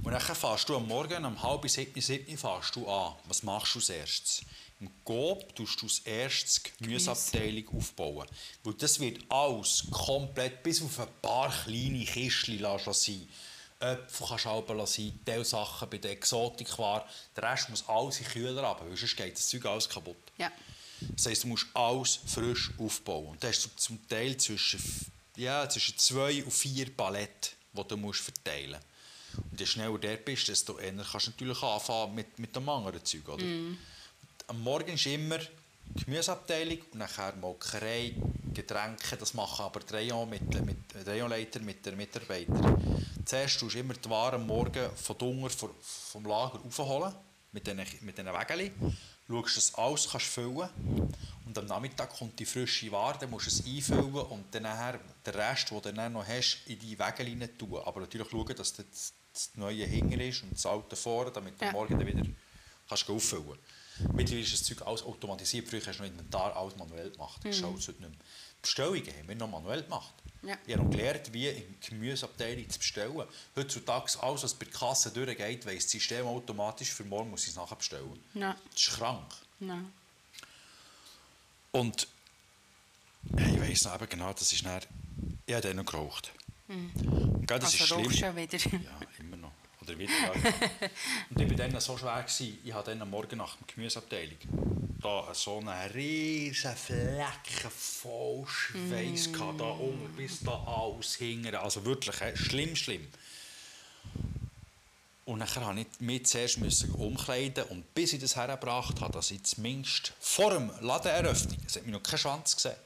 Und 0.03 0.11
dann 0.13 0.21
fährst 0.21 0.69
du 0.69 0.75
am 0.77 0.87
Morgen 0.87 1.25
um 1.25 1.41
halb 1.43 1.69
sieben, 1.69 1.99
sieben 1.99 2.37
fährst 2.37 2.75
du 2.75 2.87
an. 2.89 3.15
Was 3.25 3.43
machst 3.43 3.75
du 3.75 3.79
als 3.79 3.89
erstes? 3.89 4.41
Im 4.79 4.91
Coop 5.03 5.55
tust 5.55 5.81
du 5.81 5.85
als 5.87 5.99
erstes 5.99 6.61
die 6.61 6.83
Gemüseabteilung 6.83 7.77
aufbauen. 7.77 8.27
Weil 8.63 8.73
das 8.75 8.99
wird 8.99 9.19
alles 9.29 9.85
komplett, 9.89 10.61
bis 10.61 10.83
auf 10.83 10.99
ein 10.99 11.07
paar 11.21 11.51
kleine 11.63 12.05
Kistchen 12.05 12.59
sein. 12.59 13.27
Äpfel 13.79 14.27
kannst 14.27 14.45
du 14.45 14.49
halten 14.49 14.77
lassen, 14.77 15.19
Teilsachen 15.25 15.89
bei 15.89 15.97
der 15.97 16.11
Exotikware. 16.11 17.05
Der 17.35 17.43
Rest 17.43 17.69
muss 17.69 17.87
alles 17.87 18.17
in 18.17 18.23
den 18.23 18.31
Kühler 18.31 18.63
runter, 18.63 18.89
weil 18.89 18.97
sonst 18.97 19.15
geht 19.15 19.35
das 19.35 19.47
Zeug 19.47 19.65
alles 19.65 19.89
kaputt. 19.89 20.17
Ja. 20.37 20.51
Das 20.99 21.27
heisst, 21.27 21.43
du 21.43 21.47
musst 21.47 21.67
alles 21.73 22.19
frisch 22.25 22.71
aufbauen. 22.77 23.27
Und 23.27 23.43
da 23.43 23.47
hast 23.49 23.65
du 23.65 23.69
zum 23.75 24.07
Teil 24.07 24.37
zwischen, 24.37 24.81
ja, 25.35 25.67
zwischen 25.69 25.97
zwei 25.97 26.43
und 26.43 26.51
vier 26.51 26.89
Paletten, 26.95 27.55
die 27.73 27.87
du 27.87 27.97
musst 27.97 28.21
verteilen 28.21 28.71
musst. 28.71 29.47
Und 29.51 29.59
je 29.59 29.65
schneller 29.65 29.91
du 29.91 30.07
dort 30.07 30.25
bist, 30.25 30.47
desto 30.47 30.79
eher 30.79 30.93
kannst 30.93 31.27
du 31.27 31.31
natürlich 31.31 31.61
anfangen 31.61 32.15
mit, 32.15 32.39
mit 32.39 32.55
dem 32.55 32.67
anderen 32.67 33.03
Zeug. 33.05 33.27
Oder? 33.29 33.43
Am 34.49 34.63
Morgen 34.63 34.93
ist 34.93 35.05
immer 35.07 35.39
die 35.39 36.05
Gemüseabteilung 36.05 36.77
und 36.93 36.99
nachher 36.99 37.35
Molkerei, 37.35 38.15
Getränke. 38.53 39.17
Das 39.17 39.33
machen 39.33 39.65
aber 39.65 39.81
die 39.81 39.93
Rayon 39.93 40.29
mit, 40.29 40.65
mit, 40.65 40.77
Rayonleiter 41.05 41.59
mit 41.59 41.85
den 41.85 41.97
Mitarbeitern. 41.97 43.05
Zuerst 43.25 43.59
tust 43.59 43.75
du 43.75 43.79
immer 43.79 43.93
die 43.93 44.09
Ware 44.09 44.37
am 44.37 44.47
Morgen 44.47 44.89
von 44.95 45.17
Dunger 45.17 45.49
vom 45.49 46.23
Lager 46.23 46.61
aufholen, 46.65 47.13
mit 47.51 47.67
diesen 47.67 47.83
mit 47.99 48.17
diesen 48.17 48.33
Wägelchen. 48.33 48.97
Schaust, 49.27 49.57
dass 49.57 49.71
du 49.73 49.81
alles 49.81 50.09
kannst 50.09 50.27
füllen 50.27 50.69
Und 51.45 51.57
am 51.57 51.65
Nachmittag 51.65 52.09
kommt 52.17 52.39
die 52.39 52.45
frische 52.45 52.89
Ware, 52.93 53.17
dann 53.19 53.29
musst 53.29 53.47
du 53.47 53.49
es 53.49 53.65
einfüllen 53.65 54.13
und 54.13 54.45
dann 54.55 54.63
nachher 54.63 54.97
den 55.25 55.33
Rest, 55.33 55.69
den 55.71 55.81
du 55.81 55.91
dann 55.91 56.13
noch 56.13 56.25
hast, 56.25 56.59
in 56.67 56.79
die 56.79 56.95
rein 56.95 57.49
tun. 57.57 57.81
Aber 57.83 57.99
natürlich 57.99 58.29
schauen, 58.29 58.55
dass 58.55 58.71
das, 58.71 59.13
das 59.33 59.51
Neue 59.55 59.83
hinten 59.83 60.21
ist 60.21 60.43
und 60.43 60.53
das 60.53 60.65
Alte 60.65 60.95
vorne, 60.95 61.31
damit 61.31 61.59
du 61.59 61.65
Ja. 61.65 61.73
morgen 61.73 61.99
dann 61.99 62.07
wieder 62.07 62.23
kannst 62.87 63.09
auffüllen 63.09 63.45
kannst. 63.45 63.61
Mittlerweile 64.13 64.43
ist 64.45 64.53
das 64.53 64.63
Zeug 64.63 64.81
alles 64.85 65.03
automatisiert. 65.03 65.67
Früher 65.67 65.81
hast 65.85 65.99
du 65.99 66.03
noch 66.03 66.09
Inventar 66.09 66.55
alles 66.55 66.75
manuell 66.75 67.09
gemacht. 67.11 67.39
Das 67.43 67.55
ist 67.57 67.63
alles 67.63 67.87
heute 67.87 68.01
nicht 68.01 68.09
mehr. 68.11 68.19
Bestellungen 68.61 69.07
haben 69.07 69.27
wir 69.27 69.35
noch 69.35 69.49
manuell 69.49 69.83
gemacht. 69.83 70.13
Ja. 70.43 70.57
Ich 70.65 70.73
habe 70.73 70.83
noch 70.83 70.91
gelernt, 70.91 71.33
wie 71.33 71.47
in 71.47 71.55
der 71.81 71.89
Gemüseabteilung 71.89 72.69
zu 72.69 72.79
bestellen. 72.79 73.23
Heutzutage, 73.55 74.11
alles, 74.21 74.43
was 74.43 74.53
bei 74.53 74.65
der 74.65 74.73
Kasse 74.73 75.11
durchgeht, 75.11 75.65
weiss 75.65 75.83
das 75.85 75.91
System 75.91 76.25
automatisch, 76.27 76.91
für 76.91 77.03
morgen 77.03 77.29
muss 77.31 77.43
ich 77.43 77.49
es 77.49 77.55
nachher 77.55 77.75
bestellen. 77.75 78.23
Ja. 78.33 78.55
Das 78.71 78.81
ist 78.81 78.97
krank. 78.97 79.33
Ja. 79.59 79.79
Und 81.71 82.07
ich 83.37 83.59
weiss 83.61 83.83
noch 83.85 83.95
eben 83.95 84.09
genau, 84.09 84.31
das 84.33 84.51
ist 84.53 84.65
dann, 84.65 84.81
ich 85.45 85.53
habe 85.53 85.67
dann 85.67 85.77
noch 85.77 85.85
geraucht. 85.85 86.31
Gell, 86.67 87.59
das 87.59 87.73
ist 87.73 87.81
Also 87.81 87.95
schlimm. 87.95 88.05
rauchst 88.05 88.15
du 88.15 88.25
schon 88.25 88.35
wieder. 88.35 88.57
Ja, 88.57 88.99
immer 89.19 89.37
noch. 89.37 89.46
Oder. 89.95 90.01
Ja. 90.01 90.31
und 91.29 91.41
ich 91.41 91.49
war 91.49 91.57
dann 91.57 91.79
so 91.79 91.97
schwer, 91.97 92.23
gewesen, 92.23 92.57
ich 92.63 92.73
hatte 92.73 92.91
dann 92.91 93.01
am 93.01 93.09
Morgen 93.09 93.37
nach 93.37 93.55
der 93.55 93.75
Gemüseabteilung 93.75 94.37
da 95.01 95.33
so 95.33 95.59
einen 95.59 95.91
riesen 95.91 96.75
Flecken 96.75 97.69
voll 97.69 98.45
Schweiß 98.47 99.29
mm. 99.29 99.57
da 99.57 99.65
unten 99.65 100.13
bis 100.15 100.39
da 100.39 100.63
alles 100.65 101.15
hingern. 101.15 101.55
Also 101.55 101.85
wirklich, 101.85 102.19
he, 102.19 102.35
schlimm, 102.35 102.75
schlimm. 102.75 103.07
Und 105.25 105.39
dann 105.39 105.75
musste 105.75 105.81
ich 105.81 105.99
mich 105.99 106.25
zuerst 106.25 106.57
müssen 106.57 106.91
umkleiden 106.91 107.65
und 107.65 107.93
bis 107.93 108.13
ich 108.13 108.21
das 108.21 108.35
hergebracht 108.35 109.01
habe, 109.01 109.13
dass 109.13 109.29
ich 109.31 109.43
zumindest 109.43 110.13
vor 110.19 110.51
dem 110.51 110.71
Ladeneröffnung, 110.79 111.57
es 111.65 111.75
hat 111.75 111.83
mich 111.83 111.91
noch 111.91 112.03
kein 112.03 112.17
Schwanz 112.17 112.55
gesehen, 112.55 112.77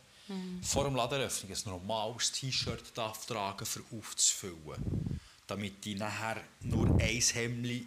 vor 0.64 0.86
dem 0.86 0.96
Ladeneröffnung 0.96 1.52
ein 1.52 1.62
normales 1.66 2.32
T-Shirt 2.32 2.84
darf 2.96 3.26
tragen, 3.28 3.66
um 3.92 4.00
aufzufüllen. 4.00 5.20
Damit 5.52 5.86
ich 5.86 5.98
nachher 5.98 6.42
nur 6.62 6.88
ein 6.98 7.20
Hemd 7.20 7.86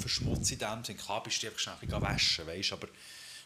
verschmutzt 0.00 0.50
in 0.50 0.58
dem 0.58 0.84
Sinne. 0.84 0.98
Klar 0.98 1.22
bist 1.22 1.40
du 1.40 1.46
einfach 1.46 1.60
schnell 1.60 1.76
ein 1.80 2.02
waschen, 2.02 2.44
weißt, 2.44 2.72
aber 2.72 2.88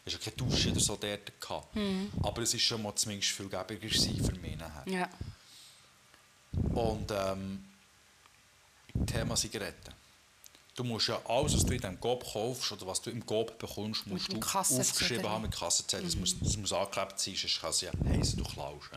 es 0.03 0.15
hatte 0.15 0.31
keine 0.31 0.37
Dusche 0.37 0.71
oder 0.71 0.79
so 0.79 0.95
dort. 0.95 1.39
Gehabt. 1.39 1.77
Aber 2.23 2.41
es 2.41 2.53
war 2.53 2.59
schon 2.59 2.81
mal 2.81 2.95
zumindest 2.95 3.29
viel 3.29 3.47
gäbiger 3.47 3.89
für 3.89 4.39
mich 4.39 4.57
nachher. 4.57 4.91
Ja. 4.91 5.09
Und 6.73 7.11
ähm, 7.11 7.63
Thema 9.05 9.35
Zigaretten. 9.35 9.93
Du 10.73 10.83
musst 10.83 11.09
ja 11.09 11.21
alles, 11.27 11.53
was 11.53 11.63
du 11.63 11.73
in 11.73 11.79
diesem 11.79 11.99
Coop 11.99 12.25
kaufst 12.33 12.71
oder 12.71 12.87
was 12.87 13.03
du 13.03 13.11
im 13.11 13.23
Coop 13.23 13.59
bekommst, 13.59 14.07
musst 14.07 14.33
du 14.33 14.39
aufgeschrieben 14.41 15.29
haben 15.29 15.43
mit 15.43 15.55
Kassenzettel. 15.55 16.07
Das, 16.07 16.15
muss, 16.15 16.39
das 16.39 16.57
muss 16.57 16.73
angeklebt 16.73 17.19
sein, 17.19 17.35
sonst 17.35 17.61
kann 17.61 17.69
es 17.69 17.81
ja 17.81 17.91
heissen, 18.03 18.37
du 18.37 18.43
klaust. 18.45 18.89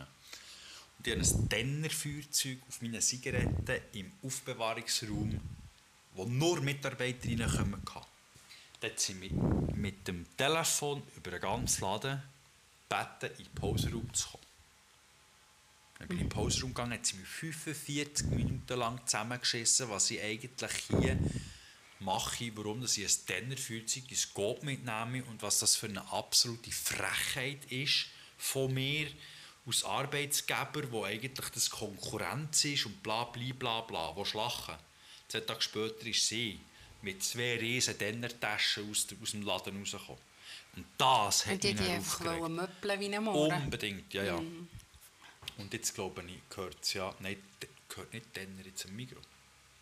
Und 1.13 1.21
ich 1.21 1.29
habe 1.29 1.39
ein 1.39 1.49
Dennerfeuerzeug 1.49 2.57
auf 2.67 2.81
meinen 2.81 3.01
Zigaretten 3.01 3.81
im 3.93 4.11
Aufbewahrungsraum, 4.23 5.39
wo 6.13 6.25
nur 6.25 6.61
Mitarbeiterinnen 6.61 7.49
kommen 7.49 7.85
können. 7.85 8.05
Dort 8.79 8.99
sind 8.99 9.21
wir 9.21 9.31
mit 9.75 10.07
dem 10.07 10.25
Telefon 10.35 11.03
über 11.15 11.31
den 11.31 11.41
ganzen 11.41 11.81
Laden 11.81 12.21
gebeten, 12.89 13.37
in 13.37 13.45
den 13.45 13.55
Pausenraum 13.55 14.13
zu 14.13 14.29
kommen. 14.29 14.43
Dann 15.99 16.07
bin 16.07 16.17
ich 16.17 16.23
den 16.23 16.29
Pausenraum 16.29 16.73
gegangen, 16.73 16.93
hat 16.93 17.05
sie 17.05 17.17
mir 17.17 17.25
45 17.25 18.27
Minuten 18.27 18.79
lang 18.79 18.99
zusammengeschissen, 19.05 19.89
was 19.89 20.11
ich 20.11 20.21
eigentlich 20.21 20.71
hier 20.87 21.17
mache, 21.99 22.51
warum 22.55 22.81
dass 22.81 22.97
ich 22.97 23.05
ein 23.05 23.25
Tennerfeuerzeug, 23.27 24.03
ein 24.09 24.15
Scope 24.15 24.65
mitnehme 24.65 25.23
und 25.25 25.41
was 25.41 25.59
das 25.59 25.75
für 25.75 25.87
eine 25.87 26.05
absolute 26.11 26.71
Frechheit 26.71 27.71
ist 27.71 28.07
von 28.37 28.73
mir 28.73 29.07
als 29.67 29.83
Arbeitsgeber, 29.83 30.91
wo 30.91 31.03
eigentlich 31.05 31.49
das 31.49 31.69
Konkurrenz 31.69 32.65
ist 32.65 32.85
und 32.85 33.01
bla 33.01 33.23
bla 33.25 33.53
bla 33.57 33.81
bla, 33.81 34.15
wo 34.15 34.23
schlachen. 34.25 34.75
Zwei 35.27 35.39
Tage 35.41 35.61
später 35.61 36.05
ist 36.05 36.27
sie 36.27 36.59
mit 37.01 37.23
zwei 37.23 37.57
riesen 37.57 37.97
Dennertaschen 37.97 38.89
aus, 38.89 39.07
aus 39.21 39.31
dem 39.31 39.41
Laden 39.43 39.79
rausgekommen. 39.79 40.21
Und 40.75 40.85
das 40.97 41.45
hat 41.45 41.53
Und 41.53 41.63
die 41.63 41.73
mich 41.73 41.81
die 41.83 41.89
einfach 41.89 42.19
aufgeregt. 42.19 42.41
wollen 42.41 42.55
möppeln 42.55 42.99
wie 42.99 43.15
ein 43.15 43.23
Mohren. 43.23 43.63
Unbedingt, 43.63 44.13
ja, 44.13 44.23
ja. 44.23 44.35
Und 45.57 45.73
jetzt 45.73 45.95
glaube 45.95 46.21
ich, 46.27 46.39
gehört 46.49 46.77
es 46.81 46.93
ja, 46.93 47.13
nein, 47.19 47.37
gehört 47.87 48.13
nicht 48.13 48.35
Denner 48.35 48.65
jetzt 48.65 48.85
am 48.85 48.95
Mikro. 48.95 49.19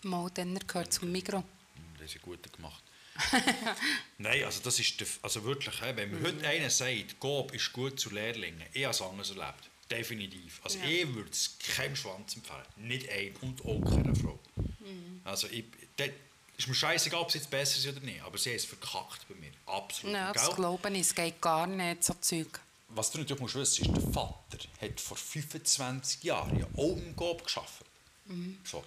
Mal, 0.03 0.29
dann 0.33 0.57
gehört 0.59 0.93
zum 0.93 1.11
Mikro. 1.11 1.37
Hm, 1.39 1.45
Das 1.97 2.05
ist 2.07 2.15
ja 2.15 2.21
gut 2.21 2.53
gemacht. 2.53 2.83
Nein, 4.17 4.43
also 4.43 4.59
das 4.63 4.79
ist 4.79 5.03
also 5.21 5.43
wirklich, 5.43 5.79
hä, 5.81 5.93
wenn 5.95 6.09
mir 6.11 6.17
Mhm. 6.17 6.25
heute 6.25 6.47
einer 6.47 6.69
sagt, 6.69 7.19
Gob 7.19 7.53
ist 7.53 7.71
gut 7.71 7.99
zu 7.99 8.09
Lehrlingen, 8.09 8.63
ich 8.73 8.83
habe 8.83 8.91
es 8.93 9.01
anders 9.01 9.29
erlebt. 9.29 9.69
Definitiv. 9.91 10.61
Also 10.63 10.79
Ja. 10.79 10.85
ich 10.85 11.13
würde 11.13 11.29
es 11.29 11.57
keinem 11.75 11.95
Schwanz 11.95 12.35
empfehlen. 12.35 12.63
Nicht 12.77 13.09
ein 13.09 13.35
und 13.41 13.61
auch 13.65 13.81
keiner 13.89 14.15
Frau. 14.15 14.39
Mhm. 14.55 15.21
Also 15.23 15.47
ich, 15.47 15.65
das 15.97 16.09
ist 16.57 16.67
mir 16.67 16.73
scheißegal, 16.75 17.19
ob 17.21 17.27
es 17.29 17.35
jetzt 17.35 17.49
besser 17.49 17.77
ist 17.77 17.87
oder 17.87 17.99
nicht, 18.05 18.21
aber 18.21 18.37
sie 18.37 18.53
es 18.53 18.65
verkackt 18.65 19.27
bei 19.27 19.35
mir. 19.35 19.51
Absolut. 19.65 20.15
Ja, 20.15 20.31
das 20.33 20.55
glaube 20.55 20.89
ich, 20.91 20.99
es 21.01 21.13
geht 21.15 21.39
gar 21.41 21.67
nicht, 21.67 22.03
so 22.03 22.13
Zeug. 22.15 22.59
Was 22.89 23.09
du 23.11 23.17
natürlich 23.19 23.41
musst 23.41 23.55
wissen, 23.55 23.85
ist, 23.85 23.95
der 23.95 24.11
Vater 24.13 24.57
hat 24.81 25.01
vor 25.01 25.17
25 25.17 26.23
Jahren 26.23 26.59
ja 26.59 26.67
auch 26.77 26.95
im 26.97 27.15
Gob 27.15 27.45
gearbeitet. 27.45 27.87
So. 28.63 28.83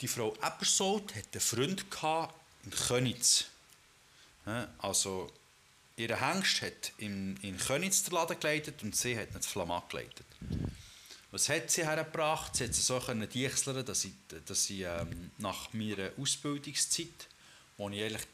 Die 0.00 0.08
Frau 0.08 0.34
Ebersold 0.42 1.14
hat 1.14 1.24
einen 1.32 1.40
Freund 1.40 1.90
gehabt 1.90 2.34
in 2.64 2.70
Könitz. 2.70 3.46
Also, 4.78 5.30
ihr 5.96 6.20
Hengst 6.20 6.62
hat 6.62 6.92
in, 6.98 7.36
in 7.42 7.56
Könitz 7.58 8.02
den 8.04 8.14
Laden 8.14 8.38
geleitet 8.38 8.82
und 8.82 8.94
sie 8.94 9.18
hat 9.18 9.34
ihn 9.34 9.40
zu 9.40 9.48
Flamatt 9.50 9.88
geleitet. 9.90 10.26
Was 11.30 11.48
hat 11.48 11.70
sie 11.70 11.84
hergebracht? 11.86 12.54
Sie 12.56 12.64
hat 12.64 12.74
sie 12.74 12.82
so 12.82 12.98
können 13.00 13.28
diechseln, 13.28 13.84
dass 13.84 14.04
ich, 14.04 14.12
dass 14.46 14.70
ich 14.70 14.80
ähm, 14.82 15.30
nach 15.38 15.72
meiner 15.72 16.10
Ausbildungszeit, 16.18 17.28
wo 17.76 17.88
ich 17.90 18.02
eigentlich 18.02 18.26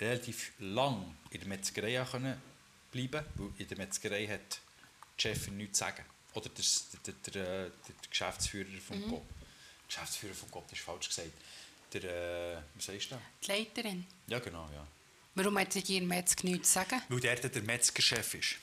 relativ 0.00 0.52
lang 0.58 1.14
in 1.30 1.40
der 1.40 1.48
Metzgerei 1.48 2.04
können 2.10 2.40
bleiben 2.90 3.24
weil 3.36 3.50
in 3.58 3.68
der 3.68 3.78
Metzgerei 3.78 4.26
hat 4.26 4.60
die 5.18 5.22
Chefin 5.22 5.56
nichts 5.56 5.78
zu 5.78 5.84
sagen. 5.84 6.04
Oder 6.34 6.48
der, 6.48 6.64
der, 7.06 7.14
der, 7.14 7.32
der, 7.32 7.64
der 7.70 7.94
Geschäftsführer 8.10 8.66
vom 8.86 8.98
Mhm. 9.00 9.10
GOP. 9.10 9.26
Geschäftsführer 9.88 10.34
vom 10.34 10.50
GOP, 10.50 10.64
das 10.70 10.78
ist 10.78 10.84
falsch 10.84 11.08
gesagt. 11.08 11.30
Der, 11.92 12.02
äh, 12.04 12.62
was 12.74 12.86
sagst 12.86 13.10
du? 13.12 13.16
Die 13.44 13.46
Leiterin. 13.50 14.06
Ja, 14.26 14.38
genau, 14.40 14.68
ja. 14.74 14.86
Warum 15.34 15.58
hat 15.58 15.72
sie 15.72 15.80
ihr 15.80 16.02
Metzger 16.02 16.46
nichts 16.46 16.68
zu 16.68 16.74
sagen? 16.74 17.02
Weil 17.08 17.20
der 17.20 17.36
der 17.36 17.62
Metzgerchef 17.62 18.34
ist. 18.34 18.56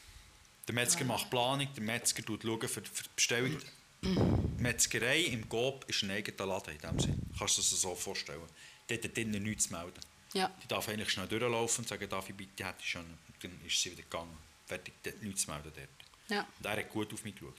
Der 0.67 0.75
Metzger 0.75 1.03
macht 1.03 1.29
Planung, 1.29 1.67
der 1.75 1.83
Metzger 1.83 2.23
schaut 2.25 2.43
für, 2.43 2.69
für 2.69 2.81
die 3.03 3.09
Bestellung. 3.15 3.57
Die 4.03 4.63
Metzgerei 4.63 5.21
im 5.21 5.47
GOB 5.49 5.85
ist 5.87 6.03
ein 6.03 6.11
eigener 6.11 6.45
Laden 6.45 6.73
in 6.73 6.79
dem 6.79 6.99
Sinn. 6.99 7.21
Kannst 7.37 7.57
du 7.57 7.61
dir 7.61 7.69
das 7.69 7.81
so 7.81 7.93
vorstellen. 7.95 8.41
Der 8.89 8.97
hat 9.01 9.15
drinnen 9.15 9.43
nichts 9.43 9.67
zu 9.67 9.73
melden. 9.73 9.99
Ja. 10.33 10.49
Die 10.63 10.67
darf 10.67 10.87
eigentlich 10.87 11.09
schnell 11.09 11.27
durchlaufen 11.27 11.83
und 11.83 11.89
sagen, 11.89 12.09
darf 12.09 12.29
ich 12.29 12.35
bitte, 12.35 12.65
hätte 12.65 12.79
ich 12.79 12.89
schon. 12.89 13.01
Und 13.01 13.35
dann 13.41 13.59
ist 13.65 13.81
sie 13.81 13.91
wieder 13.91 14.03
gegangen. 14.03 14.37
Fertig, 14.65 14.93
der 15.03 15.13
hat 15.13 15.21
nichts 15.21 15.43
zu 15.43 15.51
melden 15.51 15.71
dort. 15.75 15.89
Ja. 16.29 16.47
Und 16.57 16.65
er 16.65 16.77
hat 16.77 16.89
gut 16.89 17.13
auf 17.13 17.23
mich 17.23 17.35
geschaut. 17.35 17.55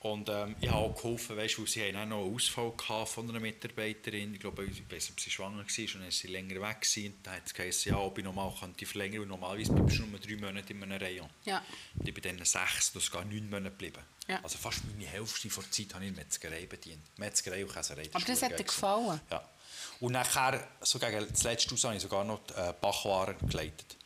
Und 0.00 0.28
ähm, 0.28 0.54
ich 0.60 0.68
habe 0.68 0.78
auch 0.78 0.94
geholfen, 0.94 1.36
weißt, 1.36 1.58
weil 1.58 1.66
sie 1.66 1.82
haben 1.82 1.96
auch 1.96 2.06
noch 2.06 2.24
einen 2.24 2.34
Ausfall 2.34 3.06
von 3.06 3.28
einer 3.28 3.40
Mitarbeiterin. 3.40 4.32
Ich 4.34 4.40
glaube, 4.40 4.64
ich 4.64 4.82
weiß 4.88 4.90
nicht, 4.90 5.10
ob 5.10 5.20
sie 5.20 5.30
schwanger 5.30 5.56
war 5.56 5.64
und 5.64 5.94
dann 5.94 6.08
ist 6.08 6.18
sie 6.18 6.28
länger 6.28 6.60
weg 6.60 6.82
gewesen. 6.82 7.18
Dann 7.24 7.34
hat 7.34 7.46
es 7.46 7.54
geheißen, 7.54 7.90
ja, 7.90 7.98
ob 7.98 8.16
ich 8.16 8.24
nochmal 8.24 8.52
könnte 8.60 8.86
verlängern 8.86 9.22
weil 9.22 9.26
normalerweise 9.26 9.72
bleibst 9.72 9.98
du 9.98 10.06
nur 10.06 10.20
drei 10.20 10.36
Monate 10.36 10.72
in 10.72 10.82
einem 10.84 11.02
Rayon. 11.02 11.28
Ja. 11.44 11.64
Und 11.98 12.06
ich 12.06 12.14
bin 12.14 12.22
dann 12.22 12.44
sechs, 12.46 12.92
das 12.92 13.10
gar 13.10 13.24
neun 13.24 13.50
Monate 13.50 13.70
geblieben. 13.70 14.02
Ja. 14.28 14.40
Also 14.42 14.56
fast 14.56 14.82
meine 14.84 15.04
Hälfte 15.04 15.48
der 15.48 15.70
Zeit 15.70 15.94
habe 15.94 16.04
ich 16.04 16.10
in 16.10 16.14
der 16.14 16.24
Metzgerei 16.24 16.66
bedient. 16.66 17.02
Metzgerei 17.18 17.64
und 17.64 17.74
Käserei. 17.74 18.08
Aber 18.12 18.24
das 18.24 18.42
hat 18.42 18.56
dir 18.56 18.64
gefallen? 18.64 19.20
Ja. 19.30 19.48
Und 19.98 20.12
nachher, 20.12 20.68
so 20.80 21.00
gegen 21.00 21.26
das 21.28 21.42
letzte 21.42 21.72
Haus, 21.72 21.84
habe 21.84 21.96
ich 21.96 22.02
sogar 22.02 22.22
noch 22.24 22.40
die 22.46 22.54
äh, 22.54 22.72
Bachwaren 22.80 23.36
geleitet. 23.48 23.96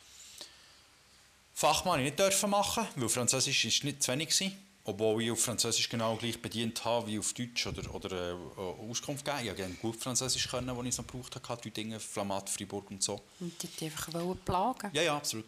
Fachmann 1.53 1.99
ich 2.03 2.17
nicht 2.17 2.47
machen, 2.47 2.87
weil 2.95 3.09
Französisch 3.09 3.65
ist 3.65 3.83
nicht 3.83 4.01
zu 4.01 4.11
wenig 4.11 4.41
war. 4.41 4.51
Obwohl 4.85 5.23
ich 5.23 5.31
auf 5.31 5.41
Französisch 5.41 5.87
genau 5.87 6.17
gleich 6.17 6.41
bedient 6.41 6.83
habe 6.83 7.07
wie 7.07 7.17
auf 7.17 7.31
Deutsch 7.33 7.67
oder, 7.67 7.95
oder 7.95 8.31
äh, 8.31 8.89
Auskunft 8.89 9.23
gegeben. 9.23 9.43
Ich 9.43 9.47
konnte 9.47 9.61
gerne 9.61 9.73
gut 9.75 9.95
Französisch, 9.95 10.49
können, 10.49 10.69
als 10.69 10.79
ich 10.81 10.89
es 10.89 10.97
noch 10.97 11.07
gebraucht 11.07 11.39
habe. 11.47 11.61
Die 11.61 11.71
Dinge, 11.71 11.99
Flamat, 11.99 12.49
Fribourg 12.49 12.91
und 12.91 13.01
so. 13.01 13.21
Und 13.39 13.53
die 13.63 13.69
wollte 13.81 13.85
einfach 13.85 14.43
plagen. 14.43 14.89
Ja, 14.93 15.01
ja, 15.01 15.15
absolut. 15.15 15.45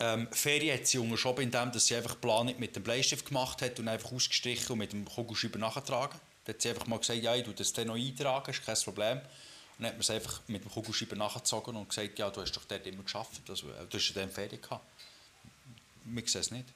Ähm, 0.00 0.28
Ferien 0.30 0.78
hat 0.78 0.86
sie 0.86 0.98
unterschoben, 0.98 1.44
indem 1.44 1.72
dass 1.72 1.86
sie 1.86 1.96
einfach 1.96 2.20
Planung 2.20 2.54
mit 2.58 2.76
dem 2.76 2.84
Bleistift 2.84 3.26
gemacht 3.26 3.62
hat 3.62 3.80
und 3.80 3.88
einfach 3.88 4.12
ausgestrichen 4.12 4.72
und 4.72 4.78
mit 4.78 4.92
dem 4.92 5.04
Kugelschreiber 5.04 5.58
nachgetragen. 5.58 6.20
Dann 6.44 6.54
hat 6.54 6.62
sie 6.62 6.68
einfach 6.68 6.86
mal 6.86 6.98
gesagt, 6.98 7.20
ja, 7.20 7.34
ich 7.34 7.44
tue 7.44 7.54
das 7.54 7.72
dann 7.72 7.88
noch 7.88 7.96
eintragen, 7.96 8.50
ist 8.50 8.64
kein 8.64 8.76
Problem. 8.76 9.18
Und 9.18 9.24
dann 9.78 9.86
hat 9.86 9.94
man 9.94 10.00
es 10.00 10.10
einfach 10.10 10.40
mit 10.46 10.62
dem 10.62 10.70
Kugelschreiber 10.70 11.16
nachgezogen 11.16 11.74
und 11.74 11.88
gesagt, 11.88 12.18
ja, 12.18 12.30
du 12.30 12.40
hast 12.40 12.52
doch 12.52 12.64
dort 12.64 12.86
immer 12.86 13.02
geschafft, 13.02 13.40
also, 13.48 13.68
äh, 13.70 13.86
du 13.88 13.98
hast 13.98 14.08
ja 14.08 14.14
dann 14.20 14.30
Ferien 14.30 14.60
gehabt. 14.60 14.84
Wir 16.04 16.28
sehen 16.28 16.40
es 16.40 16.50
nicht. 16.52 16.66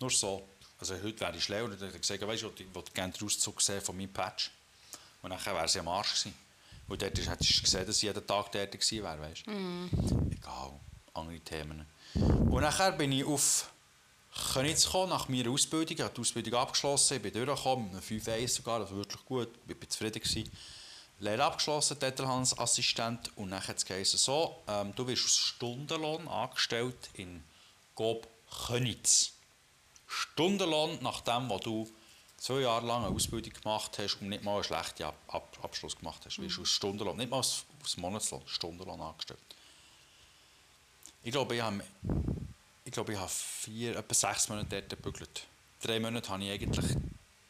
Nur 0.00 0.10
so. 0.10 0.48
Also 0.78 0.94
heute 0.94 1.20
wäre 1.20 1.36
ich 1.36 1.44
schlau 1.44 1.64
und 1.64 1.72
hätte 1.72 1.98
gesagt, 1.98 2.26
weißt 2.26 2.42
du, 2.42 2.52
ich 2.56 2.74
wollte 2.74 2.92
gerne 2.92 3.12
den 3.12 3.26
Auszug 3.26 3.60
sehen 3.60 3.82
von 3.82 3.96
meinem 3.96 4.12
Patch. 4.12 4.50
Und 5.22 5.30
dann 5.30 5.44
wäre 5.44 5.68
sie 5.68 5.80
am 5.80 5.88
Arsch 5.88 6.14
gewesen. 6.14 6.34
Und 6.88 7.02
dort 7.02 7.18
hättest 7.18 7.58
du 7.58 7.62
gesehen, 7.62 7.86
dass 7.86 7.96
ich 7.96 8.02
jeden 8.02 8.26
Tag 8.26 8.50
dort 8.50 8.72
gewesen 8.72 9.02
wäre, 9.02 9.20
weißt 9.20 9.46
du. 9.46 9.50
Egal, 10.30 10.72
andere 11.14 11.40
Themen. 11.40 11.86
Und 12.14 12.62
nachher 12.62 12.92
bin 12.92 13.12
ich 13.12 13.24
auf 13.24 13.70
Königs 14.52 14.84
gekommen, 14.84 15.10
nach 15.10 15.28
meiner 15.28 15.50
Ausbildung. 15.50 15.96
Ich 15.96 16.02
habe 16.02 16.14
die 16.14 16.20
Ausbildung 16.20 16.54
abgeschlossen, 16.54 17.16
ich 17.16 17.22
bin 17.22 17.32
durchgekommen, 17.32 17.92
mit 17.92 17.94
einem 17.94 18.20
5-1 18.20 18.48
sogar, 18.48 18.80
also 18.80 18.96
wirklich 18.96 19.24
gut, 19.24 19.48
ich 19.68 19.80
war 19.80 19.88
zufrieden. 19.88 20.20
Gewesen. 20.20 20.50
Lehre 21.18 21.44
abgeschlossen, 21.44 21.98
Detailhandelsassistent 21.98 23.36
und 23.36 23.50
dann 23.50 23.66
hat 23.66 23.76
es 23.76 23.84
geheißen, 23.84 24.18
so, 24.18 24.62
ähm, 24.66 24.94
du 24.96 25.06
wirst 25.06 25.26
aus 25.26 25.36
Stundenlohn 25.36 26.26
angestellt 26.26 27.10
in 27.12 27.44
Gob 27.94 28.26
Königs. 28.66 29.34
Stundenlohn 30.10 30.98
nach 31.02 31.20
dem, 31.20 31.48
was 31.48 31.60
du 31.60 31.88
zwei 32.36 32.60
Jahre 32.60 32.84
lang 32.84 33.04
eine 33.04 33.14
Ausbildung 33.14 33.52
gemacht 33.52 33.96
hast 33.98 34.16
und 34.20 34.28
nicht 34.28 34.42
mal 34.42 34.56
einen 34.56 34.64
schlechten 34.64 35.04
Ab 35.04 35.16
Ab 35.28 35.58
Abschluss 35.62 35.96
gemacht 35.96 36.22
hast. 36.24 36.40
Wirst 36.40 36.56
du 36.56 36.62
aus 36.62 36.68
Stundenlohn, 36.68 37.16
nicht 37.16 37.30
mal 37.30 37.38
aus, 37.38 37.64
aus 37.84 37.96
Monatslohn, 37.96 38.42
Stundenlohn 38.46 39.00
angestellt. 39.00 39.38
Ich 41.22 41.30
glaube, 41.30 41.54
ich 41.54 41.62
habe, 41.62 41.80
ich 42.84 42.92
glaube, 42.92 43.12
ich 43.12 43.18
habe 43.18 43.30
vier, 43.30 43.96
etwa 43.96 44.14
sechs 44.14 44.48
Monate 44.48 44.82
dort 44.82 44.90
gebügelt. 44.90 45.46
Drei 45.80 46.00
Monate 46.00 46.28
habe 46.28 46.42
ich 46.42 46.50
eigentlich 46.50 46.96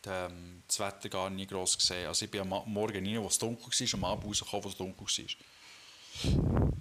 ähm, 0.06 0.62
das 0.66 0.80
Wetter 0.80 1.08
gar 1.08 1.30
nie 1.30 1.46
gross 1.46 1.78
gesehen. 1.78 2.08
Also 2.08 2.26
ich 2.26 2.30
bin 2.30 2.42
am 2.42 2.48
Morgen 2.66 3.06
rein, 3.06 3.22
wo 3.22 3.28
es 3.28 3.38
dunkel 3.38 3.68
war, 3.68 3.94
am 3.94 4.04
Abend 4.04 4.26
rausgekommen, 4.26 4.64
wo 4.64 4.68
es 4.68 4.76
dunkel 4.76 5.06
war. 5.06 5.24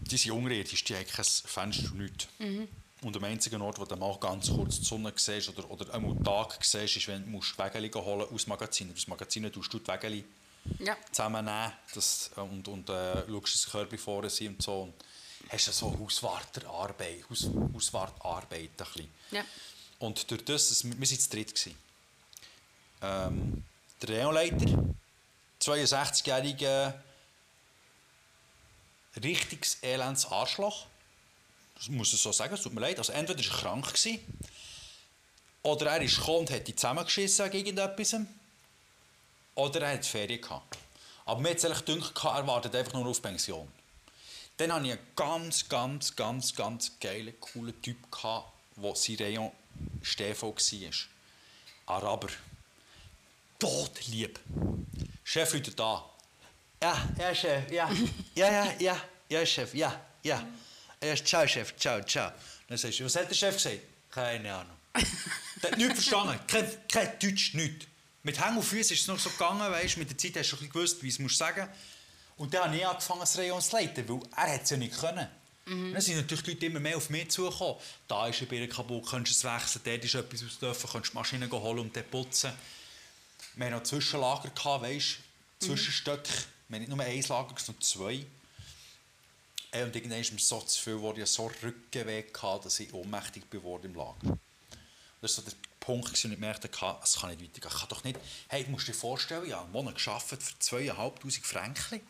Die 0.02 0.18
sind 0.18 0.32
unirdisch, 0.32 0.84
die 0.84 0.96
haben 0.96 1.08
kein 1.08 1.26
Fenster 1.26 1.92
und 1.92 2.00
nichts. 2.00 2.28
Und 3.02 3.16
am 3.16 3.24
einzigen 3.24 3.62
Ort, 3.62 3.80
wo 3.80 3.86
du 3.86 3.96
mal 3.96 4.18
ganz 4.20 4.50
kurz 4.50 4.80
die 4.80 4.86
Sonne 4.86 5.14
siehst 5.16 5.50
oder, 5.50 5.70
oder 5.72 5.94
einmal 5.94 6.14
den 6.16 6.24
Tag 6.24 6.58
siehst, 6.64 6.98
ist, 6.98 7.08
wenn 7.08 7.32
du 7.32 7.40
Wägeli 7.40 7.90
holen 7.90 8.28
aus 8.34 8.44
dem 8.44 8.50
Magazin. 8.50 8.92
Aus 8.94 9.08
Magazin 9.08 9.52
tust 9.52 9.72
du 9.74 9.80
die 9.80 9.88
Wägeli 9.88 10.26
Ja. 10.80 10.98
zusammennehmen 11.12 11.72
das, 11.94 12.32
äh, 12.36 12.42
und, 12.42 12.68
und 12.68 12.90
äh, 12.90 13.26
schaust, 13.26 13.54
dass 13.56 13.64
die 13.66 13.72
Körbe 13.72 13.98
vorne 13.98 14.30
sind 14.30 14.56
und 14.56 14.62
so. 14.62 14.82
Und 14.82 14.94
hast 15.50 15.68
du 15.68 15.72
so 15.72 15.98
Hauswarterarbeit, 15.98 17.24
Haus, 17.30 17.50
Hauswartarbeit 17.74 18.54
ein 18.54 18.70
bisschen. 18.76 19.10
Ja. 19.32 19.46
Und 20.00 20.30
durch 20.30 20.44
das, 20.44 20.84
wir, 20.84 20.92
wir 21.00 21.10
waren 21.10 21.20
zu 21.20 21.30
dritt. 21.30 21.56
Gewesen. 21.56 21.78
Ähm, 23.02 23.64
der 24.02 24.10
Reonleiter, 24.10 24.84
62-jähriger, 25.62 26.94
richtiges 29.24 29.78
elends 29.82 30.26
Arschloch. 30.26 30.86
Das 31.80 31.88
muss 31.88 32.14
ich 32.14 32.22
so 32.22 32.32
sagen, 32.34 32.54
es 32.54 32.62
tut 32.62 32.74
mir 32.74 32.82
leid. 32.82 32.98
Also 32.98 33.14
entweder 33.14 33.40
war 33.40 33.46
er 33.46 33.62
krank, 33.62 33.88
gewesen, 33.88 34.20
oder 35.64 35.92
er 35.92 36.02
ist 36.02 36.18
gekommen 36.18 36.40
und 36.40 36.52
hat 36.52 36.68
die 36.68 36.76
zusammengeschissen 36.76 37.52
wegen 37.52 37.78
irgendetwas, 37.78 38.22
oder 39.56 39.82
er 39.82 39.94
hat 39.94 40.06
Ferien 40.06 40.42
gehabt. 40.42 40.78
Aber 41.26 41.40
mir 41.40 41.52
hat 41.52 41.58
es 41.58 41.66
eigentlich 41.66 41.86
gedacht, 41.86 42.26
er 42.26 42.48
wartet 42.48 42.76
einfach 42.76 42.94
nur 42.94 43.08
auf 43.08 43.22
Pension. 43.22 43.68
Dann 44.58 44.74
hatte 44.74 44.88
ich 44.88 44.92
einen 44.92 45.02
ganz, 45.16 45.70
ganz, 45.70 46.16
ganz, 46.16 46.54
ganz 46.54 47.00
geilen, 47.00 47.34
coolen 47.40 47.82
Typ, 47.82 47.98
der 48.12 48.96
sein 48.96 49.16
Rayon 49.18 49.52
Stefan 50.02 50.50
war. 50.50 51.96
Araber. 51.96 52.28
Todlieb. 53.58 54.40
Chef 55.24 55.54
ruft 55.54 55.80
da. 55.80 56.10
Ja, 56.82 57.10
ja, 57.18 57.36
Chef, 57.36 57.72
ja. 57.72 57.90
Ja, 58.36 58.52
ja, 58.52 58.74
ja, 58.80 59.02
ja, 59.30 59.46
Chef, 59.46 59.74
ja, 59.74 60.00
ja. 60.24 60.46
Ja 61.04 61.16
ciao, 61.16 61.48
Chef, 61.48 61.76
ciao, 61.78 62.02
ciao. 62.04 62.32
Dann 62.68 62.78
sagst 62.78 63.00
du, 63.00 63.06
was 63.06 63.16
hat 63.16 63.30
der 63.30 63.36
Chef 63.36 63.56
gesagt? 63.56 63.80
Keine 64.12 64.54
Ahnung. 64.54 64.76
Der 65.64 65.72
hat 65.72 65.78
nichts 65.78 66.06
verstanden. 66.06 66.40
Kein, 66.48 66.68
kein 66.88 67.20
Deutsch, 67.20 67.54
nichts. 67.54 67.86
Mit 68.24 68.44
Hängen 68.44 68.58
und 68.58 68.64
Füßen 68.64 68.94
ist 68.94 69.02
es 69.02 69.08
noch 69.08 69.20
so 69.20 69.30
gegangen, 69.30 69.60
weißt, 69.60 69.98
mit 69.98 70.10
der 70.10 70.18
Zeit 70.18 70.36
hast 70.38 70.52
du 70.52 70.56
ein 70.56 70.60
bisschen 70.60 70.74
gewusst, 70.74 71.04
wie 71.04 71.08
es 71.08 71.20
musst 71.20 71.38
sagen 71.38 71.68
Und 72.38 72.54
dann 72.54 72.66
habe 72.66 72.78
ich 72.78 72.86
angefangen, 72.86 73.22
das 73.22 73.38
Rayon 73.38 73.62
zu 73.62 73.76
leiten, 73.76 74.08
weil 74.08 74.22
er 74.36 74.62
es 74.62 74.70
ja 74.70 74.78
nicht 74.78 75.00
können. 75.00 75.28
Mhm. 75.66 75.94
Dann 75.94 76.02
sind 76.02 76.18
natürlich 76.18 76.44
die 76.44 76.52
Leute 76.52 76.66
immer 76.66 76.80
mehr 76.80 76.98
auf 76.98 77.10
mich 77.10 77.30
zugekommen. 77.30 77.76
Da 78.08 78.28
ist 78.28 78.42
ein 78.42 78.48
Bier 78.48 78.68
kaputt, 78.68 79.08
könntest 79.10 79.44
du 79.44 79.48
es 79.48 79.54
wechseln, 79.54 79.82
dort 79.86 80.04
ist 80.04 80.16
etwas 80.16 80.44
aus 80.44 80.60
dürfen, 80.60 80.90
könntest 80.90 81.14
die 81.14 81.18
Maschine 81.18 81.50
holen 81.50 81.80
und 81.80 81.96
dann 81.96 82.04
putzen. 82.06 82.52
Wir 83.56 83.66
hatten 83.66 83.76
noch 83.76 83.84
Zwischenlager, 83.84 84.50
gehabt, 84.50 84.84
weißt, 84.84 85.18
Zwischenstöcke. 85.60 86.30
Mhm. 86.30 86.36
Wir 86.68 86.76
hatten 86.76 86.90
nicht 86.90 86.96
nur 86.98 87.06
ein 87.06 87.22
Lager, 87.22 87.56
sondern 87.58 87.82
zwei. 87.82 88.26
Äh, 89.72 89.84
und 89.84 89.96
irgendwann 89.96 90.20
ist 90.20 90.32
mir 90.32 90.40
so 90.40 90.62
zu 90.62 90.82
viel, 90.82 91.00
wo 91.00 91.14
ich 91.14 91.26
so 91.28 91.52
Rückenweh 91.64 92.24
hatte, 92.42 92.64
dass 92.64 92.80
ich 92.80 92.94
ohnmächtig 92.94 93.50
geworden 93.50 93.86
im 93.86 93.96
Lager. 93.96 94.38
Das 95.22 95.38
war 95.38 95.44
so 95.44 95.50
der 95.50 95.58
Punkt, 95.80 96.10
wo 96.10 96.14
ich 96.14 96.22
gemerkt 96.22 96.82
habe, 96.82 97.00
es 97.04 97.20
kann 97.20 97.30
nicht 97.30 97.42
weitergehen. 97.42 97.72
Ich 97.74 97.80
kann 97.80 97.90
doch 97.90 98.04
nicht, 98.04 98.20
hey, 98.48 98.64
du 98.64 98.72
musst 98.72 98.88
dir 98.88 98.94
vorstellen, 98.94 99.46
ich 99.46 99.54
habe 99.54 99.64
einen 99.64 99.74
Monat 99.74 100.04
gearbeitet 100.04 100.44
für 100.44 100.76
2'500 100.78 101.44
Franken. 101.44 102.02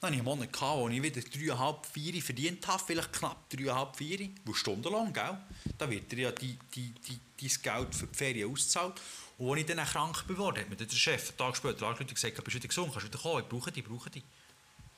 Dann 0.00 0.10
hatte 0.10 0.14
ich 0.14 0.20
einen 0.20 0.24
Monat, 0.24 0.52
gehabt, 0.52 0.78
wo 0.78 0.88
ich 0.88 1.02
wieder 1.02 1.20
3,5, 1.20 1.76
4 1.92 2.22
verdient 2.22 2.66
habe, 2.68 2.82
vielleicht 2.86 3.12
knapp 3.12 3.52
3,5, 3.52 3.96
4, 3.96 4.30
wo 4.44 4.54
stundenlang, 4.54 5.12
gell? 5.12 5.36
Da 5.76 5.90
wird 5.90 6.10
dir 6.12 6.18
ja 6.18 6.32
die, 6.32 6.56
die, 6.74 6.92
die, 6.92 7.18
dein 7.40 7.62
Geld 7.62 7.94
für 7.94 8.06
die 8.06 8.16
Ferien 8.16 8.52
ausgezahlt. 8.52 8.94
Und 9.38 9.50
als 9.50 9.60
ich 9.60 9.66
dann 9.66 9.84
krank 9.84 10.26
geworden 10.26 10.60
hat 10.60 10.68
mir 10.68 10.76
der 10.76 10.88
Chef 10.88 11.28
einen 11.28 11.38
Tag 11.38 11.56
später 11.56 11.86
angerufen 11.86 12.02
und 12.02 12.14
gesagt, 12.14 12.36
bist 12.36 12.54
du 12.54 12.58
wieder 12.58 12.68
gesund, 12.68 12.92
kannst 12.92 13.06
du 13.06 13.10
wieder 13.10 13.18
kommen, 13.18 13.42
ich 13.42 13.48
brauche 13.48 13.72
dich, 13.72 13.84
ich 13.84 13.88
brauche 13.88 14.10
dich. 14.10 14.22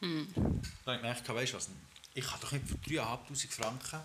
Hm. 0.00 0.28
Dann 0.34 0.44
habe 0.86 0.94
ich 0.94 1.00
gemerkt, 1.00 1.28
weißt 1.28 1.52
du 1.52 1.56
was, 1.56 1.68
ich 2.14 2.26
kann 2.26 2.40
doch 2.40 2.52
nicht 2.52 2.66
für 2.66 2.76
3'500 2.76 3.50
Franken 3.52 4.00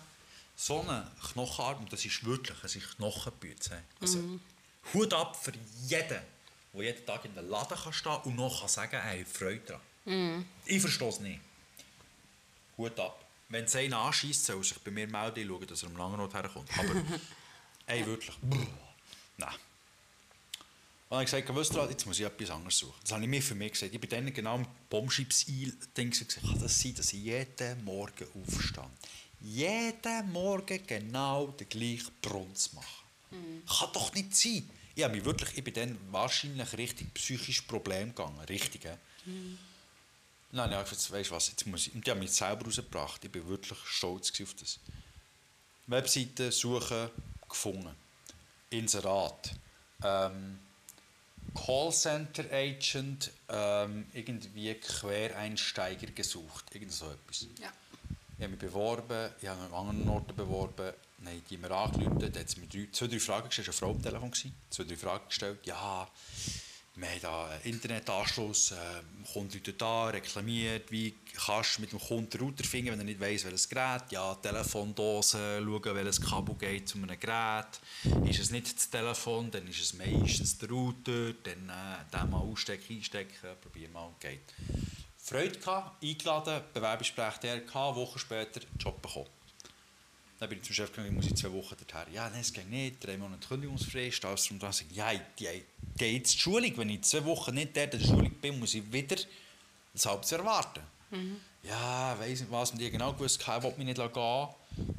so 0.56 0.80
einen 0.80 1.06
Knochenarm, 1.32 1.80
und 1.80 1.92
das 1.92 2.04
ist 2.04 2.24
wirklich, 2.24 2.56
es 2.62 2.76
ist 2.76 2.96
Knochenbüte. 2.96 3.82
Also, 4.00 4.18
mhm. 4.18 4.40
Hut 4.94 5.12
ab 5.12 5.36
für 5.36 5.52
jeden, 5.86 6.08
der 6.72 6.82
jeden 6.82 7.06
Tag 7.06 7.24
in 7.24 7.34
der 7.34 7.42
Laden 7.42 7.76
kann 7.76 7.92
stehen 7.92 8.16
und 8.24 8.36
noch 8.36 8.60
kann 8.60 8.68
sagen, 8.68 8.94
er 8.94 9.20
hat 9.20 9.28
Freude 9.28 9.60
daran. 9.60 9.82
Mhm. 10.04 10.46
Ich 10.64 10.80
verstehe 10.80 11.08
es 11.08 11.20
nicht. 11.20 11.40
Hut 12.78 12.98
ab. 12.98 13.24
Wenn 13.48 13.64
es 13.64 13.76
einen 13.76 13.94
anschießt, 13.94 14.46
soll 14.46 14.58
er 14.58 14.64
sich 14.64 14.78
bei 14.78 14.90
mir 14.90 15.06
melden, 15.06 15.46
schauen, 15.46 15.66
dass 15.66 15.82
er 15.82 15.88
am 15.88 15.96
langen 15.96 16.16
Not 16.16 16.34
herkommt. 16.34 16.68
Aber, 16.78 17.02
ey, 17.86 18.06
wirklich, 18.06 18.36
nein. 19.36 19.54
Und 21.08 21.12
dann 21.12 21.18
habe 21.18 21.38
ich 21.38 21.46
gesagt, 21.46 21.90
jetzt 21.90 22.06
muss 22.06 22.18
ich 22.18 22.26
etwas 22.26 22.50
anderes 22.50 22.78
suchen. 22.78 22.94
Das 23.02 23.12
habe 23.12 23.22
ich 23.22 23.28
mir 23.28 23.40
für 23.40 23.54
mich 23.54 23.72
gesagt. 23.72 23.94
Ich 23.94 24.00
bin 24.00 24.10
dann 24.10 24.32
genau 24.32 24.56
im 24.56 24.66
Bombschips-Ding 24.90 26.10
gesagt, 26.10 26.40
kann 26.40 26.58
das 26.58 26.80
sein, 26.80 26.94
dass 26.96 27.12
ich 27.12 27.22
jeden 27.22 27.84
Morgen 27.84 28.26
aufstehe? 28.34 28.90
Jeden 29.40 30.32
Morgen 30.32 30.84
genau 30.84 31.46
den 31.48 31.68
gleichen 31.68 32.10
Brunz 32.20 32.72
machen. 32.72 33.04
Mhm. 33.30 33.62
Kann 33.66 33.92
doch 33.92 34.12
nicht 34.14 34.34
sein. 34.34 34.68
Ich, 34.96 35.04
habe 35.04 35.14
mich 35.14 35.24
wirklich, 35.24 35.56
ich 35.56 35.62
bin 35.62 35.74
dann 35.74 35.96
wahrscheinlich 36.10 36.76
richtig 36.76 37.14
psychisch 37.14 37.60
Problem 37.60 38.08
gegangen. 38.08 38.40
Richtig, 38.40 38.86
äh? 38.86 38.96
mhm. 39.26 39.58
Nein, 40.50 40.72
ich 40.72 40.90
gesagt, 40.90 41.12
weißt 41.12 41.30
was, 41.30 41.48
jetzt 41.48 41.66
muss 41.66 41.86
ich. 41.86 41.94
Und 41.94 42.04
die 42.04 42.10
haben 42.10 42.18
mich 42.18 42.32
selber 42.32 42.64
rausgebracht. 42.64 43.24
Ich 43.24 43.30
bin 43.30 43.46
wirklich 43.46 43.78
stolz 43.84 44.32
auf 44.40 44.54
das. 44.54 44.80
Webseite 45.86 46.50
suchen, 46.50 47.10
gefunden. 47.48 47.94
Inserat. 48.70 49.52
Ähm, 50.02 50.58
Callcenter 51.54 52.44
Agent 52.52 53.30
ähm, 53.48 54.06
irgendwie 54.12 54.74
Quereinsteiger 54.74 56.08
gesucht, 56.08 56.74
irgend 56.74 56.92
so 56.92 57.06
etwas. 57.06 57.46
Ja. 57.60 57.72
Ich 58.38 58.42
habe 58.42 58.50
mich 58.50 58.60
beworben, 58.60 59.30
ich 59.40 59.48
habe 59.48 59.62
mich 59.62 59.72
an 59.72 59.88
anderen 59.88 60.08
Orten 60.08 60.36
beworben, 60.36 60.92
dann 61.18 61.28
haben 61.28 61.42
die 61.48 61.56
mir 61.56 61.70
angerufen, 61.70 62.18
da 62.18 62.26
hat 62.40 62.56
mir 62.58 62.66
drei, 62.66 62.88
zwei, 62.92 63.06
drei 63.06 63.18
Fragen 63.18 63.48
gestellt, 63.48 63.68
es 63.68 63.80
war 63.82 63.88
eine 63.88 63.98
Frau 64.00 64.10
am 64.10 64.20
Telefon, 64.20 64.52
zwei, 64.70 64.84
drei 64.84 64.96
Fragen 64.96 65.28
gestellt, 65.28 65.58
ja, 65.64 66.08
wir 66.96 67.08
haben 67.08 67.20
da 67.20 67.46
einen 67.46 67.62
Internetanschluss, 67.64 68.72
äh, 68.72 68.76
Kunde 69.30 69.60
dort 69.60 69.82
da, 69.82 70.06
reklamiert, 70.06 70.90
wie 70.90 71.14
kannst 71.34 71.76
du 71.76 71.82
mit 71.82 71.92
dem 71.92 71.98
Kunden 72.00 72.30
den 72.30 72.40
Router 72.40 72.64
finden, 72.64 72.92
wenn 72.92 72.98
er 73.00 73.04
nicht 73.04 73.20
weiss, 73.20 73.44
welches 73.44 73.68
Gerät, 73.68 74.04
ja, 74.10 74.34
Telefondose, 74.36 75.60
schauen, 75.62 75.94
welches 75.94 76.20
Kabel 76.20 76.54
geht 76.54 76.88
zu 76.88 76.96
einem 76.96 77.20
Gerät, 77.20 77.80
ist 78.24 78.40
es 78.40 78.50
nicht 78.50 78.74
das 78.74 78.88
Telefon, 78.88 79.50
dann 79.50 79.66
ist 79.68 79.80
es 79.80 79.92
meistens 79.92 80.56
der 80.56 80.70
Router, 80.70 81.34
dann 81.42 81.68
äh, 81.68 82.16
den 82.16 82.30
mal 82.30 82.38
ausstecken, 82.38 82.96
einstecken, 82.96 83.56
probieren 83.60 83.92
mal, 83.92 84.14
geht. 84.18 84.54
Freude 85.18 85.58
gehabt, 85.58 86.02
eingeladen, 86.02 86.62
Bewerbungsgespräch 86.72 87.38
der 87.38 87.60
gehabt, 87.60 87.96
Wochen 87.96 88.18
später 88.18 88.60
Job 88.78 89.02
bekommen. 89.02 89.26
Dann 90.38 90.48
bin 90.50 90.58
ich 90.58 90.64
zum 90.64 90.74
Chef 90.74 90.90
gegangen, 90.90 91.08
ich 91.08 91.14
muss 91.14 91.26
in 91.26 91.36
zwei 91.36 91.52
Wochen 91.52 91.76
dorthin. 91.76 92.12
Ja, 92.12 92.28
nein, 92.28 92.40
es 92.40 92.52
geht 92.52 92.68
nicht, 92.68 93.04
drei 93.04 93.16
Monate 93.16 93.46
Kündigungsfrist, 93.48 94.24
alles 94.24 94.46
drum 94.46 94.58
dran. 94.58 94.70
Ich 94.70 94.96
ja, 94.96 95.12
die 95.38 95.62
gehe 95.96 96.12
jetzt 96.12 96.32
zur 96.32 96.40
Schulung. 96.40 96.76
Wenn 96.76 96.90
ich 96.90 97.02
zwei 97.02 97.24
Wochen 97.24 97.54
nicht 97.54 97.76
in 97.76 97.90
der 97.90 98.00
Schulung 98.00 98.30
bin, 98.40 98.58
muss 98.58 98.74
ich 98.74 98.92
wieder 98.92 99.16
das 99.94 100.06
Halbjahr 100.06 100.40
erwarten. 100.40 100.80
Mhm. 101.10 101.40
Ja, 101.62 102.16
weiss 102.18 102.40
nicht 102.40 102.52
was, 102.52 102.70
und 102.70 102.80
ich 102.80 102.92
genau 102.92 103.12
gewusst, 103.12 103.40
ich 103.40 103.46
wollte 103.48 103.78
mich 103.78 103.86
nicht 103.86 103.96
gehen 103.96 104.48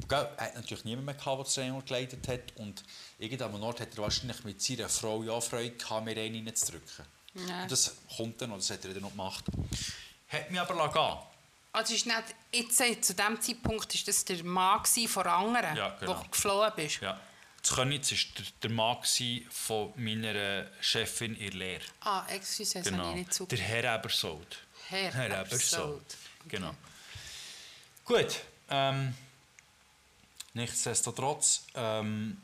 Er 0.08 0.36
hat 0.38 0.54
natürlich 0.54 0.84
niemand 0.84 1.06
mehr 1.06 1.14
gehabt, 1.14 1.38
der 1.38 1.44
das 1.44 1.54
Training 1.54 1.84
geleitet 1.84 2.28
hat. 2.28 2.56
Und 2.56 2.82
irgendwann 3.18 3.60
Nord 3.60 3.80
hat 3.80 3.92
er 3.92 3.98
wahrscheinlich 4.02 4.42
mit 4.44 4.60
seiner 4.60 4.88
Frau 4.88 5.22
ja 5.22 5.40
Freude 5.40 5.70
gehabt, 5.70 6.04
mir 6.04 6.16
einen 6.16 6.46
reinzudrücken. 6.46 7.04
Ja. 7.48 7.62
Und 7.62 7.70
das 7.70 7.96
kommt 8.16 8.42
dann, 8.42 8.50
oder 8.50 8.58
das 8.58 8.70
hat 8.70 8.84
er 8.84 8.92
dann 8.92 9.02
noch 9.02 9.10
gemacht. 9.10 9.44
Hat 10.28 10.50
mich 10.50 10.60
aber 10.60 10.92
gehen 10.92 11.37
also 11.72 11.94
ist 11.94 12.06
nicht, 12.06 12.22
jetzt, 12.52 12.80
äh, 12.80 13.00
zu 13.00 13.14
diesem 13.14 13.40
Zeitpunkt 13.40 13.94
war 13.94 14.00
das 14.06 14.24
der 14.24 14.44
Mann 14.44 14.84
von 14.84 15.26
anderen, 15.26 15.76
ja, 15.76 15.90
genau. 16.00 16.18
wo 16.18 16.22
du 16.22 16.30
geflohen 16.30 16.72
bist? 16.76 17.00
Ja. 17.00 17.20
Das 17.60 17.74
Könitz 17.74 18.12
war 18.12 18.18
der, 18.36 18.46
der 18.62 18.70
Mann 18.70 18.98
von 19.50 19.92
meiner 19.96 20.66
Chefin 20.80 21.34
in 21.36 21.50
der 21.50 21.58
Lehre. 21.58 21.84
Ah, 22.00 22.24
excuse, 22.28 22.74
das 22.78 22.84
genau. 22.84 23.04
habe 23.04 23.10
ich 23.10 23.26
nicht 23.26 23.34
zugehört. 23.34 23.60
Der 23.60 23.82
Herr 23.82 23.94
Ebersold. 23.96 24.58
Herr, 24.88 25.12
Herr 25.12 25.40
Ebersold. 25.40 26.16
Okay. 26.46 26.56
Genau. 26.56 26.74
Gut. 28.04 28.40
Ähm, 28.70 29.14
nichtsdestotrotz, 30.54 31.64
ähm, 31.74 32.40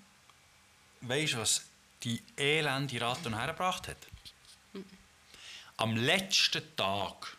weißt 1.01 1.35
du, 1.35 1.39
was 1.39 1.63
die 2.03 2.23
elende 2.37 3.01
Ratte 3.01 3.35
hergebracht 3.35 3.89
hat? 3.89 3.97
Mhm. 4.73 4.85
Am 5.79 5.97
letzten 5.97 6.77
Tag 6.77 7.37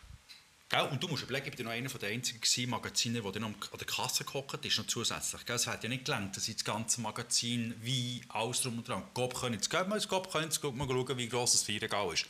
Gell? 0.68 0.82
Und 0.82 1.02
du 1.02 1.08
musst 1.08 1.22
überlegen, 1.22 1.50
ich 1.52 1.58
war 1.58 1.64
noch 1.64 1.72
einer 1.72 1.88
der 1.88 2.08
einzigen 2.08 2.70
Magaziner, 2.70 3.20
der 3.20 3.32
dann 3.32 3.44
an 3.44 3.54
der 3.78 3.86
Kasse 3.86 4.24
gehockt 4.24 4.64
ist, 4.64 4.78
noch 4.78 4.86
zusätzlich. 4.86 5.46
Gell? 5.46 5.56
Es 5.56 5.66
hat 5.66 5.82
ja 5.84 5.88
nicht 5.88 6.04
gelangt, 6.04 6.36
dass 6.36 6.48
ich 6.48 6.56
das 6.56 6.64
ganze 6.64 7.00
Magazin, 7.00 7.74
wie 7.82 8.22
alles 8.28 8.62
drum 8.62 8.78
und 8.78 8.88
dran. 8.88 9.04
Gob 9.14 9.38
können 9.38 9.54
jetzt 9.54 9.70
gehen, 9.70 9.88
Gob 10.08 10.30
können 10.30 10.44
jetzt 10.44 10.62
mal 10.62 10.88
schauen, 10.88 11.18
wie 11.18 11.28
gross 11.28 11.52
das 11.52 11.62
Feiergau 11.62 12.10
ist. 12.10 12.26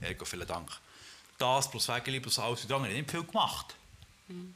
Ergo, 0.00 0.24
vielen 0.24 0.46
Dank. 0.46 0.70
Das 1.38 1.70
plus 1.70 1.88
Wägeli 1.88 2.20
plus 2.20 2.38
alles 2.38 2.64
und 2.64 2.72
andere, 2.72 2.92
nicht 2.92 3.10
viel 3.10 3.24
gemacht. 3.24 3.74
Mhm. 4.28 4.54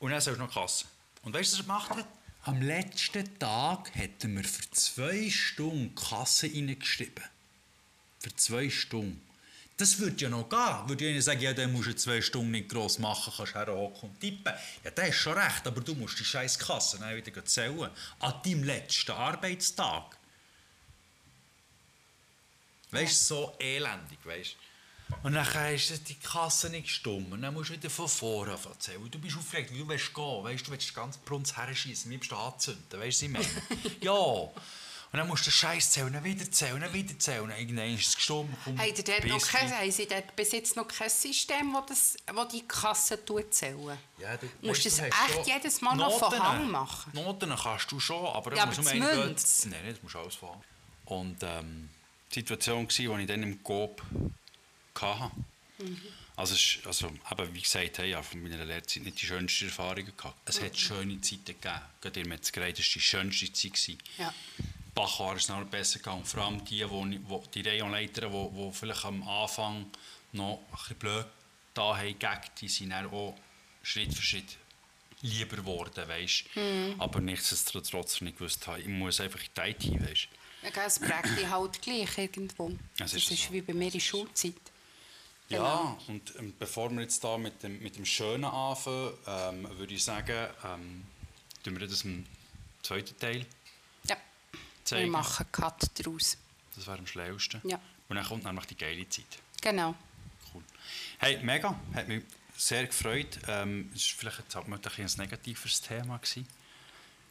Und 0.00 0.10
dann 0.10 0.20
sollst 0.20 0.40
du 0.40 0.44
noch 0.44 0.52
Kasse. 0.52 0.86
Und 1.22 1.34
weißt 1.34 1.52
du, 1.52 1.58
was 1.58 1.60
er 1.60 1.64
gemacht 1.64 1.90
hat? 1.90 2.06
Am 2.44 2.62
letzten 2.62 3.38
Tag 3.38 3.94
hat 3.94 4.22
er 4.22 4.28
mir 4.28 4.44
für 4.44 4.70
zwei 4.70 5.28
Stunden 5.28 5.94
Kasse 5.94 6.46
reingeschrieben. 6.46 7.24
Für 8.20 8.34
zwei 8.34 8.70
Stunden. 8.70 9.27
Das 9.78 9.96
würde 10.00 10.16
ja 10.20 10.28
noch 10.28 10.48
gehen. 10.48 10.88
Würde 10.88 11.08
ich 11.08 11.24
sagen, 11.24 11.40
ja, 11.40 11.54
dann 11.54 11.72
musst 11.72 11.86
du 11.86 11.94
zwei 11.94 12.20
Stunden 12.20 12.50
nicht 12.50 12.68
gross 12.68 12.98
machen, 12.98 13.32
kannst 13.34 13.54
herhocken 13.54 14.10
und 14.10 14.20
tippen. 14.20 14.52
Ja, 14.82 14.90
das 14.90 15.10
ist 15.10 15.16
schon 15.16 15.38
recht, 15.38 15.64
aber 15.68 15.80
du 15.80 15.94
musst 15.94 16.18
die 16.18 16.24
scheiß 16.24 16.58
Kasse 16.58 16.98
dann 16.98 17.14
wieder 17.14 17.44
zählen. 17.44 17.88
An 18.18 18.34
deinem 18.44 18.64
letzten 18.64 19.12
Arbeitstag. 19.12 20.18
Weißt 22.90 23.30
du, 23.30 23.34
so 23.34 23.56
elendig, 23.60 24.18
weißt 24.24 24.56
Und 25.22 25.34
dann 25.34 25.46
ist 25.72 26.08
die 26.08 26.14
Kasse 26.16 26.70
nicht 26.70 26.88
stumm. 26.88 27.30
Und 27.30 27.42
dann 27.42 27.54
musst 27.54 27.70
du 27.70 27.74
wieder 27.74 27.88
von 27.88 28.08
vorne 28.08 28.58
erzählen. 28.64 29.08
Du 29.08 29.20
bist 29.20 29.36
aufgeregt, 29.36 29.70
weil 29.70 29.78
du 29.78 29.88
willst 29.88 30.12
gehen. 30.12 30.44
Weißt, 30.44 30.66
du 30.66 30.72
willst 30.72 30.90
den 30.90 30.94
ganzen 30.94 31.22
Brunz 31.24 31.56
herschießen, 31.56 32.10
liebst 32.10 32.32
du 32.32 32.36
anzünden. 32.36 33.00
Weißt 33.00 33.22
du, 33.22 33.32
was 33.32 33.46
ich 33.46 33.78
meine? 33.78 33.96
ja. 34.00 34.50
Und 35.10 35.18
dann 35.18 35.28
musst 35.28 35.46
du 35.46 35.50
Scheiß 35.50 35.90
zählen, 35.90 36.22
wieder 36.22 36.50
zählen, 36.50 36.92
wieder 36.92 37.18
zählen. 37.18 37.50
Irgendwann 37.58 37.94
ist 37.94 38.08
es 38.08 38.16
gestorben. 38.16 38.54
Haben, 38.66 38.76
dort 38.76 39.24
noch 39.24 39.46
kein, 39.48 39.72
haben 39.72 39.90
Sie 39.90 40.06
dort 40.06 40.36
bis 40.36 40.52
jetzt 40.52 40.76
noch 40.76 40.86
kein 40.86 41.08
System, 41.08 41.74
das, 41.88 42.16
das 42.26 42.48
die 42.48 42.68
Kasse 42.68 43.18
zählen? 43.50 43.98
Ja, 44.18 44.36
du 44.36 44.46
musst 44.60 44.84
du 44.84 44.90
das 44.90 44.98
echt 44.98 45.46
jedes 45.46 45.80
Mal 45.80 45.96
Noten, 45.96 46.10
noch 46.10 46.30
von 46.30 46.42
Hand 46.42 46.70
machen? 46.70 47.12
Noten 47.14 47.54
kannst 47.56 47.90
du 47.90 47.98
schon, 47.98 48.26
aber, 48.26 48.54
ja, 48.54 48.64
aber 48.64 48.74
das 48.74 48.94
Nein, 48.94 49.80
das 49.86 50.02
musst 50.02 50.14
du 50.14 50.18
alles 50.18 50.42
Hand. 50.42 50.62
Und 51.06 51.38
ähm, 51.42 51.88
die 52.32 52.40
Situation 52.40 52.86
war, 52.86 53.16
die 53.16 53.22
ich 53.22 53.28
dann 53.28 53.42
im 53.42 53.62
Coop 53.62 54.02
hatte. 55.00 55.30
Mhm. 55.78 56.02
Also, 56.36 56.54
also 56.86 57.06
eben, 57.06 57.54
wie 57.54 57.62
gesagt, 57.62 57.98
hey, 57.98 58.10
ich 58.10 58.14
habe 58.14 58.24
von 58.24 58.42
meiner 58.42 58.64
Lehrzeit 58.64 59.02
nicht 59.02 59.20
die 59.20 59.26
schönsten 59.26 59.64
Erfahrungen 59.64 60.12
gehabt. 60.16 60.36
Es 60.44 60.60
mhm. 60.60 60.66
hat 60.66 60.78
schöne 60.78 61.20
Zeiten 61.20 61.46
gegeben. 61.46 61.80
Gerade 62.00 62.20
in 62.20 62.28
Metzgerei, 62.28 62.72
das 62.72 62.80
war 62.80 62.92
die 62.94 63.00
schönste 63.00 63.52
Zeit. 63.52 63.98
Ja. 64.18 64.32
Bachar 64.98 65.36
ist 65.36 65.44
es 65.44 65.48
noch 65.48 65.64
besser 65.66 65.98
gegangen. 65.98 66.24
Vor 66.24 66.42
allem 66.44 66.64
die, 66.64 66.84
die, 66.84 67.40
die 67.54 67.68
Rayonleiter, 67.68 68.28
die, 68.28 68.50
die 68.56 68.72
vielleicht 68.72 69.04
am 69.04 69.22
Anfang 69.26 69.86
noch 70.32 70.60
ein 70.70 70.76
bisschen 70.76 70.96
blöd 70.98 71.26
da 71.74 71.96
haben, 71.96 72.16
die 72.60 72.68
sind 72.68 72.90
dann 72.90 73.06
auch 73.06 73.36
Schritt 73.82 74.12
für 74.12 74.22
Schritt 74.22 74.56
lieber 75.22 75.56
geworden, 75.56 76.08
weißt 76.08 76.44
Hm. 76.54 76.94
Aber 76.98 77.20
nichtsdestotrotz 77.20 78.20
nicht 78.20 78.38
gewusst 78.38 78.66
habe, 78.66 78.80
ich 78.80 78.88
muss 78.88 79.20
einfach 79.20 79.40
in 79.40 79.48
die 79.56 79.88
IT, 79.88 80.00
weißt 80.10 80.28
Ja, 80.76 80.84
es 80.86 80.98
prägt 80.98 81.38
dich 81.38 81.48
halt 81.48 81.80
gleich 81.82 82.18
irgendwo. 82.18 82.70
Das 82.98 83.12
Das 83.12 83.14
ist 83.14 83.30
ist, 83.30 83.44
so. 83.44 83.52
wie 83.52 83.60
bei 83.62 83.74
mir 83.74 83.86
in 83.86 83.92
der 83.92 84.00
Schulzeit. 84.00 84.54
Ja, 85.48 85.58
Genau. 85.58 85.98
und 86.08 86.34
ähm, 86.38 86.54
bevor 86.58 86.90
wir 86.90 87.00
jetzt 87.02 87.22
da 87.24 87.38
mit 87.38 87.62
dem, 87.62 87.80
mit 87.82 87.96
dem 87.96 88.04
Schönen 88.04 88.44
anfangen, 88.44 89.12
ähm, 89.26 89.78
würde 89.78 89.94
ich 89.94 90.04
sagen, 90.04 90.48
ähm, 90.64 91.04
tun 91.64 91.78
wir 91.80 91.86
das 91.86 92.02
im 92.02 92.26
zweiten 92.82 93.16
Teil 93.18 93.38
Ja, 93.40 93.44
zeigen. 94.88 95.10
machen 95.10 95.44
einen 95.46 95.52
Cut 95.52 95.90
daraus. 95.98 96.36
Das 96.74 96.86
wäre 96.86 96.98
am 96.98 97.06
schlausten. 97.06 97.60
Ja. 97.64 97.78
Und 98.08 98.16
dann 98.16 98.24
kommt 98.26 98.44
nämlich 98.44 98.66
die 98.66 98.76
geile 98.76 99.08
Zeit. 99.08 99.24
Genau. 99.60 99.94
Cool. 100.54 100.62
Hey, 101.18 101.38
mega, 101.42 101.78
hat 101.94 102.08
mich 102.08 102.22
sehr 102.56 102.86
gefreut. 102.86 103.38
Ähm, 103.48 103.90
es 103.94 104.10
war 104.12 104.18
vielleicht 104.18 104.38
jetzt 104.40 104.54
halt 104.54 104.68
mal 104.68 104.78
ein, 104.82 105.04
ein 105.04 105.10
negatives 105.18 105.80
Thema. 105.80 106.18
Gewesen. 106.18 106.46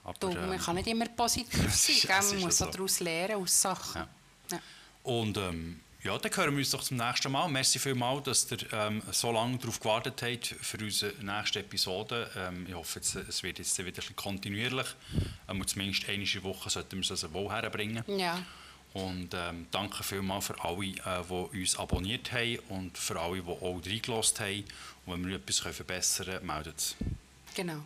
Aber, 0.03 0.17
Du, 0.19 0.29
man 0.31 0.53
ähm, 0.53 0.59
kann 0.59 0.75
nicht 0.75 0.87
immer 0.87 1.05
positiv 1.15 1.73
sein. 1.73 1.95
ist- 1.95 2.31
Man 2.33 2.39
muss 2.41 2.61
auch 2.61 2.67
so. 2.67 2.71
daraus 2.71 2.99
lernen, 2.99 3.35
aus 3.43 3.61
Sachen. 3.61 4.01
Ja. 4.01 4.07
Ja. 4.51 4.59
Und 5.03 5.37
ähm, 5.37 5.79
ja, 6.07 6.17
dann 6.17 6.31
hören 6.33 6.51
wir 6.51 6.59
uns 6.59 6.71
doch 6.71 6.83
zum 6.83 6.95
nächsten 6.95 7.29
Mal. 7.31 7.49
Merci 7.49 7.79
vielmals, 7.79 8.23
dass 8.23 8.51
ihr 8.51 8.59
ähm, 8.71 9.01
so 9.11 9.29
lange 9.29 9.57
darauf 9.57 9.77
gewartet 9.79 10.21
habt 10.21 10.55
für 10.61 10.77
unsere 10.77 11.13
nächste 11.21 11.59
Episode. 11.59 12.31
Ähm, 12.37 12.65
ich 12.65 12.73
hoffe, 12.73 12.99
jetzt, 12.99 13.15
es 13.15 13.43
wird 13.43 13.59
jetzt 13.59 13.77
wieder 13.77 13.89
ein 13.89 13.93
bisschen 13.93 14.15
kontinuierlich. 14.15 14.87
Ähm, 15.49 15.67
zumindest 15.67 16.07
der 16.07 16.43
Woche 16.43 16.69
sollten 16.69 16.95
wir 16.95 17.01
es 17.01 17.11
also 17.11 17.33
wohl 17.33 17.51
herbringen. 17.51 18.03
ja. 18.07 18.41
Und 18.93 19.33
ähm, 19.33 19.67
danke 19.69 20.01
vielmals 20.01 20.47
für 20.47 20.63
alle, 20.63 20.87
äh, 20.87 21.23
die 21.29 21.59
uns 21.59 21.77
abonniert 21.77 22.31
haben 22.31 22.57
und 22.69 22.97
für 22.97 23.19
alle, 23.19 23.41
die 23.41 23.49
auch 23.49 23.81
reingelassen 23.85 24.39
haben. 24.39 24.63
Und 25.05 25.13
wenn 25.13 25.27
wir 25.27 25.35
etwas 25.35 25.61
können 25.61 25.75
verbessern 25.75 26.25
können, 26.25 26.47
meldet 26.47 26.77
es. 26.77 26.95
Genau. 27.53 27.85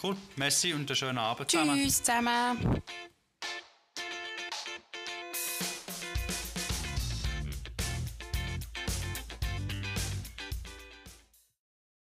Cool, 0.00 0.16
merci 0.36 0.72
und 0.72 0.88
einen 0.88 0.96
schönen 0.96 1.18
Abend 1.18 1.50
zusammen. 1.50 1.82
Tschüss 1.82 2.02
zusammen. 2.02 2.80